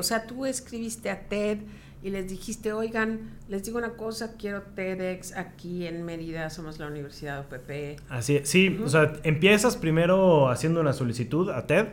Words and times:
O 0.00 0.02
sea, 0.02 0.26
tú 0.26 0.46
escribiste 0.46 1.10
a 1.10 1.28
TED 1.28 1.58
y 2.02 2.08
les 2.08 2.26
dijiste, 2.26 2.72
oigan, 2.72 3.32
les 3.50 3.64
digo 3.64 3.76
una 3.76 3.90
cosa, 3.90 4.34
quiero 4.38 4.62
TEDx 4.62 5.36
aquí 5.36 5.86
en 5.86 6.04
Mérida, 6.04 6.48
somos 6.48 6.78
la 6.78 6.86
Universidad 6.86 7.40
OPP. 7.40 8.00
Así 8.08 8.36
es, 8.36 8.48
sí, 8.48 8.80
o 8.82 8.88
sea, 8.88 9.12
empiezas 9.24 9.76
primero 9.76 10.48
haciendo 10.48 10.80
una 10.80 10.94
solicitud 10.94 11.50
a 11.50 11.66
TED, 11.66 11.88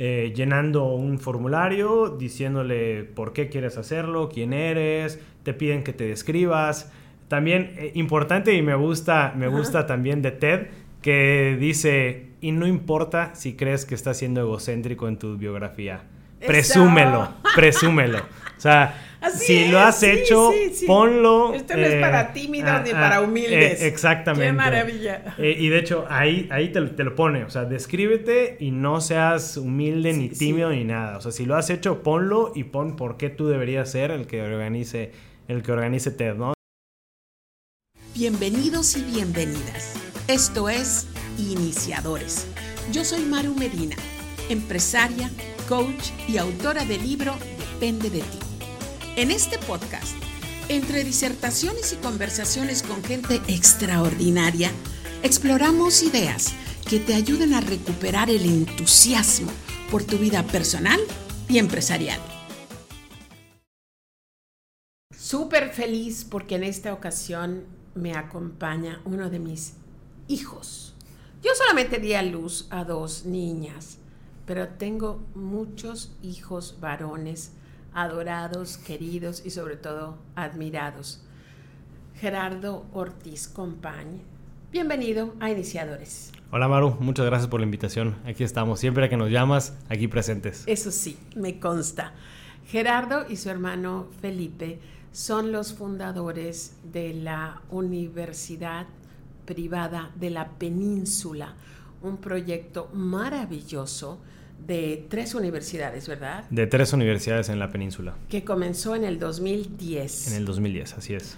eh, 0.00 0.32
llenando 0.34 0.86
un 0.94 1.20
formulario, 1.20 2.08
diciéndole 2.08 3.04
por 3.04 3.32
qué 3.32 3.48
quieres 3.48 3.78
hacerlo, 3.78 4.28
quién 4.28 4.52
eres, 4.52 5.20
te 5.44 5.54
piden 5.54 5.84
que 5.84 5.92
te 5.92 6.08
describas. 6.08 6.90
También 7.28 7.74
eh, 7.76 7.92
importante 7.94 8.52
y 8.54 8.62
me 8.62 8.74
gusta, 8.74 9.32
me 9.36 9.46
gusta 9.46 9.86
también 9.86 10.22
de 10.22 10.32
TED 10.32 10.66
que 11.02 11.56
dice, 11.60 12.30
y 12.40 12.50
no 12.50 12.66
importa 12.66 13.36
si 13.36 13.54
crees 13.54 13.84
que 13.84 13.94
estás 13.94 14.16
siendo 14.16 14.40
egocéntrico 14.40 15.06
en 15.06 15.20
tu 15.20 15.36
biografía 15.36 16.02
presúmelo, 16.46 17.34
presúmelo. 17.54 18.18
O 18.18 18.60
sea, 18.60 18.94
si 19.32 19.68
lo 19.68 19.80
has 19.80 20.02
hecho, 20.02 20.52
ponlo. 20.86 21.54
Esto 21.54 21.76
no 21.76 21.82
es 21.82 22.00
para 22.00 22.20
eh, 22.22 22.30
tímidos 22.34 22.82
ni 22.84 22.90
para 22.90 23.20
humildes. 23.20 23.82
Eh, 23.82 23.86
exactamente. 23.86 24.46
Qué 24.46 24.52
maravilla. 24.52 25.34
Eh, 25.38 25.56
y 25.58 25.68
de 25.68 25.78
hecho, 25.78 26.06
ahí, 26.08 26.48
ahí 26.50 26.70
te, 26.70 26.80
lo 26.80 27.14
pone. 27.14 27.44
O 27.44 27.50
sea, 27.50 27.64
descríbete 27.64 28.56
y 28.60 28.70
no 28.70 29.00
seas 29.00 29.56
humilde, 29.56 30.12
ni 30.12 30.28
tímido, 30.28 30.70
ni 30.70 30.84
nada. 30.84 31.18
O 31.18 31.20
sea, 31.20 31.32
si 31.32 31.46
lo 31.46 31.56
has 31.56 31.70
hecho, 31.70 32.02
ponlo 32.02 32.52
y 32.54 32.64
pon 32.64 32.96
por 32.96 33.16
qué 33.16 33.30
tú 33.30 33.48
deberías 33.48 33.90
ser 33.90 34.10
el 34.10 34.26
que 34.26 34.42
organice, 34.42 35.12
el 35.48 35.62
que 35.62 35.72
organice 35.72 36.10
TED, 36.10 36.34
¿no? 36.34 36.54
Bienvenidos 38.14 38.96
y 38.96 39.02
bienvenidas. 39.02 39.94
Esto 40.28 40.68
es 40.68 41.08
Iniciadores. 41.38 42.46
Yo 42.92 43.04
soy 43.04 43.24
Maru 43.24 43.54
Medina, 43.56 43.96
empresaria 44.48 45.30
coach 45.68 46.10
y 46.28 46.38
autora 46.38 46.84
del 46.84 47.02
libro 47.02 47.34
Depende 47.58 48.10
de 48.10 48.20
ti. 48.20 48.38
En 49.16 49.30
este 49.30 49.58
podcast, 49.58 50.14
entre 50.68 51.04
disertaciones 51.04 51.92
y 51.92 51.96
conversaciones 51.96 52.82
con 52.82 53.02
gente 53.02 53.40
extraordinaria, 53.48 54.70
exploramos 55.22 56.02
ideas 56.02 56.52
que 56.88 57.00
te 57.00 57.14
ayuden 57.14 57.54
a 57.54 57.60
recuperar 57.60 58.30
el 58.30 58.44
entusiasmo 58.44 59.50
por 59.90 60.04
tu 60.04 60.18
vida 60.18 60.42
personal 60.42 61.00
y 61.48 61.58
empresarial. 61.58 62.20
Súper 65.16 65.70
feliz 65.70 66.26
porque 66.28 66.56
en 66.56 66.64
esta 66.64 66.92
ocasión 66.92 67.64
me 67.94 68.14
acompaña 68.14 69.00
uno 69.04 69.30
de 69.30 69.38
mis 69.38 69.74
hijos. 70.28 70.94
Yo 71.42 71.52
solamente 71.54 71.98
di 71.98 72.14
a 72.14 72.22
luz 72.22 72.66
a 72.70 72.84
dos 72.84 73.24
niñas 73.24 73.98
pero 74.46 74.68
tengo 74.68 75.22
muchos 75.34 76.16
hijos 76.22 76.78
varones 76.80 77.52
adorados, 77.92 78.76
queridos 78.76 79.42
y 79.44 79.50
sobre 79.50 79.76
todo 79.76 80.18
admirados. 80.34 81.22
Gerardo 82.16 82.86
Ortiz 82.92 83.48
Compañ, 83.48 84.20
bienvenido 84.70 85.34
a 85.40 85.50
Iniciadores. 85.50 86.32
Hola 86.50 86.68
Maru, 86.68 86.96
muchas 87.00 87.26
gracias 87.26 87.48
por 87.48 87.60
la 87.60 87.64
invitación. 87.64 88.16
Aquí 88.24 88.44
estamos, 88.44 88.80
siempre 88.80 89.08
que 89.08 89.16
nos 89.16 89.30
llamas, 89.30 89.76
aquí 89.88 90.08
presentes. 90.08 90.64
Eso 90.66 90.90
sí, 90.90 91.18
me 91.34 91.58
consta. 91.58 92.12
Gerardo 92.66 93.26
y 93.28 93.36
su 93.36 93.50
hermano 93.50 94.08
Felipe 94.20 94.78
son 95.12 95.52
los 95.52 95.74
fundadores 95.74 96.76
de 96.82 97.14
la 97.14 97.62
Universidad 97.70 98.86
Privada 99.44 100.10
de 100.14 100.30
la 100.30 100.50
Península, 100.52 101.54
un 102.04 102.18
proyecto 102.18 102.90
maravilloso 102.92 104.20
de 104.66 105.06
tres 105.08 105.34
universidades, 105.34 106.08
¿verdad? 106.08 106.48
De 106.50 106.66
tres 106.66 106.92
universidades 106.92 107.48
en 107.48 107.58
la 107.58 107.70
península. 107.70 108.16
Que 108.28 108.44
comenzó 108.44 108.94
en 108.94 109.04
el 109.04 109.18
2010. 109.18 110.28
En 110.28 110.34
el 110.34 110.44
2010, 110.44 110.94
así 110.94 111.14
es. 111.14 111.36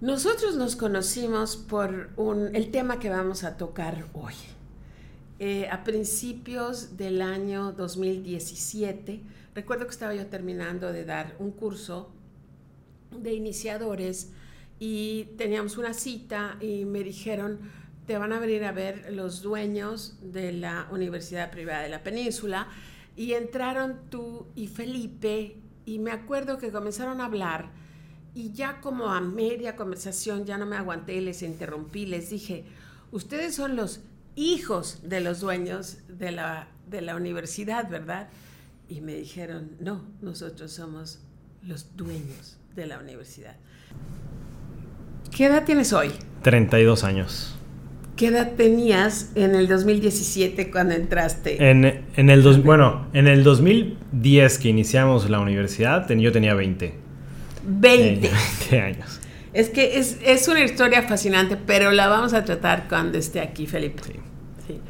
Nosotros 0.00 0.56
nos 0.56 0.76
conocimos 0.76 1.56
por 1.56 2.10
un, 2.16 2.54
el 2.54 2.70
tema 2.70 3.00
que 3.00 3.10
vamos 3.10 3.44
a 3.44 3.56
tocar 3.56 4.04
hoy. 4.12 4.34
Eh, 5.40 5.68
a 5.70 5.84
principios 5.84 6.96
del 6.96 7.22
año 7.22 7.72
2017, 7.72 9.20
recuerdo 9.54 9.86
que 9.86 9.92
estaba 9.92 10.14
yo 10.14 10.26
terminando 10.26 10.92
de 10.92 11.04
dar 11.04 11.34
un 11.38 11.52
curso 11.52 12.10
de 13.16 13.34
iniciadores 13.34 14.30
y 14.80 15.24
teníamos 15.36 15.78
una 15.78 15.94
cita 15.94 16.56
y 16.60 16.84
me 16.84 17.02
dijeron, 17.02 17.58
te 18.08 18.16
van 18.16 18.32
a 18.32 18.38
venir 18.38 18.64
a 18.64 18.72
ver 18.72 19.12
los 19.12 19.42
dueños 19.42 20.16
de 20.22 20.50
la 20.50 20.88
Universidad 20.90 21.50
Privada 21.50 21.82
de 21.82 21.90
la 21.90 22.02
Península 22.02 22.66
y 23.16 23.34
entraron 23.34 23.98
tú 24.08 24.46
y 24.54 24.66
Felipe 24.66 25.58
y 25.84 25.98
me 25.98 26.10
acuerdo 26.10 26.56
que 26.56 26.72
comenzaron 26.72 27.20
a 27.20 27.26
hablar 27.26 27.68
y 28.34 28.52
ya 28.52 28.80
como 28.80 29.12
a 29.12 29.20
media 29.20 29.76
conversación 29.76 30.46
ya 30.46 30.56
no 30.56 30.64
me 30.64 30.76
aguanté, 30.76 31.20
les 31.20 31.42
interrumpí, 31.42 32.06
les 32.06 32.30
dije, 32.30 32.64
ustedes 33.12 33.54
son 33.54 33.76
los 33.76 34.00
hijos 34.36 35.00
de 35.02 35.20
los 35.20 35.40
dueños 35.40 35.98
de 36.08 36.32
la, 36.32 36.68
de 36.88 37.02
la 37.02 37.14
universidad, 37.14 37.90
¿verdad? 37.90 38.30
Y 38.88 39.02
me 39.02 39.16
dijeron, 39.16 39.72
no, 39.80 40.02
nosotros 40.22 40.72
somos 40.72 41.18
los 41.62 41.94
dueños 41.94 42.56
de 42.74 42.86
la 42.86 43.00
universidad. 43.00 43.56
¿Qué 45.30 45.44
edad 45.44 45.66
tienes 45.66 45.92
hoy? 45.92 46.10
32 46.42 47.04
años. 47.04 47.57
¿Qué 48.18 48.26
edad 48.26 48.54
tenías 48.56 49.30
en 49.36 49.54
el 49.54 49.68
2017 49.68 50.72
cuando 50.72 50.92
entraste? 50.92 51.70
En, 51.70 51.84
el 52.16 52.42
dos, 52.42 52.60
bueno, 52.64 53.06
en 53.12 53.28
el 53.28 53.44
2010 53.44 54.58
que 54.58 54.68
iniciamos 54.68 55.30
la 55.30 55.38
universidad, 55.38 56.08
yo 56.08 56.32
tenía 56.32 56.52
20. 56.52 56.94
20. 57.62 58.28
20 58.68 58.80
años. 58.80 59.20
Es 59.52 59.70
que 59.70 60.00
es, 60.00 60.48
una 60.48 60.64
historia 60.64 61.02
fascinante, 61.02 61.56
pero 61.56 61.92
la 61.92 62.08
vamos 62.08 62.34
a 62.34 62.44
tratar 62.44 62.88
cuando 62.88 63.18
esté 63.18 63.40
aquí 63.40 63.68
Felipe. 63.68 64.02
Sí. 64.66 64.80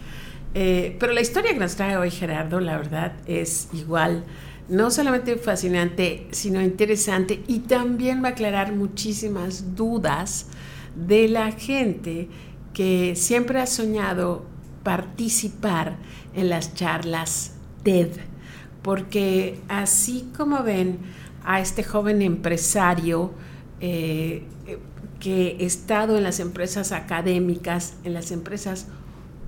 Eh, 0.54 0.96
pero 0.98 1.12
la 1.12 1.20
historia 1.20 1.52
que 1.52 1.60
nos 1.60 1.76
trae 1.76 1.98
hoy 1.98 2.10
Gerardo, 2.10 2.60
la 2.60 2.78
verdad, 2.78 3.12
es 3.26 3.68
igual, 3.74 4.24
no 4.70 4.90
solamente 4.90 5.36
fascinante, 5.36 6.28
sino 6.30 6.62
interesante 6.62 7.42
y 7.46 7.58
también 7.58 8.24
va 8.24 8.28
a 8.28 8.30
aclarar 8.30 8.72
muchísimas 8.72 9.76
dudas 9.76 10.46
de 10.96 11.28
la 11.28 11.52
gente 11.52 12.28
que 12.78 13.16
siempre 13.16 13.58
ha 13.58 13.66
soñado 13.66 14.46
participar 14.84 15.96
en 16.32 16.48
las 16.48 16.74
charlas 16.74 17.54
TED, 17.82 18.10
porque 18.82 19.58
así 19.66 20.30
como 20.36 20.62
ven 20.62 21.00
a 21.44 21.58
este 21.58 21.82
joven 21.82 22.22
empresario 22.22 23.32
eh, 23.80 24.44
que 25.18 25.56
ha 25.58 25.64
estado 25.64 26.18
en 26.18 26.22
las 26.22 26.38
empresas 26.38 26.92
académicas, 26.92 27.94
en 28.04 28.14
las 28.14 28.30
empresas 28.30 28.86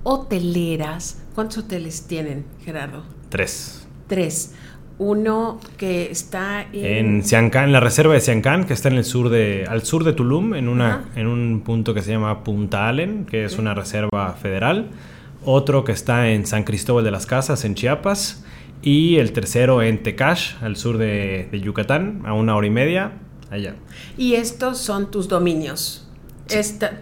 hoteleras, 0.03 1.19
¿cuántos 1.33 1.59
hoteles 1.59 2.07
tienen, 2.07 2.43
Gerardo? 2.65 3.05
Tres. 3.29 3.87
Tres 4.09 4.51
uno 5.01 5.59
que 5.77 6.11
está 6.11 6.67
en... 6.71 7.23
En 7.31 7.71
la 7.71 7.79
reserva 7.79 8.13
de 8.13 8.19
Siancán, 8.19 8.65
que 8.65 8.73
está 8.73 8.89
en 8.89 8.97
el 8.97 9.03
sur 9.03 9.29
de, 9.29 9.65
al 9.67 9.81
sur 9.81 10.03
de 10.03 10.13
Tulum, 10.13 10.53
en, 10.53 10.69
una, 10.69 11.05
en 11.15 11.25
un 11.25 11.61
punto 11.65 11.95
que 11.95 12.03
se 12.03 12.11
llama 12.11 12.43
Punta 12.43 12.87
Allen, 12.87 13.25
que 13.25 13.43
es 13.43 13.57
una 13.57 13.73
reserva 13.73 14.33
federal. 14.33 14.89
Otro 15.43 15.83
que 15.83 15.91
está 15.91 16.29
en 16.29 16.45
San 16.45 16.63
Cristóbal 16.63 17.03
de 17.03 17.09
las 17.09 17.25
Casas, 17.25 17.65
en 17.65 17.73
Chiapas. 17.73 18.45
Y 18.83 19.17
el 19.17 19.31
tercero 19.31 19.81
en 19.81 20.03
Tecash, 20.03 20.53
al 20.61 20.75
sur 20.75 20.99
de, 20.99 21.49
Yucatán, 21.51 22.21
a 22.23 22.33
una 22.33 22.55
hora 22.55 22.67
y 22.67 22.71
media, 22.71 23.13
allá. 23.49 23.73
Y 24.19 24.35
estos 24.35 24.77
son 24.77 25.09
tus 25.09 25.27
dominios. 25.27 26.07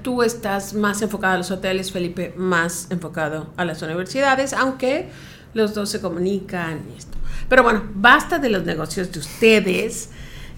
tú 0.03 0.23
estás 0.23 0.73
más 0.73 1.01
enfocado 1.01 1.33
a 1.33 1.37
los 1.37 1.51
hoteles, 1.51 1.91
Felipe 1.91 2.33
más 2.37 2.87
enfocado 2.91 3.49
a 3.57 3.65
las 3.65 3.81
universidades, 3.81 4.53
aunque 4.53 5.09
los 5.53 5.73
dos 5.73 5.89
se 5.89 6.01
comunican 6.01 6.81
y 6.93 6.97
esto. 6.97 7.17
Pero 7.47 7.63
bueno, 7.63 7.83
basta 7.93 8.39
de 8.39 8.49
los 8.49 8.65
negocios 8.65 9.11
de 9.11 9.19
ustedes. 9.19 10.09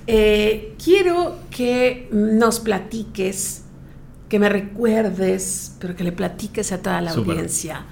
Eh, 0.08 0.76
quiero 0.84 1.40
que 1.50 2.10
nos 2.12 2.60
platiques, 2.60 3.64
que 4.30 4.40
me 4.40 4.50
recuerdes, 4.50 5.76
pero 5.80 5.96
que 5.96 6.04
le 6.04 6.12
platiques 6.12 6.72
a 6.72 6.82
toda 6.82 7.02
la 7.02 7.12
audiencia. 7.12 7.86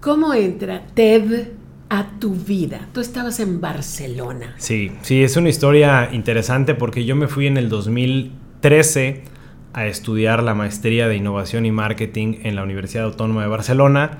¿Cómo 0.00 0.32
entra 0.34 0.86
TED 0.94 1.48
a 1.88 2.18
tu 2.18 2.34
vida? 2.34 2.88
Tú 2.92 3.00
estabas 3.00 3.40
en 3.40 3.60
Barcelona. 3.60 4.54
Sí, 4.58 4.92
sí, 5.02 5.22
es 5.22 5.36
una 5.36 5.48
historia 5.48 6.10
interesante 6.12 6.74
porque 6.74 7.04
yo 7.04 7.16
me 7.16 7.28
fui 7.28 7.46
en 7.46 7.56
el 7.56 7.68
2013 7.68 9.24
a 9.72 9.86
estudiar 9.86 10.42
la 10.42 10.54
maestría 10.54 11.06
de 11.06 11.16
innovación 11.16 11.64
y 11.64 11.70
marketing 11.70 12.40
en 12.42 12.56
la 12.56 12.62
Universidad 12.62 13.04
Autónoma 13.04 13.42
de 13.42 13.48
Barcelona, 13.48 14.18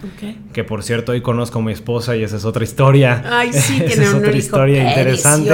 que 0.52 0.64
por 0.64 0.82
cierto 0.82 1.12
hoy 1.12 1.22
conozco 1.22 1.58
a 1.58 1.62
mi 1.62 1.72
esposa 1.72 2.16
y 2.16 2.22
esa 2.22 2.36
es 2.36 2.44
otra 2.44 2.62
historia. 2.62 3.24
Ay, 3.28 3.52
sí, 3.52 3.80
tiene 3.86 4.04
es 4.04 4.14
otra 4.14 4.36
historia 4.36 4.88
interesante. 4.88 5.50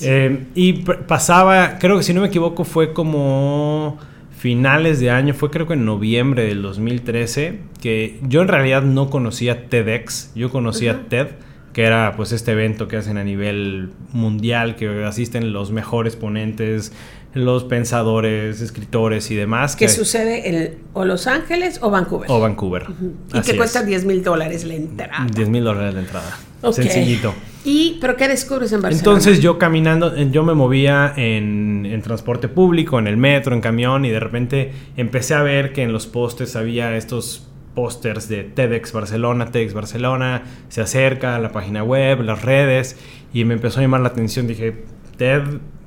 Eh, 0.00 0.46
y 0.56 0.72
pasaba, 0.72 1.78
creo 1.78 1.96
que 1.96 2.02
si 2.02 2.12
no 2.12 2.22
me 2.22 2.26
equivoco 2.26 2.64
fue 2.64 2.92
como 2.92 3.98
finales 4.36 4.98
de 4.98 5.10
año, 5.10 5.32
fue 5.32 5.50
creo 5.50 5.68
que 5.68 5.74
en 5.74 5.84
noviembre 5.84 6.44
del 6.44 6.62
2013, 6.62 7.60
que 7.80 8.18
yo 8.22 8.42
en 8.42 8.48
realidad 8.48 8.82
no 8.82 9.08
conocía 9.08 9.68
TEDx, 9.68 10.32
yo 10.34 10.50
conocía 10.50 11.08
TED, 11.08 11.28
que 11.72 11.82
era 11.82 12.12
pues 12.16 12.32
este 12.32 12.52
evento 12.52 12.86
que 12.86 12.96
hacen 12.96 13.16
a 13.16 13.24
nivel 13.24 13.90
mundial, 14.12 14.76
que 14.76 15.04
asisten 15.04 15.52
los 15.52 15.70
mejores 15.70 16.14
ponentes, 16.16 16.92
los 17.34 17.64
pensadores, 17.64 18.60
escritores 18.60 19.30
y 19.30 19.34
demás. 19.34 19.76
Que, 19.76 19.88
sucede 19.88 20.48
en 20.48 20.78
o 20.92 21.04
Los 21.04 21.26
Ángeles 21.26 21.80
o 21.82 21.90
Vancouver. 21.90 22.30
O 22.30 22.40
Vancouver. 22.40 22.86
Y 23.32 23.40
que 23.40 23.56
cuesta 23.56 23.82
10 23.82 24.04
mil 24.04 24.22
dólares 24.22 24.64
la 24.64 24.74
entrada. 24.74 25.26
10 25.34 25.48
mil 25.48 25.64
dólares 25.64 25.94
la 25.94 26.00
entrada. 26.00 26.38
Sencillito. 26.72 27.34
¿Y 27.64 27.98
pero 28.00 28.16
qué 28.16 28.28
descubres 28.28 28.72
en 28.72 28.80
Barcelona? 28.80 29.18
Entonces 29.18 29.40
yo 29.40 29.58
caminando, 29.58 30.16
yo 30.16 30.44
me 30.44 30.54
movía 30.54 31.12
en, 31.16 31.86
en, 31.86 32.02
transporte 32.02 32.48
público, 32.48 32.98
en 32.98 33.06
el 33.06 33.16
metro, 33.16 33.54
en 33.54 33.60
camión, 33.60 34.04
y 34.04 34.10
de 34.10 34.20
repente 34.20 34.72
empecé 34.96 35.34
a 35.34 35.42
ver 35.42 35.72
que 35.72 35.82
en 35.82 35.92
los 35.92 36.06
postes 36.06 36.56
había 36.56 36.96
estos 36.96 37.48
pósters 37.74 38.28
de 38.28 38.44
TEDx 38.44 38.92
Barcelona, 38.92 39.50
TEDx 39.50 39.74
Barcelona, 39.74 40.44
se 40.68 40.80
acerca 40.80 41.36
a 41.36 41.38
la 41.38 41.52
página 41.52 41.82
web, 41.82 42.22
las 42.22 42.42
redes, 42.42 42.96
y 43.32 43.44
me 43.44 43.54
empezó 43.54 43.80
a 43.80 43.82
llamar 43.82 44.00
la 44.00 44.08
atención. 44.08 44.46
Dije, 44.46 44.84
TED, 45.16 45.42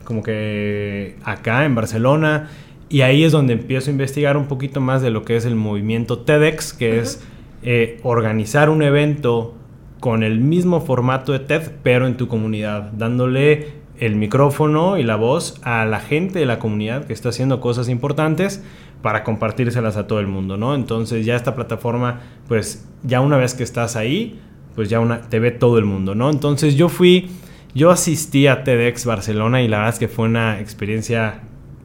como 0.07 0.23
que 0.23 1.17
acá 1.25 1.65
en 1.65 1.75
Barcelona, 1.75 2.49
y 2.87 3.01
ahí 3.01 3.25
es 3.25 3.33
donde 3.33 3.51
empiezo 3.51 3.89
a 3.89 3.91
investigar 3.91 4.37
un 4.37 4.45
poquito 4.47 4.79
más 4.79 5.01
de 5.01 5.09
lo 5.09 5.25
que 5.25 5.35
es 5.35 5.43
el 5.43 5.57
movimiento 5.57 6.19
TEDx, 6.19 6.71
que 6.71 6.99
es 6.99 7.21
eh, 7.61 7.99
organizar 8.03 8.69
un 8.69 8.83
evento 8.83 9.53
con 9.99 10.23
el 10.23 10.39
mismo 10.39 10.79
formato 10.79 11.33
de 11.33 11.39
TED, 11.39 11.71
pero 11.83 12.07
en 12.07 12.15
tu 12.15 12.29
comunidad, 12.29 12.93
dándole 12.93 13.73
el 13.99 14.15
micrófono 14.15 14.97
y 14.97 15.03
la 15.03 15.17
voz 15.17 15.59
a 15.63 15.83
la 15.83 15.99
gente 15.99 16.39
de 16.39 16.45
la 16.45 16.57
comunidad 16.57 17.03
que 17.03 17.11
está 17.11 17.27
haciendo 17.27 17.59
cosas 17.59 17.89
importantes 17.89 18.63
para 19.01 19.25
compartírselas 19.25 19.97
a 19.97 20.07
todo 20.07 20.21
el 20.21 20.27
mundo, 20.27 20.55
¿no? 20.55 20.73
Entonces 20.73 21.25
ya 21.25 21.35
esta 21.35 21.53
plataforma, 21.53 22.21
pues 22.47 22.87
ya 23.03 23.19
una 23.19 23.35
vez 23.35 23.55
que 23.55 23.63
estás 23.63 23.97
ahí, 23.97 24.39
pues 24.73 24.87
ya 24.87 25.01
una, 25.01 25.19
te 25.23 25.39
ve 25.39 25.51
todo 25.51 25.77
el 25.79 25.83
mundo, 25.83 26.15
¿no? 26.15 26.29
Entonces 26.29 26.75
yo 26.75 26.87
fui, 26.87 27.29
yo 27.77 27.91
asistí 27.91 28.47
a 28.47 28.63
TEDx 28.63 29.05
Barcelona 29.05 29.61
y 29.61 29.67
la 29.67 29.77
verdad 29.77 29.93
es 29.93 29.99
que 29.99 30.07
fue 30.07 30.25
una 30.25 30.59
experiencia 30.59 31.41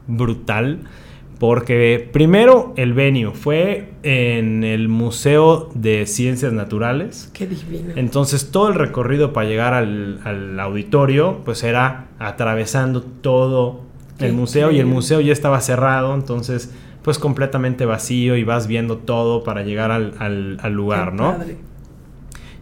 brutal 0.07 0.79
porque 1.39 2.09
primero 2.11 2.73
el 2.77 2.93
venue 2.93 3.31
fue 3.31 3.91
en 4.01 4.63
el 4.63 4.87
Museo 4.87 5.69
de 5.75 6.05
Ciencias 6.07 6.51
Naturales. 6.51 7.29
Qué 7.33 7.45
divino. 7.45 7.93
Entonces 7.95 8.49
todo 8.49 8.69
el 8.69 8.75
recorrido 8.75 9.33
para 9.33 9.47
llegar 9.47 9.73
al, 9.73 10.19
al 10.23 10.59
auditorio 10.59 11.41
pues 11.45 11.63
era 11.63 12.07
atravesando 12.17 13.03
todo 13.03 13.81
el 14.19 14.33
museo 14.33 14.71
y 14.71 14.79
el 14.79 14.85
museo 14.85 15.21
ya 15.21 15.33
estaba 15.33 15.61
cerrado, 15.61 16.15
entonces 16.15 16.73
pues 17.03 17.19
completamente 17.19 17.85
vacío 17.85 18.35
y 18.37 18.43
vas 18.43 18.67
viendo 18.67 18.97
todo 18.97 19.43
para 19.43 19.61
llegar 19.63 19.91
al, 19.91 20.15
al, 20.19 20.73
lugar, 20.73 21.13
¿no? 21.13 21.35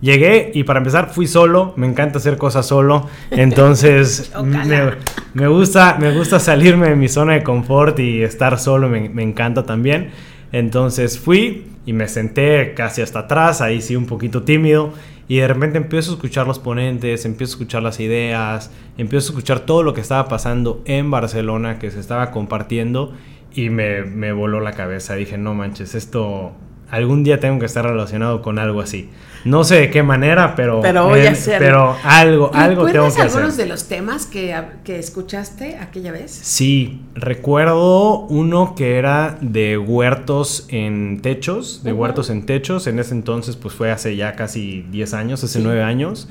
Llegué 0.02 0.52
y 0.56 0.64
para 0.64 0.80
empezar 0.80 1.14
fui 1.14 1.28
solo, 1.28 1.74
me 1.78 1.86
encanta 1.86 2.18
hacer 2.18 2.38
cosas 2.38 2.66
solo, 2.66 3.08
entonces 3.30 4.32
me, 5.34 5.48
gusta, 5.48 5.98
me 6.00 6.12
gusta 6.12 6.40
salirme 6.40 6.90
de 6.90 6.96
mi 6.96 7.08
zona 7.08 7.34
de 7.34 7.44
confort 7.44 8.00
y 8.00 8.24
estar 8.24 8.58
solo, 8.58 8.90
me, 8.90 9.10
me, 9.10 9.22
encanta 9.22 9.64
también. 9.64 10.10
Entonces 10.52 11.20
fui 11.20 11.68
y 11.86 11.94
me 11.94 12.08
senté 12.08 12.74
casi 12.74 13.04
hasta 13.04 13.20
atrás, 13.20 13.62
ahí 13.62 13.80
sí 13.80 13.96
un 13.96 14.08
poquito 14.08 14.42
tímido, 14.42 14.92
y 15.28 15.38
de 15.38 15.48
repente 15.48 15.78
empiezo 15.78 16.12
a 16.12 16.16
escuchar 16.16 16.48
los 16.48 16.58
ponentes, 16.58 17.24
empiezo 17.26 17.52
a 17.52 17.56
escuchar 17.56 17.84
las 17.84 18.00
ideas, 18.00 18.72
empiezo 18.98 19.28
a 19.28 19.30
escuchar 19.30 19.60
todo 19.62 19.84
lo 19.84 19.94
que 19.94 20.02
estaba 20.02 20.28
pasando 20.28 20.82
en 20.86 21.12
Barcelona, 21.12 21.78
que 21.78 21.92
se 21.92 22.00
estaba 22.00 22.32
compartiendo, 22.32 23.14
y 23.54 23.70
me, 23.70 24.02
me 24.04 24.34
voló 24.34 24.62
la 24.62 24.74
cabeza. 24.74 25.14
Dije, 25.14 25.38
no 25.38 25.54
manches, 25.54 25.94
esto 25.94 26.54
algún 26.92 27.24
día 27.24 27.40
tengo 27.40 27.58
que 27.58 27.66
estar 27.66 27.86
relacionado 27.86 28.42
con 28.42 28.60
algo 28.60 28.82
así. 28.82 29.10
No 29.44 29.64
sé 29.64 29.76
de 29.76 29.90
qué 29.90 30.04
manera, 30.04 30.56
pero 30.56 30.82
pero 30.82 31.08
voy 31.08 31.22
a 31.22 31.32
hacer. 31.32 31.58
Pero 31.58 31.96
algo, 32.04 32.52
algo 32.54 32.86
tengo 32.86 33.06
que 33.06 33.22
hacer. 33.22 33.22
algunos 33.22 33.58
de 33.58 33.66
los 33.66 33.88
temas 33.88 34.28
que, 34.28 34.56
que, 34.84 35.00
escuchaste 35.00 35.78
aquella 35.78 36.12
vez? 36.12 36.32
Sí, 36.32 37.02
recuerdo 37.16 38.20
uno 38.28 38.76
que 38.76 38.98
era 38.98 39.38
de 39.42 39.78
huertos 39.80 40.68
en 40.70 41.22
techos, 41.22 41.84
de 41.84 41.94
huertos 41.94 42.30
en 42.30 42.46
techos. 42.46 42.86
En 42.86 43.00
ese 43.00 43.16
entonces, 43.16 43.56
pues 43.56 43.74
fue 43.74 43.92
hace 43.92 44.16
ya 44.16 44.36
casi 44.36 44.86
10 44.92 45.14
años, 45.16 45.44
hace 45.44 45.60
9 45.60 45.82
años. 45.82 46.30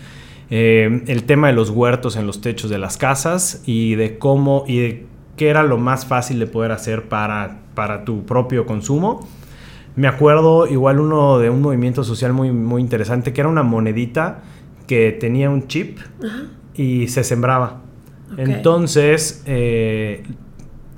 Eh, 0.51 1.03
el 1.07 1.25
tema 1.25 1.47
de 1.47 1.55
los 1.55 1.71
huertos 1.71 2.17
en 2.17 2.27
los 2.27 2.41
techos 2.41 2.71
de 2.71 2.79
las 2.79 2.97
casas 2.97 3.63
y 3.67 3.95
de 3.95 4.19
cómo 4.19 4.65
y 4.67 4.79
de 4.79 5.07
qué 5.37 5.49
era 5.49 5.63
lo 5.63 5.79
más 5.79 6.07
fácil 6.07 6.39
de 6.39 6.47
poder 6.47 6.71
hacer 6.71 7.09
para, 7.09 7.61
para 7.75 8.05
tu 8.05 8.25
propio 8.25 8.67
consumo. 8.67 9.27
Me 9.97 10.09
acuerdo 10.09 10.67
igual 10.67 11.01
uno 11.01 11.39
de 11.39 11.51
un 11.51 11.61
movimiento 11.61 12.05
social 12.05 12.33
muy, 12.33 12.53
muy 12.53 12.81
interesante, 12.81 13.33
que 13.33 13.41
era 13.41 13.49
una 13.49 13.63
monedita 13.63 14.43
que 14.87 15.13
tenía 15.13 15.51
un 15.51 15.67
chip 15.67 15.99
y 16.75 17.09
se 17.09 17.25
sembraba. 17.25 17.83
Entonces 18.37 19.43
eh, 19.47 20.23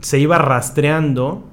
se 0.01 0.19
iba 0.19 0.39
rastreando 0.39 1.45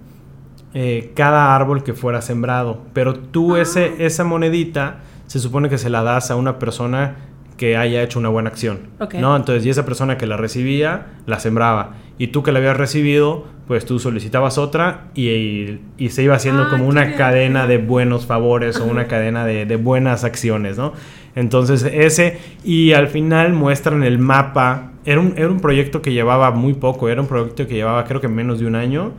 eh, 0.73 1.13
cada 1.15 1.55
árbol 1.55 1.83
que 1.83 1.93
fuera 1.93 2.21
sembrado. 2.21 2.81
Pero 2.93 3.15
tú 3.19 3.55
ah. 3.55 3.61
ese, 3.61 4.05
esa 4.05 4.23
monedita 4.23 4.99
se 5.27 5.39
supone 5.39 5.69
que 5.69 5.77
se 5.77 5.89
la 5.89 6.03
das 6.03 6.31
a 6.31 6.35
una 6.35 6.59
persona 6.59 7.28
que 7.59 7.75
haya 7.75 8.01
hecho 8.01 8.19
una 8.19 8.29
buena 8.29 8.49
acción. 8.49 8.79
¿no? 9.19 9.35
Entonces, 9.35 9.65
y 9.65 9.69
esa 9.69 9.83
persona 9.85 10.17
que 10.17 10.25
la 10.25 10.37
recibía, 10.37 11.07
la 11.25 11.41
sembraba. 11.41 11.97
Y 12.17 12.27
tú 12.27 12.41
que 12.41 12.53
la 12.53 12.59
habías 12.59 12.77
recibido, 12.77 13.47
pues 13.67 13.83
tú 13.83 13.99
solicitabas 13.99 14.57
otra 14.57 15.07
y, 15.13 15.79
y, 15.97 16.09
se 16.09 16.23
iba 16.23 16.35
haciendo 16.35 16.63
ah, 16.63 16.67
como 16.69 16.87
una 16.87 17.17
cadena 17.17 17.67
de 17.67 17.77
buenos 17.77 18.25
favores 18.25 18.79
o 18.79 18.85
una 18.85 19.07
cadena 19.07 19.45
de, 19.45 19.65
de, 19.65 19.75
buenas 19.75 20.23
acciones, 20.23 20.77
¿no? 20.77 20.93
Entonces, 21.35 21.83
ese, 21.83 22.39
y 22.63 22.93
al 22.93 23.09
final 23.09 23.51
muestran 23.51 24.03
el 24.03 24.19
mapa. 24.19 24.93
Era 25.03 25.19
un, 25.19 25.33
era 25.35 25.49
un 25.49 25.59
proyecto 25.59 26.01
que 26.01 26.13
llevaba 26.13 26.51
muy 26.51 26.75
poco, 26.75 27.09
era 27.09 27.19
un 27.19 27.27
proyecto 27.27 27.67
que 27.67 27.73
llevaba 27.73 28.05
creo 28.05 28.21
que 28.21 28.29
menos 28.29 28.61
de 28.61 28.67
un 28.67 28.75
año 28.75 29.11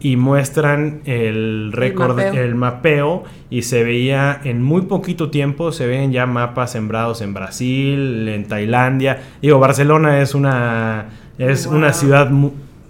y 0.00 0.16
muestran 0.16 1.02
el 1.04 1.72
récord, 1.72 2.18
el, 2.18 2.54
mapeo, 2.54 3.24
y 3.50 3.62
se 3.62 3.84
veía 3.84 4.40
en 4.44 4.62
muy 4.62 4.82
poquito 4.82 5.30
tiempo, 5.30 5.72
se 5.72 5.86
ven 5.86 6.10
ya 6.10 6.26
mapas 6.26 6.72
sembrados 6.72 7.20
en 7.20 7.34
Brasil, 7.34 8.26
en 8.28 8.48
Tailandia. 8.48 9.20
Digo, 9.42 9.58
Barcelona 9.58 10.22
es 10.22 10.34
una, 10.34 11.06
es 11.38 11.66
una 11.66 11.92
ciudad, 11.92 12.30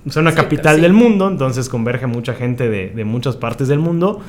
es 0.06 0.16
una 0.16 0.34
capital 0.34 0.80
del 0.80 0.92
mundo, 0.92 1.28
entonces 1.28 1.68
converge 1.68 2.06
mucha 2.06 2.34
gente 2.34 2.68
de, 2.68 2.90
de, 2.90 3.04
muchas 3.04 3.36
partes 3.36 3.66
del 3.66 3.80
mundo. 3.80 4.20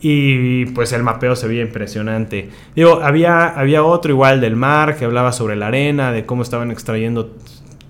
Y 0.00 0.66
pues 0.66 0.92
el 0.92 1.02
mapeo 1.02 1.36
se 1.36 1.48
veía 1.48 1.62
impresionante. 1.62 2.50
Digo, 2.74 3.00
había, 3.02 3.46
había 3.46 3.82
otro 3.82 4.12
igual 4.12 4.42
del 4.42 4.54
mar 4.54 4.96
que 4.96 5.06
hablaba 5.06 5.32
sobre 5.32 5.56
la 5.56 5.68
arena, 5.68 6.12
de 6.12 6.26
cómo 6.26 6.42
estaban 6.42 6.70
extrayendo 6.70 7.34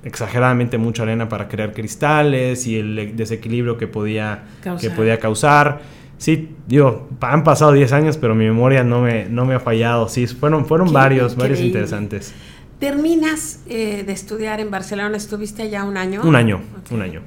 exageradamente 0.06 0.78
mucha 0.78 1.02
arena 1.02 1.28
para 1.28 1.48
crear 1.48 1.72
cristales 1.72 2.66
y 2.68 2.78
el 2.78 3.16
desequilibrio 3.16 3.76
que 3.76 3.88
podía 3.88 4.44
causar. 4.62 4.88
Que 4.90 4.94
podía 4.94 5.18
causar. 5.18 5.80
Sí, 6.16 6.54
digo, 6.66 7.08
han 7.20 7.42
pasado 7.42 7.72
10 7.72 7.92
años, 7.92 8.16
pero 8.16 8.34
mi 8.34 8.44
memoria 8.44 8.84
no 8.84 9.02
me, 9.02 9.28
no 9.28 9.44
me 9.44 9.54
ha 9.54 9.60
fallado. 9.60 10.08
Sí, 10.08 10.26
fueron, 10.28 10.64
fueron 10.64 10.92
varios, 10.92 11.34
varios 11.36 11.60
interesantes. 11.60 12.32
¿Terminas 12.78 13.64
eh, 13.68 14.04
de 14.06 14.12
estudiar 14.12 14.60
en 14.60 14.70
Barcelona? 14.70 15.16
¿Estuviste 15.16 15.62
allá 15.62 15.82
un 15.82 15.96
año? 15.96 16.22
Un 16.22 16.36
año, 16.36 16.60
un 16.90 17.02
año. 17.02 17.22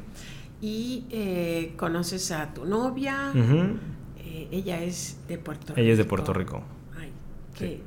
Y 0.62 1.06
eh, 1.12 1.74
conoces 1.76 2.32
a 2.32 2.54
tu 2.54 2.66
novia. 2.66 3.34
Eh, 3.36 4.48
ella 4.52 4.82
es 4.82 5.18
de 5.28 5.38
Puerto 5.38 5.74
Rico. 5.74 5.82
Ella 5.82 5.92
es 5.92 5.98
de 5.98 6.06
Puerto 6.06 6.34
Rico. 6.34 6.64
Ay, 6.98 7.82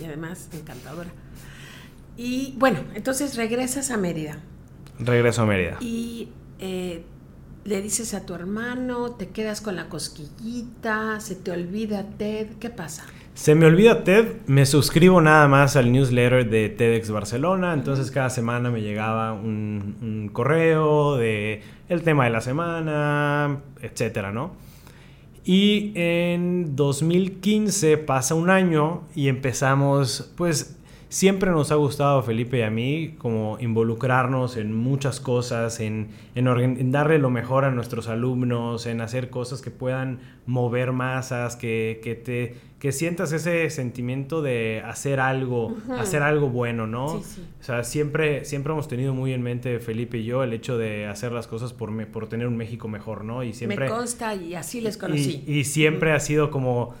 y 0.00 0.04
además 0.04 0.50
encantadora. 0.52 1.08
Y 2.18 2.54
bueno, 2.58 2.80
entonces 2.96 3.36
regresas 3.36 3.92
a 3.92 3.96
Mérida. 3.96 4.40
Regreso 4.98 5.42
a 5.42 5.46
Mérida. 5.46 5.76
Y 5.80 6.28
eh, 6.58 7.04
le 7.64 7.80
dices 7.80 8.12
a 8.12 8.26
tu 8.26 8.34
hermano, 8.34 9.12
te 9.12 9.28
quedas 9.28 9.60
con 9.60 9.76
la 9.76 9.88
cosquillita, 9.88 11.20
se 11.20 11.36
te 11.36 11.52
olvida 11.52 12.04
Ted, 12.18 12.48
¿qué 12.58 12.70
pasa? 12.70 13.06
Se 13.34 13.54
me 13.54 13.66
olvida 13.66 14.02
Ted, 14.02 14.38
me 14.48 14.66
suscribo 14.66 15.20
nada 15.20 15.46
más 15.46 15.76
al 15.76 15.92
newsletter 15.92 16.50
de 16.50 16.68
TEDx 16.70 17.12
Barcelona, 17.12 17.72
entonces 17.72 18.10
cada 18.10 18.30
semana 18.30 18.72
me 18.72 18.82
llegaba 18.82 19.32
un, 19.32 19.96
un 20.02 20.28
correo 20.30 21.16
de 21.16 21.62
el 21.88 22.02
tema 22.02 22.24
de 22.24 22.30
la 22.30 22.40
semana, 22.40 23.60
etcétera, 23.80 24.32
¿no? 24.32 24.56
Y 25.44 25.92
en 25.94 26.74
2015 26.74 27.96
pasa 27.96 28.34
un 28.34 28.50
año 28.50 29.04
y 29.14 29.28
empezamos, 29.28 30.32
pues 30.36 30.77
siempre 31.08 31.50
nos 31.50 31.72
ha 31.72 31.76
gustado, 31.76 32.22
Felipe 32.22 32.58
y 32.58 32.62
a 32.62 32.70
mí, 32.70 33.14
como 33.18 33.58
involucrarnos 33.60 34.56
en 34.56 34.74
muchas 34.74 35.20
cosas, 35.20 35.80
en, 35.80 36.08
en, 36.34 36.92
darle 36.92 37.18
lo 37.18 37.30
mejor 37.30 37.64
a 37.64 37.70
nuestros 37.70 38.08
alumnos, 38.08 38.86
en 38.86 39.00
hacer 39.00 39.30
cosas 39.30 39.62
que 39.62 39.70
puedan 39.70 40.20
mover 40.46 40.92
masas, 40.92 41.56
que, 41.56 42.00
que 42.02 42.14
te, 42.14 42.56
que 42.78 42.92
sientas 42.92 43.32
ese 43.32 43.68
sentimiento 43.70 44.42
de 44.42 44.82
hacer 44.84 45.20
algo, 45.20 45.76
hacer 45.98 46.22
algo 46.22 46.48
bueno, 46.50 46.86
¿no? 46.86 47.06
O 47.06 47.22
sea, 47.60 47.84
siempre, 47.84 48.44
siempre 48.44 48.72
hemos 48.72 48.88
tenido 48.88 49.14
muy 49.14 49.32
en 49.32 49.42
mente, 49.42 49.78
Felipe 49.80 50.18
y 50.18 50.24
yo, 50.24 50.42
el 50.42 50.52
hecho 50.52 50.78
de 50.78 51.06
hacer 51.06 51.32
las 51.32 51.46
cosas 51.46 51.72
por, 51.72 52.06
por 52.08 52.28
tener 52.28 52.46
un 52.46 52.56
México 52.56 52.86
mejor, 52.88 53.24
¿no? 53.24 53.42
Y 53.42 53.54
siempre... 53.54 53.86
Me 53.86 53.90
consta 53.90 54.34
y 54.34 54.54
así 54.54 54.80
les 54.80 54.96
conocí. 54.96 55.42
Y, 55.46 55.58
y 55.60 55.64
siempre 55.64 56.12
ha 56.12 56.20
sido 56.20 56.50
como 56.50 56.94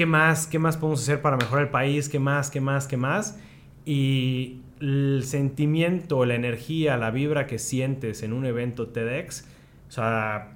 ¿qué 0.00 0.06
más? 0.06 0.46
¿Qué 0.46 0.58
más 0.58 0.78
podemos 0.78 1.02
hacer 1.02 1.20
para 1.20 1.36
mejorar 1.36 1.64
el 1.66 1.70
país? 1.70 2.08
¿Qué 2.08 2.18
más? 2.18 2.50
¿Qué 2.50 2.62
más? 2.62 2.86
¿Qué 2.86 2.96
más? 2.96 3.38
y 3.84 4.60
el 4.80 5.24
sentimiento, 5.24 6.24
la 6.24 6.36
energía, 6.36 6.96
la 6.96 7.10
vibra 7.10 7.46
que 7.46 7.58
sientes 7.58 8.22
en 8.22 8.32
un 8.32 8.46
evento 8.46 8.88
TEDx, 8.88 9.46
o 9.88 9.92
sea, 9.92 10.52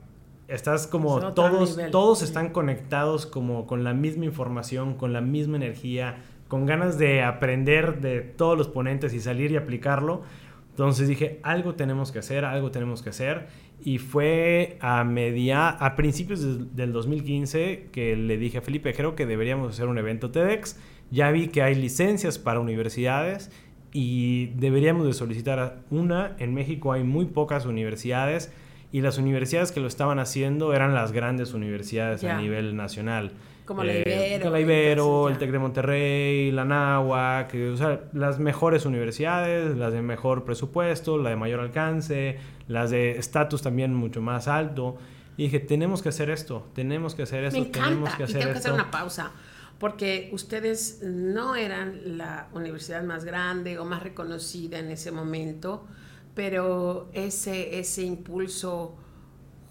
estás 0.48 0.86
como 0.86 1.32
todos, 1.34 1.78
todos 1.90 2.22
están 2.22 2.50
conectados 2.50 3.26
como 3.26 3.66
con 3.66 3.84
la 3.84 3.92
misma 3.92 4.24
información, 4.24 4.94
con 4.94 5.12
la 5.12 5.20
misma 5.20 5.56
energía, 5.56 6.22
con 6.48 6.64
ganas 6.64 6.96
de 6.96 7.22
aprender 7.22 8.00
de 8.00 8.20
todos 8.22 8.56
los 8.56 8.68
ponentes 8.68 9.12
y 9.12 9.20
salir 9.20 9.50
y 9.50 9.56
aplicarlo. 9.56 10.22
Entonces 10.70 11.06
dije, 11.06 11.38
algo 11.42 11.74
tenemos 11.74 12.12
que 12.12 12.20
hacer, 12.20 12.46
algo 12.46 12.70
tenemos 12.70 13.02
que 13.02 13.10
hacer. 13.10 13.48
Y 13.82 13.98
fue 13.98 14.78
a 14.80 15.04
media, 15.04 15.68
a 15.68 15.96
principios 15.96 16.74
del 16.74 16.92
2015 16.92 17.88
que 17.92 18.16
le 18.16 18.38
dije 18.38 18.58
a 18.58 18.62
Felipe, 18.62 18.94
creo 18.94 19.14
que 19.14 19.26
deberíamos 19.26 19.72
hacer 19.72 19.88
un 19.88 19.98
evento 19.98 20.30
TEDx. 20.30 20.78
Ya 21.10 21.30
vi 21.30 21.48
que 21.48 21.62
hay 21.62 21.74
licencias 21.74 22.38
para 22.38 22.60
universidades 22.60 23.50
y 23.92 24.46
deberíamos 24.56 25.06
de 25.06 25.12
solicitar 25.12 25.82
una. 25.90 26.34
En 26.38 26.54
México 26.54 26.92
hay 26.92 27.04
muy 27.04 27.26
pocas 27.26 27.66
universidades 27.66 28.52
y 28.90 29.00
las 29.00 29.18
universidades 29.18 29.72
que 29.72 29.80
lo 29.80 29.86
estaban 29.86 30.18
haciendo 30.18 30.72
eran 30.72 30.94
las 30.94 31.12
grandes 31.12 31.52
universidades 31.52 32.24
a 32.24 32.40
nivel 32.40 32.76
nacional. 32.76 33.32
Como 33.64 33.82
la 33.82 33.92
eh, 33.92 34.34
Ibero. 34.36 34.50
la 34.50 34.60
Ibero, 34.60 35.28
el 35.28 35.38
TEC 35.38 35.50
de 35.50 35.58
Monterrey, 35.58 36.50
la 36.50 36.64
Nahua, 36.64 37.48
que, 37.50 37.70
o 37.70 37.76
sea, 37.76 38.02
las 38.12 38.38
mejores 38.38 38.84
universidades, 38.84 39.76
las 39.76 39.92
de 39.92 40.02
mejor 40.02 40.44
presupuesto, 40.44 41.16
la 41.16 41.30
de 41.30 41.36
mayor 41.36 41.60
alcance, 41.60 42.38
las 42.68 42.90
de 42.90 43.12
estatus 43.18 43.62
también 43.62 43.94
mucho 43.94 44.20
más 44.20 44.48
alto. 44.48 44.96
Y 45.36 45.44
dije, 45.44 45.60
tenemos 45.60 46.02
que 46.02 46.10
hacer 46.10 46.30
esto, 46.30 46.66
tenemos 46.74 47.14
que 47.14 47.22
hacer 47.22 47.44
esto, 47.44 47.58
Me 47.58 47.66
encanta. 47.66 47.88
tenemos 47.88 48.14
que 48.14 48.22
hacer 48.24 48.36
y 48.36 48.40
tengo 48.40 48.52
que 48.52 48.58
hacer 48.58 48.72
una 48.72 48.90
pausa, 48.90 49.32
porque 49.78 50.30
ustedes 50.32 51.00
no 51.02 51.56
eran 51.56 52.18
la 52.18 52.48
universidad 52.52 53.02
más 53.02 53.24
grande 53.24 53.78
o 53.78 53.84
más 53.84 54.02
reconocida 54.02 54.78
en 54.78 54.90
ese 54.90 55.10
momento 55.10 55.86
pero 56.34 57.08
ese, 57.12 57.78
ese 57.78 58.02
impulso 58.02 58.96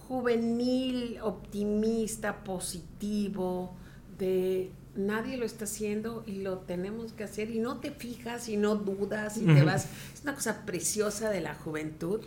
juvenil, 0.07 1.19
optimista, 1.21 2.43
positivo, 2.43 3.75
de 4.23 4.69
nadie 4.95 5.37
lo 5.37 5.45
está 5.45 5.65
haciendo 5.65 6.23
y 6.25 6.41
lo 6.41 6.59
tenemos 6.59 7.13
que 7.13 7.23
hacer 7.23 7.49
y 7.49 7.59
no 7.59 7.77
te 7.79 7.91
fijas 7.91 8.47
y 8.47 8.57
no 8.57 8.75
dudas 8.75 9.37
y 9.37 9.45
te 9.45 9.63
vas. 9.63 9.89
Es 10.13 10.21
una 10.23 10.35
cosa 10.35 10.65
preciosa 10.65 11.29
de 11.29 11.41
la 11.41 11.55
juventud 11.55 12.21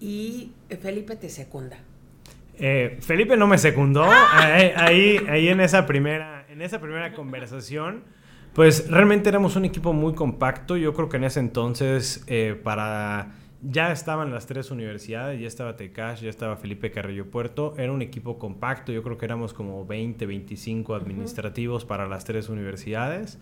y 0.00 0.52
Felipe 0.80 1.16
te 1.16 1.28
secunda. 1.28 1.78
Eh, 2.58 2.98
Felipe 3.00 3.36
no 3.36 3.46
me 3.46 3.58
secundó 3.58 4.04
ahí, 4.04 5.18
ahí, 5.28 5.48
en 5.48 5.60
esa 5.60 5.86
primera, 5.86 6.46
en 6.48 6.62
esa 6.62 6.80
primera 6.80 7.12
conversación. 7.12 8.02
Pues 8.54 8.90
realmente 8.90 9.28
éramos 9.28 9.54
un 9.56 9.66
equipo 9.66 9.92
muy 9.92 10.14
compacto. 10.14 10.76
Yo 10.78 10.94
creo 10.94 11.10
que 11.10 11.18
en 11.18 11.24
ese 11.24 11.40
entonces 11.40 12.24
eh, 12.26 12.58
para 12.60 13.34
ya 13.62 13.90
estaban 13.92 14.30
las 14.30 14.46
tres 14.46 14.70
universidades, 14.70 15.40
ya 15.40 15.48
estaba 15.48 15.76
Tecash, 15.76 16.20
ya 16.20 16.30
estaba 16.30 16.56
Felipe 16.56 16.90
Carrillo 16.90 17.30
Puerto, 17.30 17.74
era 17.78 17.92
un 17.92 18.02
equipo 18.02 18.38
compacto, 18.38 18.92
yo 18.92 19.02
creo 19.02 19.18
que 19.18 19.24
éramos 19.24 19.54
como 19.54 19.86
20, 19.86 20.26
25 20.26 20.94
administrativos 20.94 21.84
para 21.84 22.06
las 22.06 22.24
tres 22.24 22.48
universidades. 22.48 23.38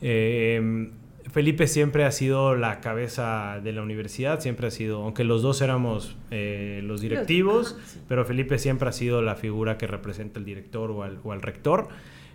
Em, 0.00 0.92
Felipe 1.30 1.66
siempre 1.66 2.04
ha 2.04 2.10
sido 2.10 2.54
la 2.54 2.80
cabeza 2.80 3.60
de 3.62 3.72
la 3.72 3.82
universidad, 3.82 4.40
siempre 4.40 4.66
ha 4.66 4.70
sido, 4.70 5.02
aunque 5.02 5.24
los 5.24 5.42
dos 5.42 5.62
éramos 5.62 6.16
eh, 6.30 6.80
los 6.84 7.00
directivos, 7.00 7.78
pero 8.08 8.24
Felipe 8.24 8.58
siempre 8.58 8.88
ha 8.88 8.92
sido 8.92 9.22
la 9.22 9.34
figura 9.34 9.78
que 9.78 9.86
representa 9.86 10.38
al 10.38 10.44
director 10.44 10.90
o 10.90 11.02
al, 11.02 11.18
o 11.24 11.32
al 11.32 11.40
rector. 11.40 11.88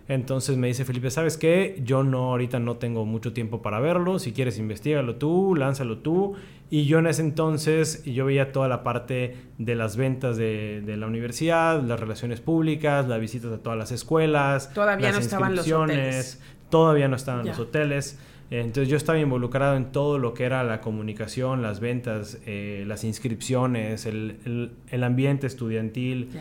Entonces 0.10 0.58
me 0.58 0.66
dice 0.66 0.86
Felipe, 0.86 1.12
¿sabes 1.12 1.38
qué? 1.38 1.80
Yo 1.86 2.04
no, 2.04 2.32
ahorita 2.32 2.60
no 2.60 2.78
tengo 2.78 3.06
mucho 3.06 3.32
tiempo 3.32 3.62
para 3.62 3.80
verlo. 3.80 4.18
Si 4.18 4.34
quieres, 4.34 4.58
investigalo 4.58 5.18
tú, 5.18 5.56
lánzalo 5.56 6.00
tú. 6.00 6.34
Y 6.72 6.86
yo 6.86 6.98
en 6.98 7.06
ese 7.06 7.22
entonces, 7.22 8.04
yo 8.06 8.26
veía 8.26 8.52
toda 8.52 8.68
la 8.68 8.82
parte 8.82 9.38
de 9.60 9.76
las 9.76 9.98
ventas 9.98 10.36
de, 10.36 10.84
la 10.98 11.06
universidad, 11.06 11.84
las 11.84 12.00
relaciones 12.00 12.42
públicas, 12.42 13.08
las 13.08 13.20
visitas 13.20 13.52
a 13.52 13.60
todas 13.60 13.78
las 13.78 13.92
escuelas. 13.92 14.74
Todavía 14.74 15.12
no 15.12 15.20
estaban 15.20 15.56
los 15.56 15.72
hoteles. 15.72 16.42
Todavía 16.72 17.08
no 17.08 17.16
estaban 17.16 17.46
los 17.46 17.60
hoteles. 17.60 18.18
Entonces 18.50 18.90
yo 18.90 18.98
estaba 18.98 19.20
involucrado 19.20 19.78
en 19.78 19.92
todo 19.92 20.18
lo 20.18 20.34
que 20.34 20.44
era 20.44 20.64
la 20.64 20.82
comunicación, 20.82 21.62
las 21.62 21.80
ventas, 21.80 22.40
eh, 22.48 22.84
las 22.88 23.04
inscripciones, 23.04 24.08
el, 24.08 25.04
ambiente 25.04 25.46
estudiantil. 25.46 26.32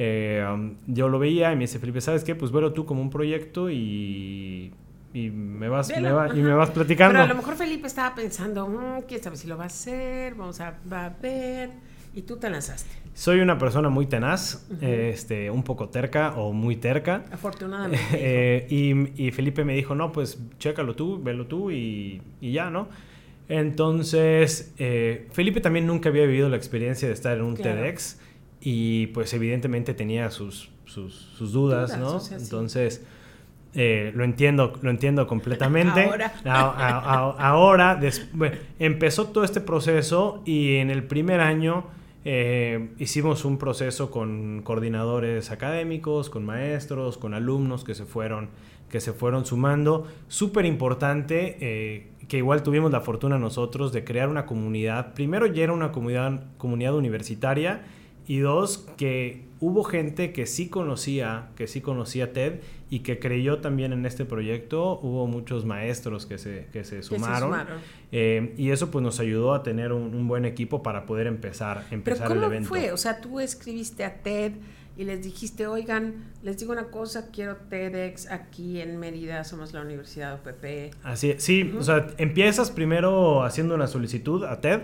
Eh, 0.00 0.46
um, 0.48 0.76
yo 0.86 1.08
lo 1.08 1.18
veía 1.18 1.52
y 1.52 1.56
me 1.56 1.62
dice 1.62 1.80
Felipe, 1.80 2.00
¿sabes 2.00 2.22
qué? 2.22 2.36
Pues 2.36 2.52
velo 2.52 2.72
tú 2.72 2.86
como 2.86 3.02
un 3.02 3.10
proyecto 3.10 3.68
y, 3.68 4.72
y 5.12 5.30
me 5.30 5.68
vas, 5.68 5.90
y 5.90 6.00
me 6.00 6.54
vas 6.54 6.70
platicando. 6.70 7.14
Pero 7.14 7.24
a 7.24 7.26
lo 7.26 7.34
mejor 7.34 7.56
Felipe 7.56 7.88
estaba 7.88 8.14
pensando, 8.14 8.68
mm, 8.68 9.02
quién 9.08 9.20
sabe 9.20 9.36
si 9.36 9.48
lo 9.48 9.56
va 9.56 9.64
a 9.64 9.66
hacer, 9.66 10.36
vamos 10.36 10.60
a, 10.60 10.78
ver. 11.20 11.70
Y 12.14 12.22
tú 12.22 12.36
te 12.36 12.48
lanzaste. 12.48 12.90
Soy 13.12 13.40
una 13.40 13.58
persona 13.58 13.88
muy 13.88 14.06
tenaz, 14.06 14.68
este, 14.80 15.50
un 15.50 15.64
poco 15.64 15.88
terca 15.88 16.34
o 16.36 16.52
muy 16.52 16.76
terca. 16.76 17.24
Afortunadamente. 17.32 17.98
Eh, 18.12 18.66
y, 18.70 19.26
y, 19.26 19.32
Felipe 19.32 19.64
me 19.64 19.74
dijo, 19.74 19.96
no, 19.96 20.12
pues 20.12 20.38
chécalo 20.58 20.94
tú, 20.94 21.20
velo 21.20 21.46
tú 21.46 21.72
y, 21.72 22.22
y 22.40 22.52
ya, 22.52 22.70
¿no? 22.70 22.88
Entonces, 23.48 24.74
eh, 24.78 25.26
Felipe 25.32 25.60
también 25.60 25.86
nunca 25.86 26.10
había 26.10 26.26
vivido 26.26 26.48
la 26.48 26.56
experiencia 26.56 27.08
de 27.08 27.14
estar 27.14 27.36
en 27.36 27.44
un 27.44 27.56
TEDx 27.56 28.20
y 28.60 29.08
pues 29.08 29.32
evidentemente 29.34 29.94
tenía 29.94 30.30
sus, 30.30 30.70
sus, 30.84 31.52
dudas, 31.52 31.98
¿no? 31.98 32.20
Entonces, 32.36 33.04
eh, 33.74 34.12
lo 34.14 34.24
entiendo, 34.24 34.72
lo 34.82 34.90
entiendo 34.90 35.26
completamente. 35.26 36.04
ahora. 36.44 37.34
ahora 37.38 38.00
empezó 38.78 39.28
todo 39.28 39.44
este 39.44 39.60
proceso 39.60 40.42
y 40.44 40.76
en 40.76 40.90
el 40.90 41.04
primer 41.04 41.40
año 41.40 41.86
eh, 42.24 42.90
hicimos 42.98 43.44
un 43.44 43.58
proceso 43.58 44.10
con 44.10 44.62
coordinadores 44.62 45.50
académicos, 45.50 46.30
con 46.30 46.44
maestros, 46.44 47.16
con 47.16 47.34
alumnos 47.34 47.84
que 47.84 47.94
se 47.94 48.04
fueron, 48.04 48.48
que 48.90 49.00
se 49.00 49.12
fueron 49.12 49.46
sumando. 49.46 50.06
Súper 50.28 50.64
importante, 50.64 51.56
eh, 51.60 52.08
que 52.26 52.38
igual 52.38 52.62
tuvimos 52.62 52.90
la 52.90 53.00
fortuna 53.00 53.38
nosotros 53.38 53.92
de 53.92 54.04
crear 54.04 54.28
una 54.28 54.46
comunidad. 54.46 55.14
Primero 55.14 55.46
ya 55.46 55.64
era 55.64 55.72
una 55.72 55.92
comunidad, 55.92 56.42
comunidad 56.58 56.94
universitaria 56.96 57.82
y 58.28 58.40
dos, 58.40 58.86
que 58.98 59.48
hubo 59.58 59.82
gente 59.84 60.34
que 60.34 60.44
sí 60.44 60.68
conocía, 60.68 61.48
que 61.56 61.66
sí 61.66 61.80
conocía 61.80 62.34
TED 62.34 62.60
y 62.90 63.00
que 63.00 63.18
creyó 63.18 63.60
también 63.60 63.94
en 63.94 64.04
este 64.04 64.26
proyecto. 64.26 65.00
Hubo 65.00 65.26
muchos 65.26 65.64
maestros 65.64 66.26
que 66.26 66.36
se, 66.36 66.68
que 66.70 66.84
se 66.84 67.02
sumaron. 67.02 67.56
Eh, 68.12 68.54
y 68.58 68.70
eso 68.70 68.90
pues 68.90 69.02
nos 69.02 69.18
ayudó 69.18 69.54
a 69.54 69.62
tener 69.62 69.92
un, 69.92 70.28
buen 70.28 70.44
equipo 70.44 70.82
para 70.82 71.06
poder 71.06 71.26
empezar, 71.26 71.86
empezar 71.90 72.28
¿Pero 72.28 72.40
el 72.40 72.46
evento. 72.46 72.68
fue? 72.68 72.92
O 72.92 72.98
sea, 72.98 73.22
tú 73.22 73.40
escribiste 73.40 74.04
a 74.04 74.22
TED 74.22 74.52
y 74.98 75.04
les 75.04 75.24
dijiste, 75.24 75.66
oigan, 75.66 76.26
les 76.42 76.58
digo 76.58 76.72
una 76.72 76.88
cosa, 76.88 77.30
quiero 77.30 77.56
TEDx 77.56 78.30
aquí 78.30 78.78
en 78.82 78.98
Mérida, 78.98 79.42
somos 79.44 79.72
la 79.72 79.80
Universidad 79.80 80.34
OPP. 80.34 80.94
Así 81.02 81.34
sí, 81.38 81.72
o 81.78 81.82
sea, 81.82 82.08
empiezas 82.18 82.70
primero 82.70 83.42
haciendo 83.42 83.74
una 83.74 83.86
solicitud 83.86 84.44
a 84.44 84.60
TED 84.60 84.82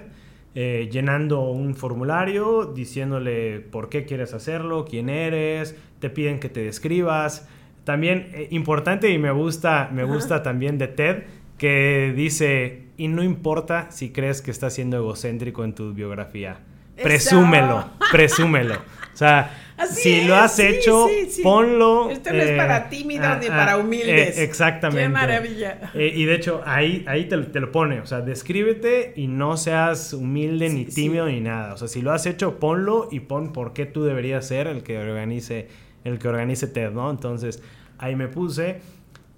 eh, 0.54 0.88
llenando 0.90 1.40
un 1.50 1.74
formulario 1.74 2.64
diciéndole 2.66 3.58
por 3.60 3.88
qué 3.88 4.04
quieres 4.04 4.34
hacerlo, 4.34 4.84
quién 4.88 5.08
eres, 5.08 5.76
te 5.98 6.10
piden 6.10 6.38
que 6.38 6.48
te 6.48 6.62
describas. 6.62 7.48
También 7.82 8.30
eh, 8.32 8.48
importante 8.50 9.10
y 9.10 9.18
me 9.18 9.32
gusta, 9.32 9.90
me 9.92 10.04
gusta 10.04 10.42
también 10.42 10.78
de 10.78 10.88
TED 10.88 11.24
que 11.58 12.12
dice, 12.16 12.84
y 12.96 13.08
no 13.08 13.22
importa 13.22 13.90
si 13.90 14.10
crees 14.10 14.42
que 14.42 14.50
estás 14.50 14.74
siendo 14.74 14.96
egocéntrico 14.96 15.64
en 15.64 15.74
tu 15.74 15.92
biografía, 15.92 16.60
presúmelo, 17.02 17.90
presúmelo. 18.12 18.74
O 18.74 19.16
sea, 19.16 19.63
si 19.90 20.24
lo 20.24 20.36
has 20.36 20.58
hecho, 20.58 21.08
ponlo. 21.42 22.10
Esto 22.10 22.32
no 22.32 22.38
es 22.38 22.50
eh, 22.50 22.56
para 22.56 22.88
tímidos 22.88 23.38
ni 23.40 23.48
para 23.48 23.76
humildes. 23.78 24.38
Eh, 24.38 24.44
exactamente. 24.44 25.02
Qué 25.02 25.08
maravilla. 25.08 25.90
Eh, 25.94 26.12
y 26.14 26.24
de 26.24 26.34
hecho, 26.34 26.62
ahí, 26.64 27.04
ahí 27.06 27.24
te, 27.26 27.36
lo 27.36 27.72
pone. 27.72 28.00
O 28.00 28.06
sea, 28.06 28.20
descríbete 28.20 29.12
y 29.16 29.26
no 29.26 29.56
seas 29.56 30.12
humilde, 30.12 30.68
ni 30.68 30.84
tímido, 30.84 31.26
ni 31.26 31.40
nada. 31.40 31.74
O 31.74 31.76
sea, 31.76 31.88
si 31.88 32.02
lo 32.02 32.12
has 32.12 32.26
hecho, 32.26 32.58
ponlo 32.58 33.08
y 33.10 33.20
pon 33.20 33.52
por 33.52 33.72
qué 33.72 33.86
tú 33.86 34.04
deberías 34.04 34.46
ser 34.46 34.66
el 34.66 34.82
que 34.82 34.98
organice, 34.98 35.68
el 36.04 36.18
que 36.18 36.28
organice 36.28 36.66
TED, 36.66 36.92
¿no? 36.92 37.10
Entonces, 37.10 37.62
ahí 37.98 38.16
me 38.16 38.28
puse 38.28 38.80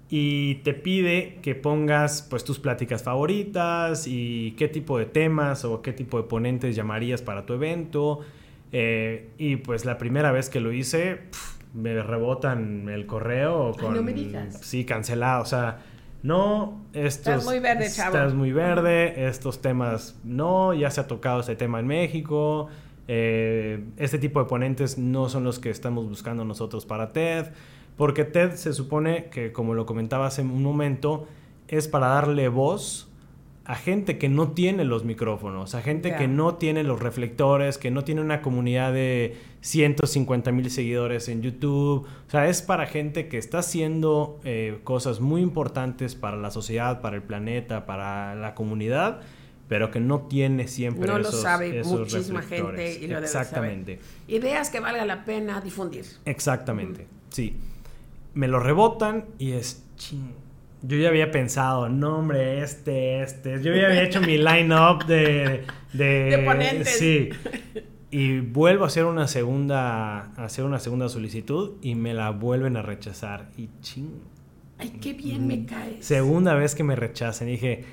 y 0.09 0.55
te 0.55 0.73
pide 0.73 1.39
que 1.41 1.53
pongas 1.55 2.25
pues 2.29 2.43
tus 2.45 2.59
pláticas 2.59 3.03
favoritas 3.03 4.07
y 4.07 4.51
qué 4.51 4.69
tipo 4.69 4.97
de 4.97 5.05
temas 5.05 5.65
o 5.65 5.81
qué 5.81 5.91
tipo 5.91 6.17
de 6.17 6.23
ponentes 6.23 6.75
llamarías 6.75 7.21
para 7.21 7.45
tu 7.45 7.53
evento 7.53 8.21
eh, 8.71 9.31
y 9.37 9.57
pues 9.57 9.85
la 9.85 9.97
primera 9.97 10.31
vez 10.31 10.49
que 10.49 10.59
lo 10.59 10.71
hice, 10.71 11.19
me 11.73 12.01
rebotan 12.01 12.89
el 12.89 13.05
correo 13.05 13.73
con... 13.79 13.93
no 13.93 14.03
me 14.03 14.13
digas. 14.13 14.59
Sí, 14.61 14.85
cancelado. 14.85 15.43
O 15.43 15.45
sea, 15.45 15.79
no, 16.23 16.81
estos... 16.93 17.27
Estás 17.27 17.45
muy 17.45 17.59
verde, 17.59 17.89
chavo. 17.89 18.15
Estás 18.15 18.33
muy 18.33 18.51
verde, 18.51 19.27
estos 19.27 19.61
temas 19.61 20.19
no, 20.23 20.73
ya 20.73 20.89
se 20.89 21.01
ha 21.01 21.07
tocado 21.07 21.39
este 21.39 21.55
tema 21.55 21.79
en 21.79 21.87
México. 21.87 22.67
Eh, 23.07 23.85
este 23.97 24.19
tipo 24.19 24.41
de 24.41 24.49
ponentes 24.49 24.97
no 24.97 25.29
son 25.29 25.43
los 25.43 25.59
que 25.59 25.69
estamos 25.69 26.07
buscando 26.09 26.43
nosotros 26.43 26.85
para 26.85 27.13
TED. 27.13 27.47
Porque 27.95 28.25
TED 28.25 28.53
se 28.53 28.73
supone 28.73 29.25
que, 29.25 29.51
como 29.51 29.73
lo 29.73 29.85
comentaba 29.85 30.27
hace 30.27 30.41
un 30.41 30.61
momento, 30.61 31.27
es 31.67 31.87
para 31.87 32.07
darle 32.07 32.47
voz 32.47 33.06
a 33.67 33.75
gente 33.75 34.17
que 34.17 34.29
no 34.29 34.51
tiene 34.51 34.85
los 34.85 35.03
micrófonos, 35.03 35.75
a 35.75 35.81
gente 35.81 36.15
que 36.15 36.29
no 36.29 36.55
tiene 36.55 36.83
los 36.83 37.01
reflectores, 37.01 37.77
que 37.77 37.91
no 37.91 38.05
tiene 38.05 38.21
una 38.21 38.41
comunidad 38.41 38.93
de 38.93 39.35
150 39.59 40.53
mil 40.53 40.71
seguidores 40.71 41.27
en 41.27 41.41
YouTube. 41.41 42.07
O 42.27 42.31
sea, 42.31 42.47
es 42.47 42.61
para 42.61 42.85
gente 42.85 43.27
que 43.27 43.37
está 43.37 43.59
haciendo 43.59 44.39
eh, 44.45 44.79
cosas 44.85 45.19
muy 45.19 45.41
importantes 45.41 46.15
para 46.15 46.37
la 46.37 46.49
sociedad, 46.49 47.01
para 47.01 47.17
el 47.17 47.23
planeta, 47.23 47.85
para 47.85 48.35
la 48.35 48.55
comunidad, 48.55 49.19
pero 49.67 49.91
que 49.91 49.99
no 49.99 50.21
tiene 50.21 50.69
siempre 50.69 51.05
no 51.05 51.17
esos, 51.17 51.33
lo 51.33 51.41
sabe 51.41 51.77
esos 51.77 51.99
muchísima 51.99 52.43
gente 52.43 52.99
y 53.01 53.07
lo 53.07 53.19
Exactamente. 53.19 53.97
Debe 53.97 54.01
saber. 54.01 54.45
Ideas 54.45 54.69
que 54.69 54.79
valga 54.79 55.05
la 55.05 55.25
pena 55.25 55.59
difundir. 55.59 56.05
Exactamente, 56.23 57.05
sí. 57.31 57.57
Me 58.33 58.47
lo 58.47 58.61
rebotan 58.61 59.25
y 59.39 59.51
es 59.51 59.83
ching 59.97 60.46
yo 60.87 60.97
ya 60.97 61.09
había 61.09 61.31
pensado, 61.31 61.89
no 61.89 62.19
hombre, 62.19 62.61
este, 62.61 63.21
este. 63.21 63.61
Yo 63.61 63.75
ya 63.75 63.87
había 63.87 64.03
hecho 64.03 64.21
mi 64.21 64.37
line-up 64.37 65.05
de, 65.05 65.63
de, 65.93 66.05
de 66.05 66.37
ponentes. 66.45 66.97
Sí. 66.97 67.29
Y 68.09 68.39
vuelvo 68.39 68.85
a 68.85 68.87
hacer 68.87 69.03
una 69.03 69.27
segunda, 69.27 70.31
a 70.37 70.45
hacer 70.45 70.63
una 70.63 70.79
segunda 70.79 71.09
solicitud 71.09 71.73
y 71.81 71.95
me 71.95 72.13
la 72.13 72.29
vuelven 72.29 72.77
a 72.77 72.81
rechazar. 72.81 73.49
Y 73.57 73.69
ching. 73.81 74.21
Ay, 74.77 74.97
qué 75.01 75.13
bien 75.13 75.45
me 75.45 75.65
caes. 75.65 76.05
Segunda 76.05 76.53
vez 76.55 76.73
que 76.73 76.83
me 76.83 76.95
rechazan. 76.95 77.47
dije, 77.47 77.83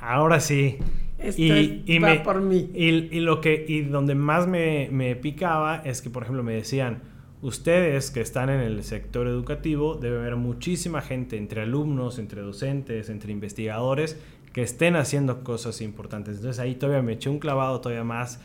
ahora 0.00 0.40
sí. 0.40 0.78
Esto 1.18 1.40
y, 1.40 1.84
y 1.86 1.98
va 1.98 2.22
por 2.22 2.40
mí. 2.40 2.70
Y, 2.74 2.88
y, 3.16 3.20
lo 3.20 3.40
que, 3.40 3.64
y 3.68 3.82
donde 3.82 4.14
más 4.16 4.48
me, 4.48 4.88
me 4.90 5.14
picaba 5.14 5.82
es 5.84 6.02
que, 6.02 6.10
por 6.10 6.24
ejemplo, 6.24 6.42
me 6.42 6.54
decían, 6.54 7.02
Ustedes 7.42 8.10
que 8.10 8.20
están 8.20 8.50
en 8.50 8.60
el 8.60 8.84
sector 8.84 9.26
educativo, 9.26 9.94
debe 9.94 10.18
haber 10.18 10.36
muchísima 10.36 11.00
gente 11.00 11.38
entre 11.38 11.62
alumnos, 11.62 12.18
entre 12.18 12.42
docentes, 12.42 13.08
entre 13.08 13.32
investigadores 13.32 14.18
que 14.52 14.62
estén 14.62 14.96
haciendo 14.96 15.42
cosas 15.42 15.80
importantes. 15.80 16.36
Entonces 16.36 16.60
ahí 16.60 16.74
todavía 16.74 17.02
me 17.02 17.12
eché 17.12 17.30
un 17.30 17.38
clavado 17.38 17.80
todavía 17.80 18.04
más. 18.04 18.40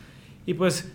Y 0.46 0.54
pues 0.54 0.92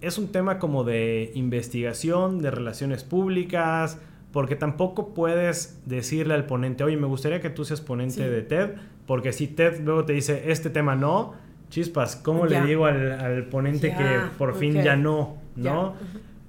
es 0.00 0.18
un 0.18 0.28
tema 0.28 0.58
como 0.58 0.84
de 0.84 1.32
investigación, 1.34 2.40
de 2.40 2.50
relaciones 2.50 3.04
públicas, 3.04 3.98
porque 4.32 4.54
tampoco 4.54 5.12
puedes 5.14 5.80
decirle 5.86 6.34
al 6.34 6.46
ponente, 6.46 6.84
oye, 6.84 6.96
me 6.96 7.06
gustaría 7.06 7.40
que 7.40 7.50
tú 7.50 7.64
seas 7.64 7.80
ponente 7.80 8.28
de 8.28 8.42
TED, 8.42 8.70
porque 9.06 9.32
si 9.32 9.48
TED 9.48 9.80
luego 9.80 10.04
te 10.04 10.12
dice, 10.12 10.52
este 10.52 10.70
tema 10.70 10.94
no, 10.94 11.34
chispas, 11.68 12.16
¿cómo 12.16 12.46
le 12.46 12.60
digo 12.62 12.86
al, 12.86 13.46
ponente 13.46 13.94
que 13.94 14.20
por 14.38 14.54
fin 14.54 14.82
ya 14.82 14.96
no? 14.96 15.38
¿No? 15.56 15.94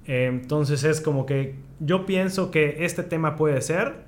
Entonces 0.06 0.84
es 0.84 1.00
como 1.00 1.26
que 1.26 1.54
yo 1.80 2.06
pienso 2.06 2.50
que 2.50 2.84
este 2.84 3.02
tema 3.02 3.36
puede 3.36 3.60
ser 3.60 4.04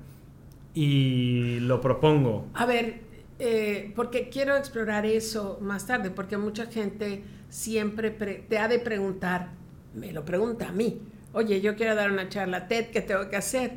y 0.73 1.59
lo 1.61 1.81
propongo. 1.81 2.47
A 2.53 2.65
ver, 2.65 2.99
eh, 3.39 3.91
porque 3.95 4.29
quiero 4.29 4.55
explorar 4.55 5.05
eso 5.05 5.57
más 5.61 5.87
tarde, 5.87 6.09
porque 6.09 6.37
mucha 6.37 6.65
gente 6.67 7.23
siempre 7.49 8.11
te 8.11 8.57
ha 8.57 8.67
de 8.67 8.79
preguntar, 8.79 9.51
me 9.93 10.11
lo 10.11 10.25
pregunta 10.25 10.69
a 10.69 10.71
mí, 10.71 11.01
oye, 11.33 11.61
yo 11.61 11.75
quiero 11.75 11.95
dar 11.95 12.11
una 12.11 12.29
charla 12.29 12.67
TED, 12.67 12.87
¿qué 12.87 13.01
tengo 13.01 13.29
que 13.29 13.35
hacer? 13.35 13.73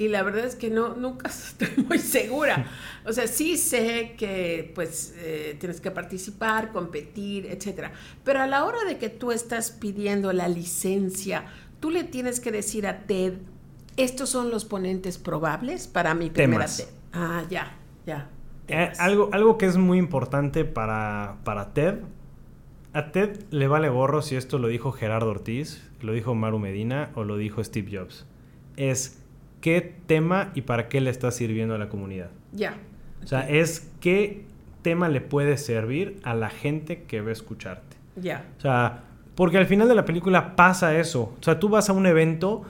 Y 0.00 0.08
la 0.08 0.22
verdad 0.22 0.46
es 0.46 0.56
que 0.56 0.70
no, 0.70 0.94
nunca 0.94 1.28
estoy 1.58 1.84
muy 1.84 1.98
segura. 1.98 2.64
O 3.04 3.12
sea, 3.12 3.26
sí 3.26 3.58
sé 3.58 4.14
que 4.16 4.72
pues 4.74 5.14
eh, 5.18 5.58
tienes 5.60 5.82
que 5.82 5.90
participar, 5.90 6.72
competir, 6.72 7.44
etcétera. 7.44 7.92
Pero 8.24 8.40
a 8.40 8.46
la 8.46 8.64
hora 8.64 8.82
de 8.88 8.96
que 8.96 9.10
tú 9.10 9.30
estás 9.30 9.70
pidiendo 9.70 10.32
la 10.32 10.48
licencia, 10.48 11.44
tú 11.80 11.90
le 11.90 12.02
tienes 12.04 12.40
que 12.40 12.50
decir 12.50 12.86
a 12.86 13.00
TED, 13.00 13.34
estos 13.98 14.30
son 14.30 14.50
los 14.50 14.64
ponentes 14.64 15.18
probables 15.18 15.86
para 15.86 16.14
mi 16.14 16.30
primera 16.30 16.64
TED. 16.64 16.88
Ah, 17.12 17.44
ya, 17.50 17.76
ya. 18.06 18.30
Eh, 18.68 18.90
algo, 18.98 19.28
algo 19.32 19.58
que 19.58 19.66
es 19.66 19.76
muy 19.76 19.98
importante 19.98 20.64
para, 20.64 21.40
para 21.44 21.74
TED, 21.74 21.96
a 22.94 23.12
TED 23.12 23.38
le 23.50 23.68
vale 23.68 23.90
gorro 23.90 24.22
si 24.22 24.36
esto 24.36 24.58
lo 24.58 24.68
dijo 24.68 24.92
Gerardo 24.92 25.28
Ortiz, 25.28 25.86
lo 26.00 26.14
dijo 26.14 26.34
Maru 26.34 26.58
Medina 26.58 27.10
o 27.16 27.24
lo 27.24 27.36
dijo 27.36 27.62
Steve 27.62 27.98
Jobs. 27.98 28.24
Es 28.78 29.19
qué 29.60 29.94
tema 30.06 30.50
y 30.54 30.62
para 30.62 30.88
qué 30.88 31.00
le 31.00 31.10
está 31.10 31.30
sirviendo 31.30 31.74
a 31.74 31.78
la 31.78 31.88
comunidad. 31.88 32.30
Ya. 32.52 32.76
O 33.22 33.26
sea, 33.26 33.48
es 33.48 33.90
qué 34.00 34.44
tema 34.82 35.08
le 35.08 35.20
puede 35.20 35.56
servir 35.56 36.18
a 36.22 36.34
la 36.34 36.50
gente 36.50 37.02
que 37.02 37.20
va 37.20 37.30
a 37.30 37.32
escucharte. 37.32 37.96
Ya. 38.16 38.46
O 38.58 38.60
sea, 38.60 39.04
porque 39.34 39.58
al 39.58 39.66
final 39.66 39.88
de 39.88 39.94
la 39.94 40.04
película 40.04 40.56
pasa 40.56 40.98
eso. 40.98 41.34
O 41.38 41.42
sea, 41.42 41.58
tú 41.58 41.68
vas 41.68 41.88
a 41.90 41.92
un 41.92 42.06
evento 42.06 42.64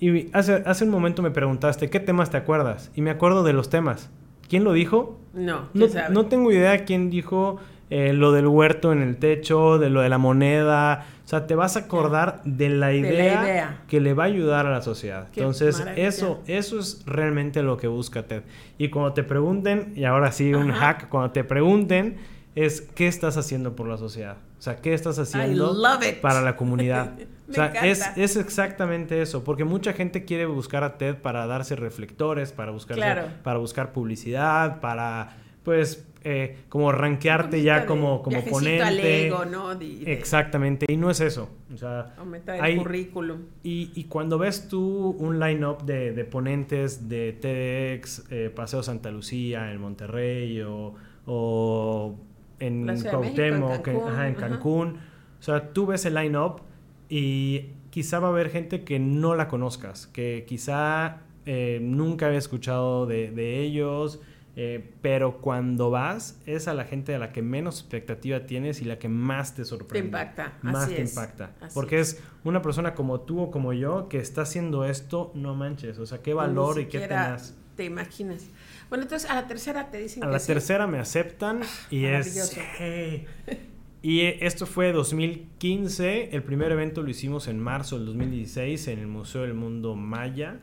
y 0.00 0.30
hace, 0.34 0.62
hace 0.66 0.84
un 0.84 0.90
momento 0.90 1.22
me 1.22 1.30
preguntaste, 1.30 1.88
¿qué 1.88 2.00
temas 2.00 2.30
te 2.30 2.36
acuerdas? 2.36 2.90
Y 2.94 3.02
me 3.02 3.10
acuerdo 3.10 3.42
de 3.44 3.52
los 3.52 3.70
temas. 3.70 4.10
¿Quién 4.48 4.64
lo 4.64 4.72
dijo? 4.72 5.18
No, 5.34 5.68
no, 5.74 5.86
no 6.10 6.26
tengo 6.26 6.52
idea 6.52 6.84
quién 6.84 7.10
dijo 7.10 7.58
eh, 7.88 8.12
lo 8.12 8.32
del 8.32 8.46
huerto 8.46 8.92
en 8.92 9.02
el 9.02 9.16
techo, 9.16 9.78
de 9.78 9.90
lo 9.90 10.00
de 10.00 10.08
la 10.08 10.18
moneda. 10.18 11.06
O 11.24 11.28
sea, 11.28 11.46
te 11.46 11.54
vas 11.54 11.76
a 11.76 11.80
acordar 11.80 12.40
de 12.44 12.68
la 12.68 12.92
idea, 12.92 13.82
que 13.88 14.00
le 14.00 14.14
va 14.14 14.24
a 14.24 14.26
ayudar 14.26 14.66
a 14.66 14.70
la 14.70 14.82
sociedad. 14.82 15.28
Entonces, 15.34 15.84
eso, 15.96 16.42
eso 16.46 16.78
es 16.78 17.02
realmente 17.06 17.62
lo 17.62 17.76
que 17.76 17.88
busca 17.88 18.24
TED. 18.24 18.42
Y 18.78 18.90
cuando 18.90 19.12
te 19.12 19.22
pregunten, 19.22 19.92
y 19.96 20.04
ahora 20.04 20.30
sí 20.32 20.54
un 20.54 20.70
hack, 20.70 21.08
cuando 21.08 21.32
te 21.32 21.44
pregunten, 21.44 22.16
es 22.56 22.80
¿qué 22.80 23.06
estás 23.06 23.36
haciendo 23.36 23.76
por 23.76 23.86
la 23.86 23.98
sociedad? 23.98 24.38
O 24.58 24.62
sea, 24.62 24.76
¿qué 24.76 24.94
estás 24.94 25.18
haciendo 25.18 25.76
para 26.22 26.40
la 26.40 26.56
comunidad? 26.56 27.12
o 27.50 27.52
sea, 27.52 27.66
es, 27.66 28.02
es, 28.16 28.36
exactamente 28.36 29.20
eso, 29.20 29.44
porque 29.44 29.64
mucha 29.64 29.92
gente 29.92 30.24
quiere 30.24 30.46
buscar 30.46 30.82
a 30.82 30.96
TED 30.96 31.16
para 31.16 31.46
darse 31.46 31.76
reflectores, 31.76 32.52
para 32.52 32.72
buscar, 32.72 33.40
para 33.42 33.58
buscar 33.58 33.92
publicidad, 33.92 34.80
para, 34.80 35.36
pues, 35.62 36.06
eh, 36.28 36.56
como 36.68 36.90
rankearte 36.90 37.62
ya 37.62 37.86
como, 37.86 38.20
como 38.20 38.44
ponente. 38.44 39.30
¿no? 39.48 39.70
Exactamente, 40.06 40.84
y 40.88 40.96
no 40.96 41.08
es 41.08 41.20
eso. 41.20 41.48
O 41.72 41.76
sea, 41.76 42.14
Aumentar 42.18 42.68
el 42.68 42.78
currículum. 42.78 43.42
Y, 43.62 43.92
y, 43.94 44.04
cuando 44.04 44.36
ves 44.36 44.66
tú 44.66 45.10
un 45.20 45.38
line-up 45.38 45.84
de, 45.84 46.10
de, 46.12 46.24
ponentes 46.24 47.08
de 47.08 47.32
TEDx, 47.32 48.24
eh, 48.32 48.50
Paseo 48.52 48.82
Santa 48.82 49.12
Lucía 49.12 49.70
en 49.70 49.80
Monterrey 49.80 50.62
o, 50.62 50.94
o 51.26 52.16
en 52.58 52.86
Cuauhtémoc, 52.86 53.86
en 53.86 54.34
Cancún. 54.34 54.98
O 55.38 55.42
sea, 55.42 55.72
tú 55.72 55.86
ves 55.86 56.06
el 56.06 56.14
line-up 56.14 56.62
y 57.08 57.66
quizá 57.90 58.18
va 58.18 58.26
a 58.26 58.30
haber 58.32 58.50
gente 58.50 58.82
que 58.82 58.98
no 58.98 59.36
la 59.36 59.46
conozcas, 59.46 60.08
que 60.08 60.44
quizá 60.48 61.20
eh, 61.44 61.78
nunca 61.80 62.26
había 62.26 62.40
escuchado 62.40 63.06
de, 63.06 63.60
ellos, 63.60 64.20
eh, 64.58 64.94
pero 65.02 65.42
cuando 65.42 65.90
vas 65.90 66.40
es 66.46 66.66
a 66.66 66.72
la 66.72 66.84
gente 66.84 67.14
a 67.14 67.18
la 67.18 67.30
que 67.30 67.42
menos 67.42 67.78
expectativa 67.80 68.46
tienes 68.46 68.80
y 68.80 68.86
la 68.86 68.98
que 68.98 69.08
más 69.08 69.54
te 69.54 69.66
sorprende. 69.66 70.00
Te 70.00 70.06
impacta. 70.06 70.58
Más 70.62 70.88
te 70.88 71.02
impacta. 71.02 71.50
porque 71.74 72.00
es. 72.00 72.22
una 72.42 72.62
persona 72.62 72.94
como 72.94 73.20
tú 73.20 73.42
o 73.42 73.50
como 73.50 73.74
yo 73.74 74.08
que 74.08 74.18
está 74.18 74.42
haciendo 74.42 74.86
esto, 74.86 75.30
no 75.34 75.54
manches. 75.54 75.98
O 75.98 76.06
sea, 76.06 76.22
qué 76.22 76.32
valor 76.32 76.80
y 76.80 76.86
qué 76.86 77.00
tenaz. 77.00 77.54
Te 77.76 77.84
imaginas. 77.84 78.46
Bueno, 78.88 79.02
entonces 79.02 79.28
a 79.28 79.34
la 79.34 79.46
tercera 79.46 79.90
te 79.90 79.98
dicen 79.98 80.24
a 80.24 80.28
la 80.28 80.38
tercera 80.38 80.86
me 80.86 80.98
aceptan 80.98 81.60
y 81.90 82.06
es... 82.06 82.58
Y 84.06 84.20
esto 84.20 84.66
fue 84.66 84.92
2015, 84.92 86.28
el 86.30 86.44
primer 86.44 86.70
evento 86.70 87.02
lo 87.02 87.10
hicimos 87.10 87.48
en 87.48 87.58
marzo 87.58 87.96
del 87.96 88.06
2016 88.06 88.86
en 88.86 89.00
el 89.00 89.08
Museo 89.08 89.42
del 89.42 89.54
Mundo 89.54 89.96
Maya, 89.96 90.60